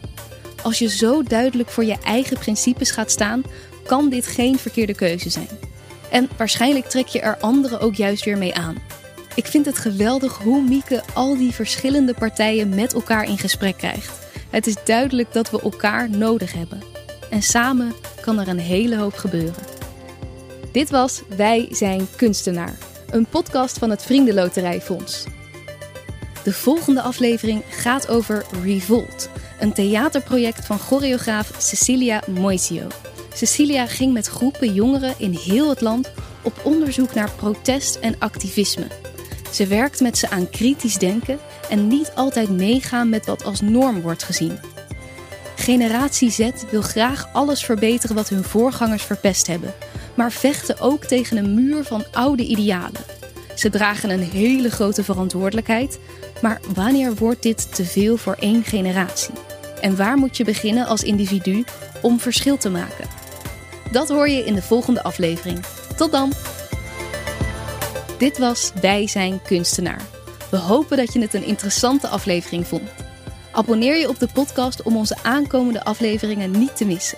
Als 0.64 0.80
je 0.80 0.90
zo 0.90 1.24
duidelijk 1.24 1.70
voor 1.70 1.86
je 1.86 1.98
eigen 2.04 2.38
principes 2.38 2.92
gaat 2.92 3.12
staan, 3.12 3.44
kan 3.86 4.10
dit 4.10 4.28
geen 4.28 4.58
verkeerde 4.58 4.94
keuze 4.96 5.30
zijn. 5.30 5.67
En 6.10 6.30
waarschijnlijk 6.38 6.86
trek 6.86 7.08
je 7.08 7.20
er 7.20 7.38
anderen 7.38 7.80
ook 7.80 7.96
juist 7.96 8.26
weer 8.26 8.38
mee 8.38 8.56
aan. 8.56 8.76
Ik 9.36 9.46
vind 9.46 9.66
het 9.66 9.78
geweldig 9.78 10.38
hoe 10.38 10.62
Mieke 10.62 11.04
al 11.14 11.38
die 11.38 11.54
verschillende 11.54 12.14
partijen 12.14 12.70
met 12.70 12.94
elkaar 12.94 13.24
in 13.24 13.38
gesprek 13.38 13.78
krijgt. 13.78 14.26
Het 14.50 14.68
is 14.68 14.76
duidelijk 14.84 15.34
dat 15.34 15.52
we 15.52 15.62
elkaar 15.62 16.10
nodig 16.10 16.54
hebben. 16.54 16.84
En 17.30 17.42
samen 17.42 17.94
kan 18.22 18.40
er 18.40 18.48
een 18.48 18.60
hele 18.60 18.98
hoop 18.98 19.14
gebeuren. 19.14 19.64
Dit 20.72 20.90
was 20.90 21.22
Wij 21.36 21.68
zijn 21.72 22.08
kunstenaar, 22.16 22.78
een 23.10 23.26
podcast 23.26 23.78
van 23.78 23.90
het 23.90 24.04
Vriendenloterijfonds. 24.04 25.26
De 26.44 26.54
volgende 26.54 27.02
aflevering 27.02 27.64
gaat 27.70 28.08
over 28.08 28.46
Revolt, 28.64 29.30
een 29.60 29.74
theaterproject 29.74 30.66
van 30.66 30.80
choreograaf 30.80 31.52
Cecilia 31.58 32.22
Moisio. 32.28 32.88
Cecilia 33.38 33.86
ging 33.86 34.14
met 34.14 34.28
groepen 34.28 34.74
jongeren 34.74 35.14
in 35.18 35.34
heel 35.34 35.70
het 35.70 35.82
land 35.82 36.12
op 36.42 36.62
onderzoek 36.64 37.14
naar 37.14 37.32
protest 37.32 37.96
en 37.96 38.16
activisme. 38.20 38.88
Ze 39.52 39.68
werkt 39.68 40.00
met 40.00 40.18
ze 40.18 40.30
aan 40.30 40.50
kritisch 40.50 40.98
denken 40.98 41.40
en 41.70 41.88
niet 41.88 42.12
altijd 42.16 42.50
meegaan 42.50 43.10
met 43.10 43.26
wat 43.26 43.44
als 43.44 43.62
norm 43.62 44.02
wordt 44.02 44.24
gezien. 44.24 44.60
Generatie 45.56 46.32
Z 46.32 46.50
wil 46.72 46.82
graag 46.82 47.30
alles 47.34 47.64
verbeteren 47.66 48.16
wat 48.16 48.30
hun 48.30 48.44
voorgangers 48.44 49.04
verpest 49.04 49.48
hebben, 49.48 49.74
maar 50.14 50.32
vechten 50.32 50.80
ook 50.80 51.04
tegen 51.06 51.38
een 51.38 51.54
muur 51.54 51.84
van 51.84 52.06
oude 52.12 52.44
idealen. 52.44 53.02
Ze 53.56 53.70
dragen 53.70 54.10
een 54.10 54.30
hele 54.32 54.70
grote 54.70 55.04
verantwoordelijkheid, 55.04 56.00
maar 56.42 56.62
wanneer 56.74 57.16
wordt 57.16 57.44
dit 57.44 57.76
te 57.76 57.86
veel 57.86 58.18
voor 58.18 58.36
één 58.40 58.64
generatie? 58.64 59.34
En 59.82 59.96
waar 59.96 60.18
moet 60.18 60.38
je 60.38 60.44
beginnen 60.44 60.86
als 60.86 61.04
individu 61.04 61.64
om 62.02 62.20
verschil 62.20 62.58
te 62.58 62.70
maken? 62.70 63.17
Dat 63.92 64.10
hoor 64.10 64.30
je 64.30 64.44
in 64.44 64.56
de 64.56 64.62
volgende 64.62 65.04
aflevering. 65.04 65.64
Tot 65.96 66.12
dan! 66.12 66.34
Dit 68.18 68.38
was 68.38 68.72
Wij 68.82 69.08
zijn 69.08 69.42
kunstenaar. 69.42 70.02
We 70.50 70.58
hopen 70.58 70.98
dat 70.98 71.14
je 71.14 71.20
het 71.20 71.34
een 71.34 71.46
interessante 71.46 72.08
aflevering 72.08 72.68
vond. 72.68 72.90
Abonneer 73.52 73.98
je 73.98 74.10
op 74.10 74.20
de 74.20 74.28
podcast 74.34 74.82
om 74.82 74.98
onze 74.98 75.18
aankomende 75.24 75.84
afleveringen 75.84 76.52
niet 76.52 76.78
te 76.78 76.86
missen. 76.86 77.18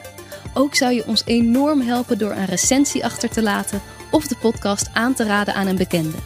Ook 0.53 0.76
zou 0.76 0.93
je 0.93 1.05
ons 1.07 1.24
enorm 1.26 1.82
helpen 1.82 2.17
door 2.17 2.32
een 2.32 2.45
recensie 2.45 3.05
achter 3.05 3.30
te 3.30 3.41
laten 3.41 3.82
of 4.11 4.28
de 4.28 4.36
podcast 4.41 4.89
aan 4.93 5.13
te 5.13 5.24
raden 5.24 5.53
aan 5.53 5.67
een 5.67 5.76
bekende. 5.76 6.17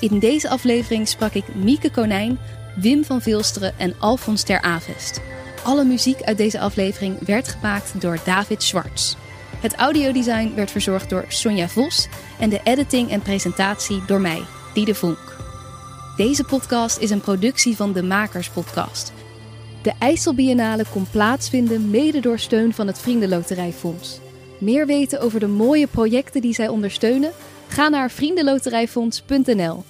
In 0.00 0.18
deze 0.18 0.48
aflevering 0.48 1.08
sprak 1.08 1.32
ik 1.32 1.54
Mieke 1.54 1.90
Konijn, 1.90 2.38
Wim 2.76 3.04
van 3.04 3.22
Vilsteren 3.22 3.78
en 3.78 3.94
Alfons 3.98 4.42
ter 4.42 4.60
Avest. 4.60 5.20
Alle 5.62 5.84
muziek 5.84 6.22
uit 6.22 6.36
deze 6.36 6.60
aflevering 6.60 7.26
werd 7.26 7.48
gemaakt 7.48 8.00
door 8.00 8.18
David 8.24 8.62
Schwartz. 8.62 9.14
Het 9.60 9.74
audiodesign 9.74 10.54
werd 10.54 10.70
verzorgd 10.70 11.10
door 11.10 11.24
Sonja 11.28 11.68
Vos 11.68 12.08
en 12.38 12.50
de 12.50 12.60
editing 12.64 13.10
en 13.10 13.22
presentatie 13.22 14.02
door 14.06 14.20
mij, 14.20 14.42
Diede 14.74 14.94
Vonk. 14.94 15.36
Deze 16.16 16.44
podcast 16.44 16.98
is 16.98 17.10
een 17.10 17.20
productie 17.20 17.76
van 17.76 17.92
de 17.92 18.02
Makers 18.02 18.48
Podcast. 18.48 19.12
De 19.82 19.92
IJsselbiennale 19.98 20.84
kon 20.92 21.06
plaatsvinden 21.10 21.90
mede 21.90 22.20
door 22.20 22.38
steun 22.38 22.74
van 22.74 22.86
het 22.86 22.98
Vriendenloterijfonds. 22.98 24.20
Meer 24.58 24.86
weten 24.86 25.20
over 25.20 25.40
de 25.40 25.46
mooie 25.46 25.86
projecten 25.86 26.40
die 26.40 26.54
zij 26.54 26.68
ondersteunen? 26.68 27.32
Ga 27.68 27.88
naar 27.88 28.10
vriendenloterijfonds.nl 28.10 29.84